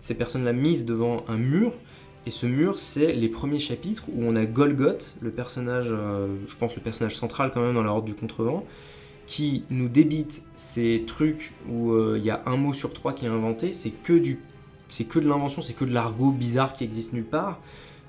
ces 0.00 0.14
personnes-là 0.14 0.54
mises 0.54 0.86
devant 0.86 1.24
un 1.28 1.36
mur, 1.36 1.74
et 2.24 2.30
ce 2.30 2.46
mur 2.46 2.78
c'est 2.78 3.12
les 3.12 3.28
premiers 3.28 3.58
chapitres 3.58 4.04
où 4.08 4.24
on 4.24 4.34
a 4.34 4.46
Golgoth, 4.46 5.16
le 5.20 5.30
personnage, 5.30 5.88
euh, 5.90 6.36
je 6.46 6.56
pense 6.56 6.74
le 6.74 6.80
personnage 6.80 7.16
central 7.16 7.50
quand 7.52 7.60
même 7.60 7.74
dans 7.74 7.82
la 7.82 7.90
horde 7.90 8.06
du 8.06 8.14
contrevent, 8.14 8.64
qui 9.28 9.64
nous 9.68 9.90
débite 9.90 10.42
ces 10.56 11.04
trucs 11.06 11.52
où 11.68 11.92
euh, 11.92 12.16
il 12.18 12.24
y 12.24 12.30
a 12.30 12.42
un 12.46 12.56
mot 12.56 12.72
sur 12.72 12.94
trois 12.94 13.12
qui 13.12 13.26
est 13.26 13.28
inventé, 13.28 13.74
c'est 13.74 13.90
que 13.90 14.14
du 14.14 14.40
c'est 14.88 15.04
que 15.04 15.18
de 15.18 15.28
l'invention, 15.28 15.60
c'est 15.60 15.74
que 15.74 15.84
de 15.84 15.92
l'argot 15.92 16.30
bizarre 16.30 16.72
qui 16.72 16.82
existe 16.82 17.12
nulle 17.12 17.26
part 17.26 17.60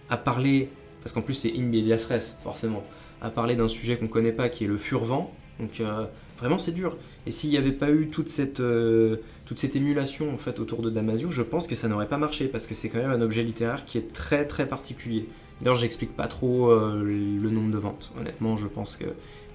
à 0.10 0.16
parler, 0.16 0.70
parce 1.02 1.12
qu'en 1.12 1.22
plus 1.22 1.34
c'est 1.34 1.54
in 1.58 1.70
res, 1.70 2.38
forcément, 2.42 2.86
à 3.22 3.30
parler 3.30 3.58
d'un 3.58 3.68
sujet 3.68 3.98
qu'on 3.98 4.08
connaît 4.08 4.32
pas 4.32 4.48
qui 4.48 4.64
est 4.64 4.68
le 4.68 4.78
furvent. 4.78 5.28
Donc 5.60 5.82
euh, 5.82 6.06
vraiment 6.38 6.58
c'est 6.58 6.72
dur. 6.72 6.96
Et 7.28 7.32
s'il 7.32 7.50
n'y 7.50 7.58
avait 7.58 7.74
pas 7.74 7.92
eu 7.92 8.08
toute 8.08 8.30
cette, 8.30 8.62
euh, 8.62 9.18
toute 9.46 9.58
cette 9.58 9.76
émulation 9.76 10.34
en 10.34 10.38
fait 10.38 10.58
autour 10.58 10.82
de 10.82 10.90
Damasio, 10.90 11.30
je 11.30 11.44
pense 11.44 11.68
que 11.68 11.76
ça 11.76 11.90
n'aurait 11.90 12.08
pas 12.08 12.18
marché 12.18 12.48
parce 12.48 12.66
que 12.66 12.74
c'est 12.74 12.88
quand 12.88 13.00
même 13.00 13.12
un 13.12 13.22
objet 13.22 13.44
littéraire 13.44 13.84
qui 13.84 13.98
est 13.98 14.14
très 14.14 14.46
très 14.46 14.70
particulier. 14.70 15.28
D'ailleurs 15.60 15.76
j'explique 15.76 16.16
pas 16.16 16.28
trop 16.28 16.72
euh, 16.72 17.04
le 17.04 17.50
nombre 17.50 17.72
de 17.72 17.78
ventes. 17.78 18.14
Honnêtement 18.18 18.56
je 18.56 18.68
pense 18.68 18.96
qu'il 18.96 19.12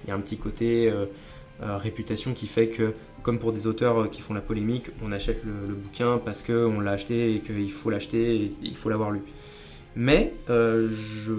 y 0.07 0.11
a 0.11 0.13
un 0.13 0.19
petit 0.19 0.37
côté 0.37 0.93
réputation 1.61 2.33
qui 2.33 2.47
fait 2.47 2.67
que 2.67 2.93
comme 3.25 3.39
pour 3.39 3.51
des 3.51 3.65
auteurs 3.65 4.11
qui 4.11 4.21
font 4.21 4.35
la 4.35 4.41
polémique, 4.41 4.91
on 5.03 5.11
achète 5.11 5.43
le, 5.43 5.73
bouquin 5.73 6.21
parce 6.23 6.43
qu'on 6.43 6.79
l'a 6.79 6.91
acheté 6.91 7.33
et 7.33 7.39
qu'il 7.39 7.71
faut 7.71 7.89
l'acheter 7.89 8.35
et 8.35 8.51
il 8.61 8.75
faut 8.75 8.89
l'avoir 8.89 9.09
lu. 9.09 9.21
Mais 9.95 10.33
euh, 10.51 10.87
je 10.87 11.33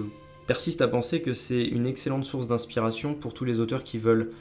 persiste 0.47 0.81
à 0.81 0.87
penser 0.89 1.21
que 1.21 1.31
c'est 1.31 1.63
une 1.63 1.85
excellente 1.85 2.25
source 2.25 2.49
d'inspiration 2.49 3.13
pour 3.13 3.33
tous 3.33 3.45
les 3.45 3.61
auteurs 3.61 3.83
qui 3.83 3.97
veulent 3.97 4.31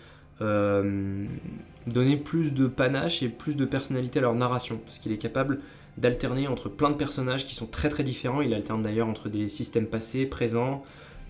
euh, 0.41 1.25
donner 1.87 2.17
plus 2.17 2.53
de 2.53 2.67
panache 2.67 3.23
et 3.23 3.29
plus 3.29 3.57
de 3.57 3.65
personnalité 3.65 4.19
à 4.19 4.23
leur 4.23 4.35
narration, 4.35 4.81
parce 4.85 4.99
qu'il 4.99 5.13
est 5.13 5.19
capable 5.19 5.61
d'alterner 5.99 6.49
entre 6.49 6.69
plein 6.69 6.91
de 6.91 6.97
personnages 6.97 7.47
qui 7.47 7.55
sont 7.55 7.67
très 7.67 7.89
très 7.89 8.03
différents. 8.03 8.41
Il 8.41 8.53
alterne 8.55 8.83
d'ailleurs 8.83 9.09
entre 9.09 9.29
des 9.29 9.49
systèmes 9.49 9.87
passés, 9.87 10.27
présents, 10.27 10.83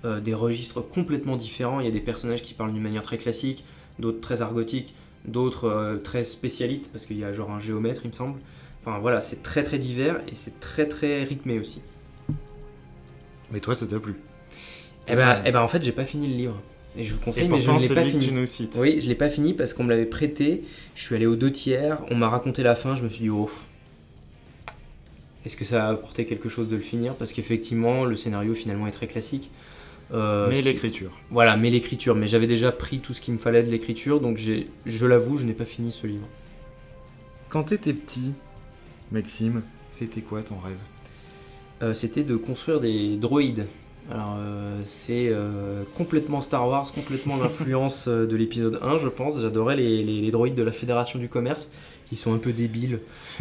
euh, 0.04 0.20
des 0.20 0.34
registres 0.34 0.80
complètement 0.80 1.36
différents. 1.36 1.80
Il 1.80 1.86
y 1.86 1.88
a 1.88 1.92
des 1.92 2.00
personnages 2.00 2.42
qui 2.42 2.54
parlent 2.54 2.72
d'une 2.72 2.82
manière 2.82 3.02
très 3.02 3.18
classique, 3.18 3.64
d'autres 3.98 4.20
très 4.20 4.42
argotiques, 4.42 4.94
d'autres 5.26 6.00
très 6.04 6.24
spécialistes, 6.24 6.90
parce 6.92 7.06
qu'il 7.06 7.18
y 7.18 7.24
a 7.24 7.32
genre 7.32 7.50
un 7.50 7.60
géomètre, 7.60 8.02
il 8.04 8.08
me 8.08 8.12
semble. 8.12 8.38
Enfin 8.84 8.98
voilà, 8.98 9.20
c'est 9.20 9.42
très 9.42 9.62
très 9.62 9.78
divers 9.78 10.20
et 10.28 10.34
c'est 10.34 10.60
très 10.60 10.86
très 10.86 11.24
rythmé 11.24 11.58
aussi. 11.58 11.80
Mais 13.50 13.60
toi, 13.60 13.74
ça 13.74 13.86
t'a 13.86 13.98
plu 13.98 14.14
eh 15.08 15.14
ben, 15.14 15.40
eh 15.44 15.52
ben, 15.52 15.60
en 15.60 15.68
fait, 15.68 15.82
j'ai 15.82 15.92
pas 15.92 16.04
fini 16.04 16.26
le 16.26 16.34
livre. 16.34 16.60
Et 16.96 17.04
je 17.04 17.14
vous 17.14 17.20
conseille, 17.20 17.48
mais 17.48 17.60
je 17.60 17.70
ne 17.70 17.78
l'ai 17.78 17.88
pas 17.88 18.04
fini. 18.04 18.30
Oui, 18.76 19.00
je 19.00 19.06
l'ai 19.06 19.14
pas 19.14 19.28
fini 19.28 19.52
parce 19.52 19.74
qu'on 19.74 19.84
me 19.84 19.90
l'avait 19.90 20.06
prêté. 20.06 20.64
Je 20.94 21.02
suis 21.02 21.14
allé 21.14 21.26
aux 21.26 21.36
deux 21.36 21.52
tiers. 21.52 22.00
On 22.10 22.16
m'a 22.16 22.28
raconté 22.28 22.62
la 22.62 22.74
fin. 22.74 22.96
Je 22.96 23.02
me 23.02 23.08
suis 23.08 23.22
dit, 23.22 23.30
oh. 23.30 23.50
Est-ce 25.44 25.56
que 25.56 25.64
ça 25.64 25.86
a 25.86 25.90
apporté 25.92 26.26
quelque 26.26 26.48
chose 26.48 26.66
de 26.68 26.74
le 26.74 26.82
finir? 26.82 27.14
Parce 27.14 27.32
qu'effectivement, 27.32 28.04
le 28.04 28.16
scénario 28.16 28.54
finalement 28.54 28.86
est 28.88 28.92
très 28.92 29.06
classique. 29.06 29.50
Euh, 30.12 30.48
mais 30.48 30.62
l'écriture. 30.62 31.10
Voilà, 31.30 31.56
mais 31.56 31.70
l'écriture. 31.70 32.14
Mais 32.14 32.28
j'avais 32.28 32.46
déjà 32.46 32.72
pris 32.72 33.00
tout 33.00 33.12
ce 33.12 33.20
qu'il 33.20 33.34
me 33.34 33.38
fallait 33.38 33.62
de 33.62 33.70
l'écriture, 33.70 34.20
donc 34.20 34.38
je 34.38 35.06
l'avoue, 35.06 35.38
je 35.38 35.44
n'ai 35.44 35.54
pas 35.54 35.64
fini 35.64 35.90
ce 35.90 36.06
livre. 36.06 36.26
Quand 37.48 37.64
t'étais 37.64 37.92
petit, 37.92 38.34
Maxime, 39.12 39.62
c'était 39.90 40.20
quoi 40.20 40.42
ton 40.42 40.58
rêve? 40.58 40.78
Euh, 41.82 41.94
c'était 41.94 42.22
de 42.22 42.36
construire 42.36 42.80
des 42.80 43.16
droïdes. 43.16 43.66
Alors, 44.10 44.36
euh, 44.38 44.80
c'est 44.84 45.28
euh, 45.28 45.84
complètement 45.94 46.40
Star 46.40 46.68
Wars, 46.68 46.90
complètement 46.92 47.36
l'influence 47.36 48.08
de 48.08 48.36
l'épisode 48.36 48.78
1, 48.82 48.98
je 48.98 49.08
pense. 49.08 49.40
J'adorais 49.40 49.76
les, 49.76 50.30
droïdes 50.30 50.54
de 50.54 50.62
la 50.62 50.72
Fédération 50.72 51.18
du 51.18 51.28
Commerce, 51.28 51.70
qui 52.08 52.16
sont 52.16 52.32
un 52.34 52.38
peu 52.38 52.52
débiles, 52.52 53.00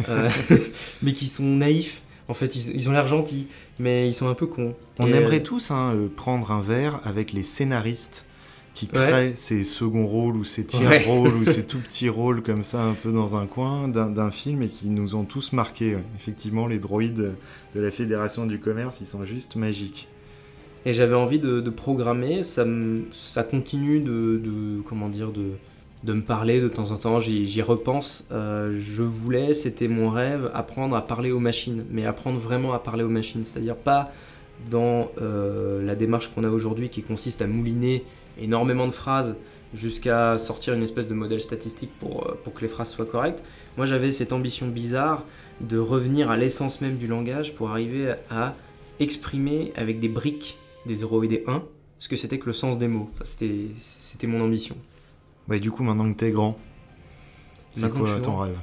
mais 1.02 1.12
qui 1.12 1.26
sont 1.26 1.44
naïfs. 1.44 2.02
En 2.28 2.34
fait, 2.34 2.56
ils, 2.56 2.88
ont 2.88 2.92
l'air 2.92 3.06
gentils, 3.06 3.46
mais 3.78 4.08
ils 4.08 4.14
sont 4.14 4.28
un 4.28 4.34
peu 4.34 4.46
cons. 4.46 4.74
On 4.98 5.12
aimerait 5.12 5.42
tous 5.42 5.70
hein, 5.70 5.94
prendre 6.16 6.50
un 6.50 6.60
verre 6.60 7.00
avec 7.04 7.32
les 7.32 7.44
scénaristes 7.44 8.26
qui 8.74 8.88
crée 8.88 9.34
ses 9.36 9.64
seconds 9.64 10.06
rôles 10.06 10.36
ou 10.36 10.44
ses 10.44 10.64
tiers 10.64 11.06
rôles 11.06 11.34
ou 11.34 11.44
ses 11.50 11.64
tout 11.64 11.78
petits 11.78 12.10
rôles 12.10 12.42
comme 12.42 12.62
ça 12.62 12.82
un 12.82 12.92
peu 12.92 13.10
dans 13.10 13.36
un 13.36 13.46
coin 13.46 13.88
d'un 13.88 14.30
film 14.30 14.62
et 14.62 14.68
qui 14.68 14.90
nous 14.90 15.14
ont 15.14 15.24
tous 15.24 15.52
marqués. 15.52 15.96
Effectivement, 16.16 16.66
les 16.66 16.78
droïdes 16.78 17.34
de 17.74 17.80
la 17.80 17.90
Fédération 17.90 18.44
du 18.44 18.58
Commerce, 18.58 19.00
ils 19.00 19.06
sont 19.06 19.24
juste 19.24 19.56
magiques. 19.56 20.08
Et 20.84 20.92
j'avais 20.92 21.14
envie 21.14 21.38
de, 21.38 21.70
programmer, 21.70 22.44
ça, 22.44 22.64
ça 23.10 23.42
continue 23.42 24.00
de, 24.00 24.80
comment 24.84 25.08
dire, 25.08 25.32
de, 25.32 25.52
de 26.06 26.12
me 26.12 26.22
parler 26.22 26.60
de 26.60 26.68
temps 26.68 26.92
en 26.92 26.96
temps, 26.96 27.18
j'y 27.18 27.62
repense. 27.62 28.26
Euh, 28.30 28.72
je 28.78 29.02
voulais, 29.02 29.52
c'était 29.52 29.88
mon 29.88 30.08
rêve, 30.08 30.50
apprendre 30.54 30.94
à 30.96 31.04
parler 31.04 31.32
aux 31.32 31.40
machines, 31.40 31.84
mais 31.90 32.06
apprendre 32.06 32.38
vraiment 32.38 32.72
à 32.72 32.78
parler 32.78 33.02
aux 33.02 33.10
machines, 33.10 33.44
c'est-à-dire 33.44 33.76
pas 33.76 34.12
dans 34.70 35.10
euh, 35.20 35.84
la 35.84 35.96
démarche 35.96 36.28
qu'on 36.28 36.44
a 36.44 36.48
aujourd'hui 36.48 36.88
qui 36.88 37.02
consiste 37.02 37.42
à 37.42 37.46
mouliner 37.46 38.04
énormément 38.40 38.86
de 38.86 38.92
phrases 38.92 39.36
jusqu'à 39.74 40.38
sortir 40.38 40.74
une 40.74 40.82
espèce 40.82 41.08
de 41.08 41.12
modèle 41.12 41.40
statistique 41.40 41.90
pour, 41.98 42.26
euh, 42.26 42.38
pour 42.42 42.54
que 42.54 42.62
les 42.62 42.68
phrases 42.68 42.90
soient 42.90 43.04
correctes. 43.04 43.42
Moi 43.76 43.84
j'avais 43.84 44.12
cette 44.12 44.32
ambition 44.32 44.68
bizarre 44.68 45.24
de 45.60 45.76
revenir 45.76 46.30
à 46.30 46.36
l'essence 46.36 46.80
même 46.80 46.96
du 46.96 47.08
langage 47.08 47.54
pour 47.54 47.70
arriver 47.70 48.14
à 48.30 48.54
exprimer 49.00 49.72
avec 49.76 49.98
des 49.98 50.08
briques 50.08 50.56
des 50.86 50.94
0 50.94 51.24
et 51.24 51.28
des 51.28 51.44
1 51.48 51.62
ce 51.98 52.08
que 52.08 52.16
c'était 52.16 52.38
que 52.38 52.46
le 52.46 52.52
sens 52.52 52.78
des 52.78 52.88
mots. 52.88 53.10
C'était 53.24 54.26
mon 54.26 54.40
ambition. 54.40 54.76
Ouais, 55.48 55.60
du 55.60 55.70
coup 55.70 55.82
maintenant 55.82 56.12
que 56.12 56.16
t'es 56.18 56.30
grand, 56.30 56.56
c'est 57.72 57.88
quoi 57.90 58.20
ton 58.20 58.36
rêve? 58.38 58.58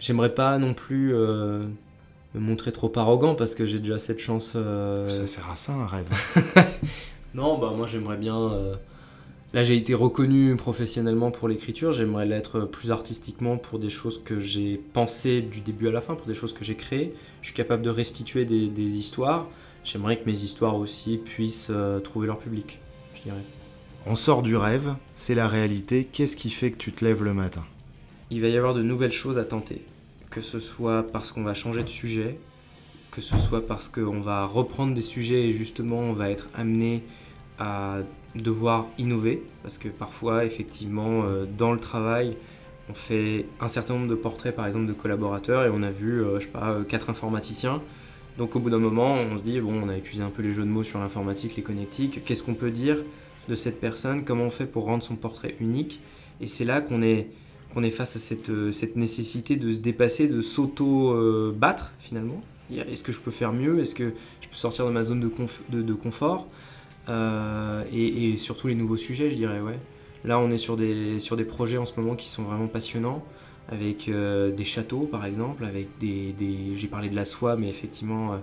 J'aimerais 0.00 0.34
pas 0.34 0.58
non 0.58 0.74
plus... 0.74 1.14
Euh, 1.14 1.66
me 2.34 2.40
montrer 2.40 2.72
trop 2.72 2.92
arrogant 2.96 3.34
parce 3.34 3.54
que 3.54 3.64
j'ai 3.64 3.78
déjà 3.78 3.98
cette 3.98 4.18
chance. 4.18 4.52
euh, 4.54 5.08
Ça 5.08 5.26
sert 5.26 5.50
à 5.50 5.56
ça 5.56 5.72
un 5.72 5.86
rêve. 5.86 6.06
Non, 7.34 7.58
bah 7.58 7.72
moi 7.76 7.86
j'aimerais 7.86 8.16
bien. 8.18 8.38
euh, 8.38 8.74
Là 9.54 9.62
j'ai 9.62 9.76
été 9.76 9.94
reconnu 9.94 10.54
professionnellement 10.56 11.30
pour 11.30 11.48
l'écriture, 11.48 11.90
j'aimerais 11.92 12.26
l'être 12.26 12.60
plus 12.60 12.90
artistiquement 12.90 13.56
pour 13.56 13.78
des 13.78 13.88
choses 13.88 14.22
que 14.22 14.38
j'ai 14.38 14.76
pensées 14.92 15.40
du 15.40 15.60
début 15.62 15.88
à 15.88 15.90
la 15.90 16.00
fin, 16.02 16.14
pour 16.14 16.26
des 16.26 16.34
choses 16.34 16.52
que 16.52 16.64
j'ai 16.64 16.74
créées. 16.74 17.14
Je 17.40 17.46
suis 17.48 17.54
capable 17.56 17.82
de 17.82 17.90
restituer 17.90 18.44
des, 18.44 18.68
des 18.68 18.96
histoires. 18.98 19.46
J'aimerais 19.84 20.18
que 20.18 20.26
mes 20.26 20.38
histoires 20.44 20.76
aussi 20.76 21.16
puissent 21.16 21.70
trouver 22.04 22.26
leur 22.26 22.38
public, 22.38 22.78
je 23.14 23.22
dirais. 23.22 23.42
On 24.06 24.16
sort 24.16 24.42
du 24.42 24.56
rêve, 24.56 24.94
c'est 25.14 25.34
la 25.34 25.48
réalité. 25.48 26.04
Qu'est-ce 26.04 26.36
qui 26.36 26.50
fait 26.50 26.70
que 26.70 26.78
tu 26.78 26.92
te 26.92 27.04
lèves 27.04 27.22
le 27.24 27.34
matin? 27.34 27.64
Il 28.30 28.40
va 28.40 28.48
y 28.48 28.56
avoir 28.56 28.74
de 28.74 28.82
nouvelles 28.82 29.12
choses 29.12 29.38
à 29.38 29.44
tenter. 29.44 29.82
Que 30.30 30.40
ce 30.40 30.60
soit 30.60 31.06
parce 31.12 31.32
qu'on 31.32 31.42
va 31.42 31.54
changer 31.54 31.82
de 31.82 31.88
sujet, 31.88 32.38
que 33.10 33.20
ce 33.20 33.38
soit 33.38 33.66
parce 33.66 33.88
qu'on 33.88 34.20
va 34.20 34.46
reprendre 34.46 34.94
des 34.94 35.02
sujets 35.02 35.48
et 35.48 35.52
justement 35.52 35.98
on 35.98 36.12
va 36.12 36.30
être 36.30 36.48
amené 36.54 37.02
à 37.58 37.98
devoir 38.34 38.88
innover. 38.98 39.42
Parce 39.62 39.78
que 39.78 39.88
parfois, 39.88 40.44
effectivement, 40.44 41.24
euh, 41.24 41.44
dans 41.44 41.72
le 41.72 41.80
travail, 41.80 42.36
on 42.88 42.94
fait 42.94 43.46
un 43.60 43.68
certain 43.68 43.94
nombre 43.94 44.08
de 44.08 44.14
portraits 44.14 44.54
par 44.54 44.66
exemple 44.66 44.86
de 44.86 44.92
collaborateurs 44.92 45.64
et 45.64 45.70
on 45.70 45.82
a 45.82 45.90
vu, 45.90 46.22
euh, 46.22 46.38
je 46.38 46.46
sais 46.46 46.52
pas, 46.52 46.70
euh, 46.70 46.84
quatre 46.84 47.10
informaticiens. 47.10 47.82
Donc 48.38 48.54
au 48.54 48.60
bout 48.60 48.70
d'un 48.70 48.78
moment, 48.78 49.14
on 49.14 49.36
se 49.36 49.42
dit, 49.42 49.60
bon, 49.60 49.82
on 49.82 49.88
a 49.88 49.96
épuisé 49.96 50.22
un 50.22 50.30
peu 50.30 50.42
les 50.42 50.52
jeux 50.52 50.62
de 50.62 50.68
mots 50.68 50.84
sur 50.84 51.00
l'informatique, 51.00 51.56
les 51.56 51.62
connectiques. 51.62 52.24
Qu'est-ce 52.24 52.44
qu'on 52.44 52.54
peut 52.54 52.70
dire? 52.70 53.02
De 53.48 53.54
cette 53.54 53.80
personne 53.80 54.24
Comment 54.24 54.44
on 54.44 54.50
fait 54.50 54.66
pour 54.66 54.84
rendre 54.84 55.02
son 55.02 55.16
portrait 55.16 55.56
unique 55.60 56.00
Et 56.40 56.46
c'est 56.46 56.64
là 56.64 56.80
qu'on 56.80 57.02
est 57.02 57.28
qu'on 57.74 57.82
est 57.82 57.90
face 57.90 58.16
à 58.16 58.18
cette, 58.18 58.50
euh, 58.50 58.72
cette 58.72 58.96
nécessité 58.96 59.56
de 59.56 59.70
se 59.70 59.78
dépasser, 59.78 60.26
de 60.28 60.40
s'auto-battre 60.40 61.92
finalement. 61.98 62.40
Dire, 62.70 62.86
Est-ce 62.88 63.02
que 63.02 63.12
je 63.12 63.20
peux 63.20 63.30
faire 63.30 63.52
mieux? 63.52 63.80
Est-ce 63.80 63.94
que 63.94 64.12
je 64.40 64.48
peux 64.48 64.56
sortir 64.56 64.86
de 64.86 64.90
ma 64.90 65.02
zone 65.02 65.20
de, 65.20 65.82
de, 65.82 65.92
confort? 65.94 66.48
Euh, 67.08 67.82
et, 67.92 68.36
surtout 68.36 68.68
les 68.68 68.74
nouveaux 68.74 68.96
sujets, 68.96 69.30
je 69.30 69.36
dirais, 69.36 69.60
ouais. 69.60 69.78
Là, 70.24 70.38
on 70.38 70.50
est 70.50 70.58
sur 70.58 70.76
des, 70.76 71.20
sur 71.20 71.36
des 71.36 71.44
projets 71.44 71.78
en 71.78 71.86
ce 71.86 71.98
moment 71.98 72.16
qui 72.16 72.28
sont 72.28 72.42
vraiment 72.42 72.66
passionnants, 72.66 73.24
avec 73.68 74.08
euh, 74.08 74.50
des 74.50 74.64
châteaux 74.64 75.08
par 75.10 75.24
exemple, 75.24 75.64
avec 75.64 75.98
des... 75.98 76.32
des- 76.32 76.74
J'ai 76.74 76.88
parlé 76.88 77.08
de 77.08 77.16
la 77.16 77.24
soie, 77.24 77.56
mais 77.56 77.68
effectivement, 77.68 78.32
euh, 78.32 78.36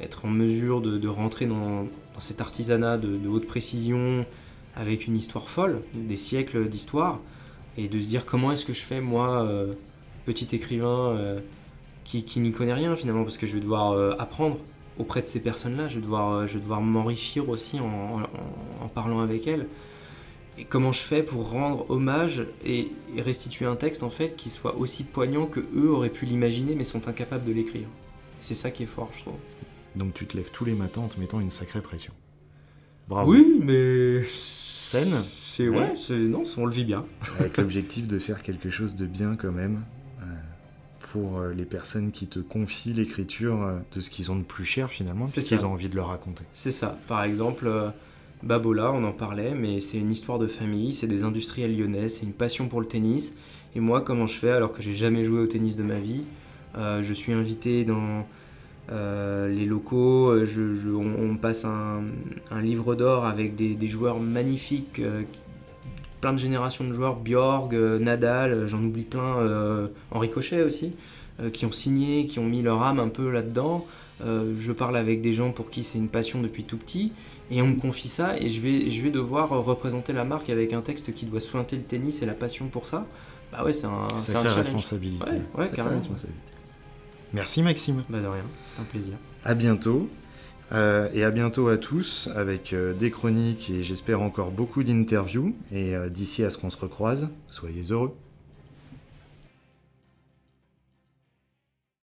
être 0.00 0.24
en 0.24 0.28
mesure 0.28 0.80
de, 0.80 1.08
rentrer 1.08 1.46
dans, 1.46 1.86
cet 2.18 2.40
artisanat 2.40 2.98
de 2.98 3.28
haute 3.28 3.46
précision, 3.46 4.26
avec 4.76 5.06
une 5.06 5.16
histoire 5.16 5.48
folle, 5.48 5.82
des 5.94 6.16
siècles 6.16 6.68
d'histoire, 6.68 7.20
et 7.76 7.88
de 7.88 7.98
se 7.98 8.08
dire 8.08 8.24
comment 8.26 8.52
est-ce 8.52 8.64
que 8.64 8.72
je 8.72 8.82
fais 8.82 9.00
moi, 9.00 9.42
euh, 9.44 9.72
petit 10.26 10.54
écrivain 10.54 11.16
euh, 11.16 11.40
qui, 12.04 12.24
qui 12.24 12.40
n'y 12.40 12.52
connaît 12.52 12.74
rien 12.74 12.94
finalement, 12.96 13.22
parce 13.24 13.38
que 13.38 13.46
je 13.46 13.54
vais 13.54 13.60
devoir 13.60 13.92
euh, 13.92 14.14
apprendre 14.18 14.58
auprès 14.98 15.22
de 15.22 15.26
ces 15.26 15.40
personnes-là, 15.40 15.88
je 15.88 15.96
vais 15.96 16.02
devoir, 16.02 16.32
euh, 16.32 16.46
je 16.46 16.54
vais 16.54 16.60
devoir 16.60 16.80
m'enrichir 16.80 17.48
aussi 17.48 17.80
en, 17.80 17.86
en- 17.86 18.84
en 18.84 18.88
parlant 18.88 19.20
avec 19.20 19.46
elles. 19.46 19.66
Et 20.58 20.64
comment 20.66 20.92
je 20.92 21.00
fais 21.00 21.22
pour 21.22 21.50
rendre 21.50 21.90
hommage 21.90 22.46
et, 22.62 22.88
et 23.16 23.22
restituer 23.22 23.64
un 23.64 23.74
texte 23.74 24.02
en 24.02 24.10
fait 24.10 24.36
qui 24.36 24.50
soit 24.50 24.76
aussi 24.76 25.02
poignant 25.02 25.46
que 25.46 25.60
eux 25.74 25.88
auraient 25.90 26.10
pu 26.10 26.26
l'imaginer 26.26 26.74
mais 26.74 26.84
sont 26.84 27.08
incapables 27.08 27.44
de 27.44 27.52
l'écrire. 27.52 27.88
C'est 28.38 28.54
ça 28.54 28.70
qui 28.70 28.82
est 28.82 28.86
fort, 28.86 29.08
je 29.16 29.20
trouve. 29.22 29.36
Donc 29.96 30.12
tu 30.12 30.26
te 30.26 30.36
lèves 30.36 30.50
tous 30.50 30.66
les 30.66 30.74
matins 30.74 31.00
en 31.00 31.08
te 31.08 31.18
mettant 31.18 31.40
une 31.40 31.48
sacrée 31.48 31.80
pression. 31.80 32.12
Bravo. 33.08 33.32
Oui, 33.32 33.60
mais 33.62 34.22
Saine. 34.82 35.14
C'est 35.30 35.68
Ouais. 35.68 35.78
ouais, 35.78 35.92
c'est 35.96 36.16
non, 36.18 36.42
on 36.56 36.66
le 36.66 36.72
vit 36.72 36.84
bien. 36.84 37.04
Avec 37.38 37.56
l'objectif 37.56 38.06
de 38.08 38.18
faire 38.18 38.42
quelque 38.42 38.68
chose 38.70 38.96
de 38.96 39.06
bien 39.06 39.36
quand 39.36 39.52
même. 39.52 39.82
euh, 40.20 40.24
Pour 41.12 41.38
euh, 41.38 41.52
les 41.54 41.64
personnes 41.64 42.10
qui 42.10 42.26
te 42.26 42.40
confient 42.40 42.92
l'écriture 42.92 43.62
euh, 43.62 43.78
de 43.94 44.00
ce 44.00 44.10
qu'ils 44.10 44.30
ont 44.32 44.36
de 44.36 44.42
plus 44.42 44.64
cher 44.64 44.90
finalement, 44.90 45.26
C'est 45.26 45.40
ce 45.40 45.48
qu'ils 45.48 45.64
ont 45.64 45.72
envie 45.72 45.88
de 45.88 45.94
leur 45.96 46.08
raconter. 46.08 46.44
C'est 46.52 46.72
ça. 46.72 46.98
Par 47.06 47.22
exemple, 47.22 47.66
euh, 47.68 47.90
Babola, 48.42 48.90
on 48.92 49.04
en 49.04 49.12
parlait, 49.12 49.54
mais 49.54 49.80
c'est 49.80 49.98
une 49.98 50.10
histoire 50.10 50.38
de 50.40 50.46
famille, 50.48 50.92
c'est 50.92 51.06
des 51.06 51.22
industriels 51.22 51.76
lyonnais, 51.76 52.08
c'est 52.08 52.24
une 52.26 52.32
passion 52.32 52.66
pour 52.66 52.80
le 52.80 52.86
tennis. 52.86 53.34
Et 53.76 53.80
moi, 53.80 54.00
comment 54.00 54.26
je 54.26 54.36
fais 54.38 54.50
alors 54.50 54.72
que 54.72 54.82
j'ai 54.82 54.92
jamais 54.94 55.22
joué 55.24 55.38
au 55.40 55.46
tennis 55.46 55.76
de 55.76 55.82
ma 55.84 55.98
vie 56.00 56.22
Euh, 56.76 57.02
Je 57.02 57.12
suis 57.12 57.32
invité 57.32 57.84
dans 57.84 58.26
euh, 58.90 59.48
les 59.48 59.64
locaux, 59.66 60.28
euh, 60.30 60.44
je- 60.44 60.74
je- 60.74 60.90
on, 60.90 61.36
passe 61.36 61.64
un, 61.64 62.02
un 62.50 62.60
livre 62.60 62.94
d'or 62.94 63.24
avec 63.24 63.54
des, 63.54 63.74
des 63.74 63.88
joueurs 63.88 64.20
magnifiques, 64.20 64.98
euh, 64.98 65.22
plein 66.20 66.32
de 66.32 66.38
générations 66.38 66.84
de 66.84 66.92
joueurs, 66.92 67.16
Bjorg, 67.16 67.74
euh, 67.74 67.98
Nadal, 67.98 68.66
j'en 68.66 68.82
oublie 68.82 69.02
plein, 69.02 69.88
Henri 70.10 70.30
Cochet 70.30 70.62
aussi, 70.62 70.92
qui 71.52 71.66
ont 71.66 71.72
signé, 71.72 72.26
qui 72.26 72.38
ont 72.38 72.46
mis 72.46 72.62
leur 72.62 72.82
âme 72.82 73.00
un 73.00 73.08
peu 73.08 73.30
là-dedans. 73.30 73.86
Je 74.20 74.70
parle 74.72 74.96
avec 74.96 75.20
des 75.20 75.32
gens 75.32 75.50
pour 75.50 75.68
qui 75.70 75.82
c'est 75.82 75.98
une 75.98 76.08
passion 76.08 76.40
depuis 76.40 76.62
tout 76.62 76.76
petit 76.76 77.12
et 77.50 77.60
on 77.60 77.66
me 77.68 77.74
confie 77.80 78.06
ça 78.08 78.36
et 78.38 78.48
je 78.48 78.60
vais, 78.60 78.88
je 78.88 79.02
vais 79.02 79.10
devoir 79.10 79.48
représenter 79.48 80.12
la 80.12 80.24
marque 80.24 80.48
avec 80.48 80.72
un 80.72 80.80
texte 80.80 81.12
qui 81.12 81.26
doit 81.26 81.40
sointer 81.40 81.74
le 81.74 81.82
tennis 81.82 82.22
et 82.22 82.26
la 82.26 82.34
passion 82.34 82.66
pour 82.68 82.86
ça. 82.86 83.04
Bah 83.50 83.64
ouais, 83.64 83.72
c'est 83.72 83.86
un, 83.86 84.06
c'est 84.14 84.32
un 84.32 84.42
Sacrée 84.44 84.48
challenge. 84.50 84.56
responsabilité. 84.58 85.32
Ouais, 85.58 85.68
carrément. 85.74 85.96
responsabilité. 85.96 86.38
Merci 87.32 87.62
Maxime. 87.62 88.04
Bah 88.08 88.20
de 88.20 88.26
rien, 88.26 88.44
c'est 88.64 88.80
un 88.80 88.84
plaisir. 88.84 89.14
À 89.44 89.54
bientôt. 89.54 90.08
Euh, 90.72 91.08
et 91.12 91.22
à 91.22 91.30
bientôt 91.30 91.68
à 91.68 91.76
tous 91.76 92.30
avec 92.34 92.72
euh, 92.72 92.94
des 92.94 93.10
chroniques 93.10 93.68
et 93.68 93.82
j'espère 93.82 94.22
encore 94.22 94.50
beaucoup 94.50 94.82
d'interviews. 94.82 95.54
Et 95.70 95.94
euh, 95.94 96.08
d'ici 96.08 96.44
à 96.44 96.50
ce 96.50 96.58
qu'on 96.58 96.70
se 96.70 96.78
recroise, 96.78 97.30
soyez 97.50 97.82
heureux. 97.90 98.14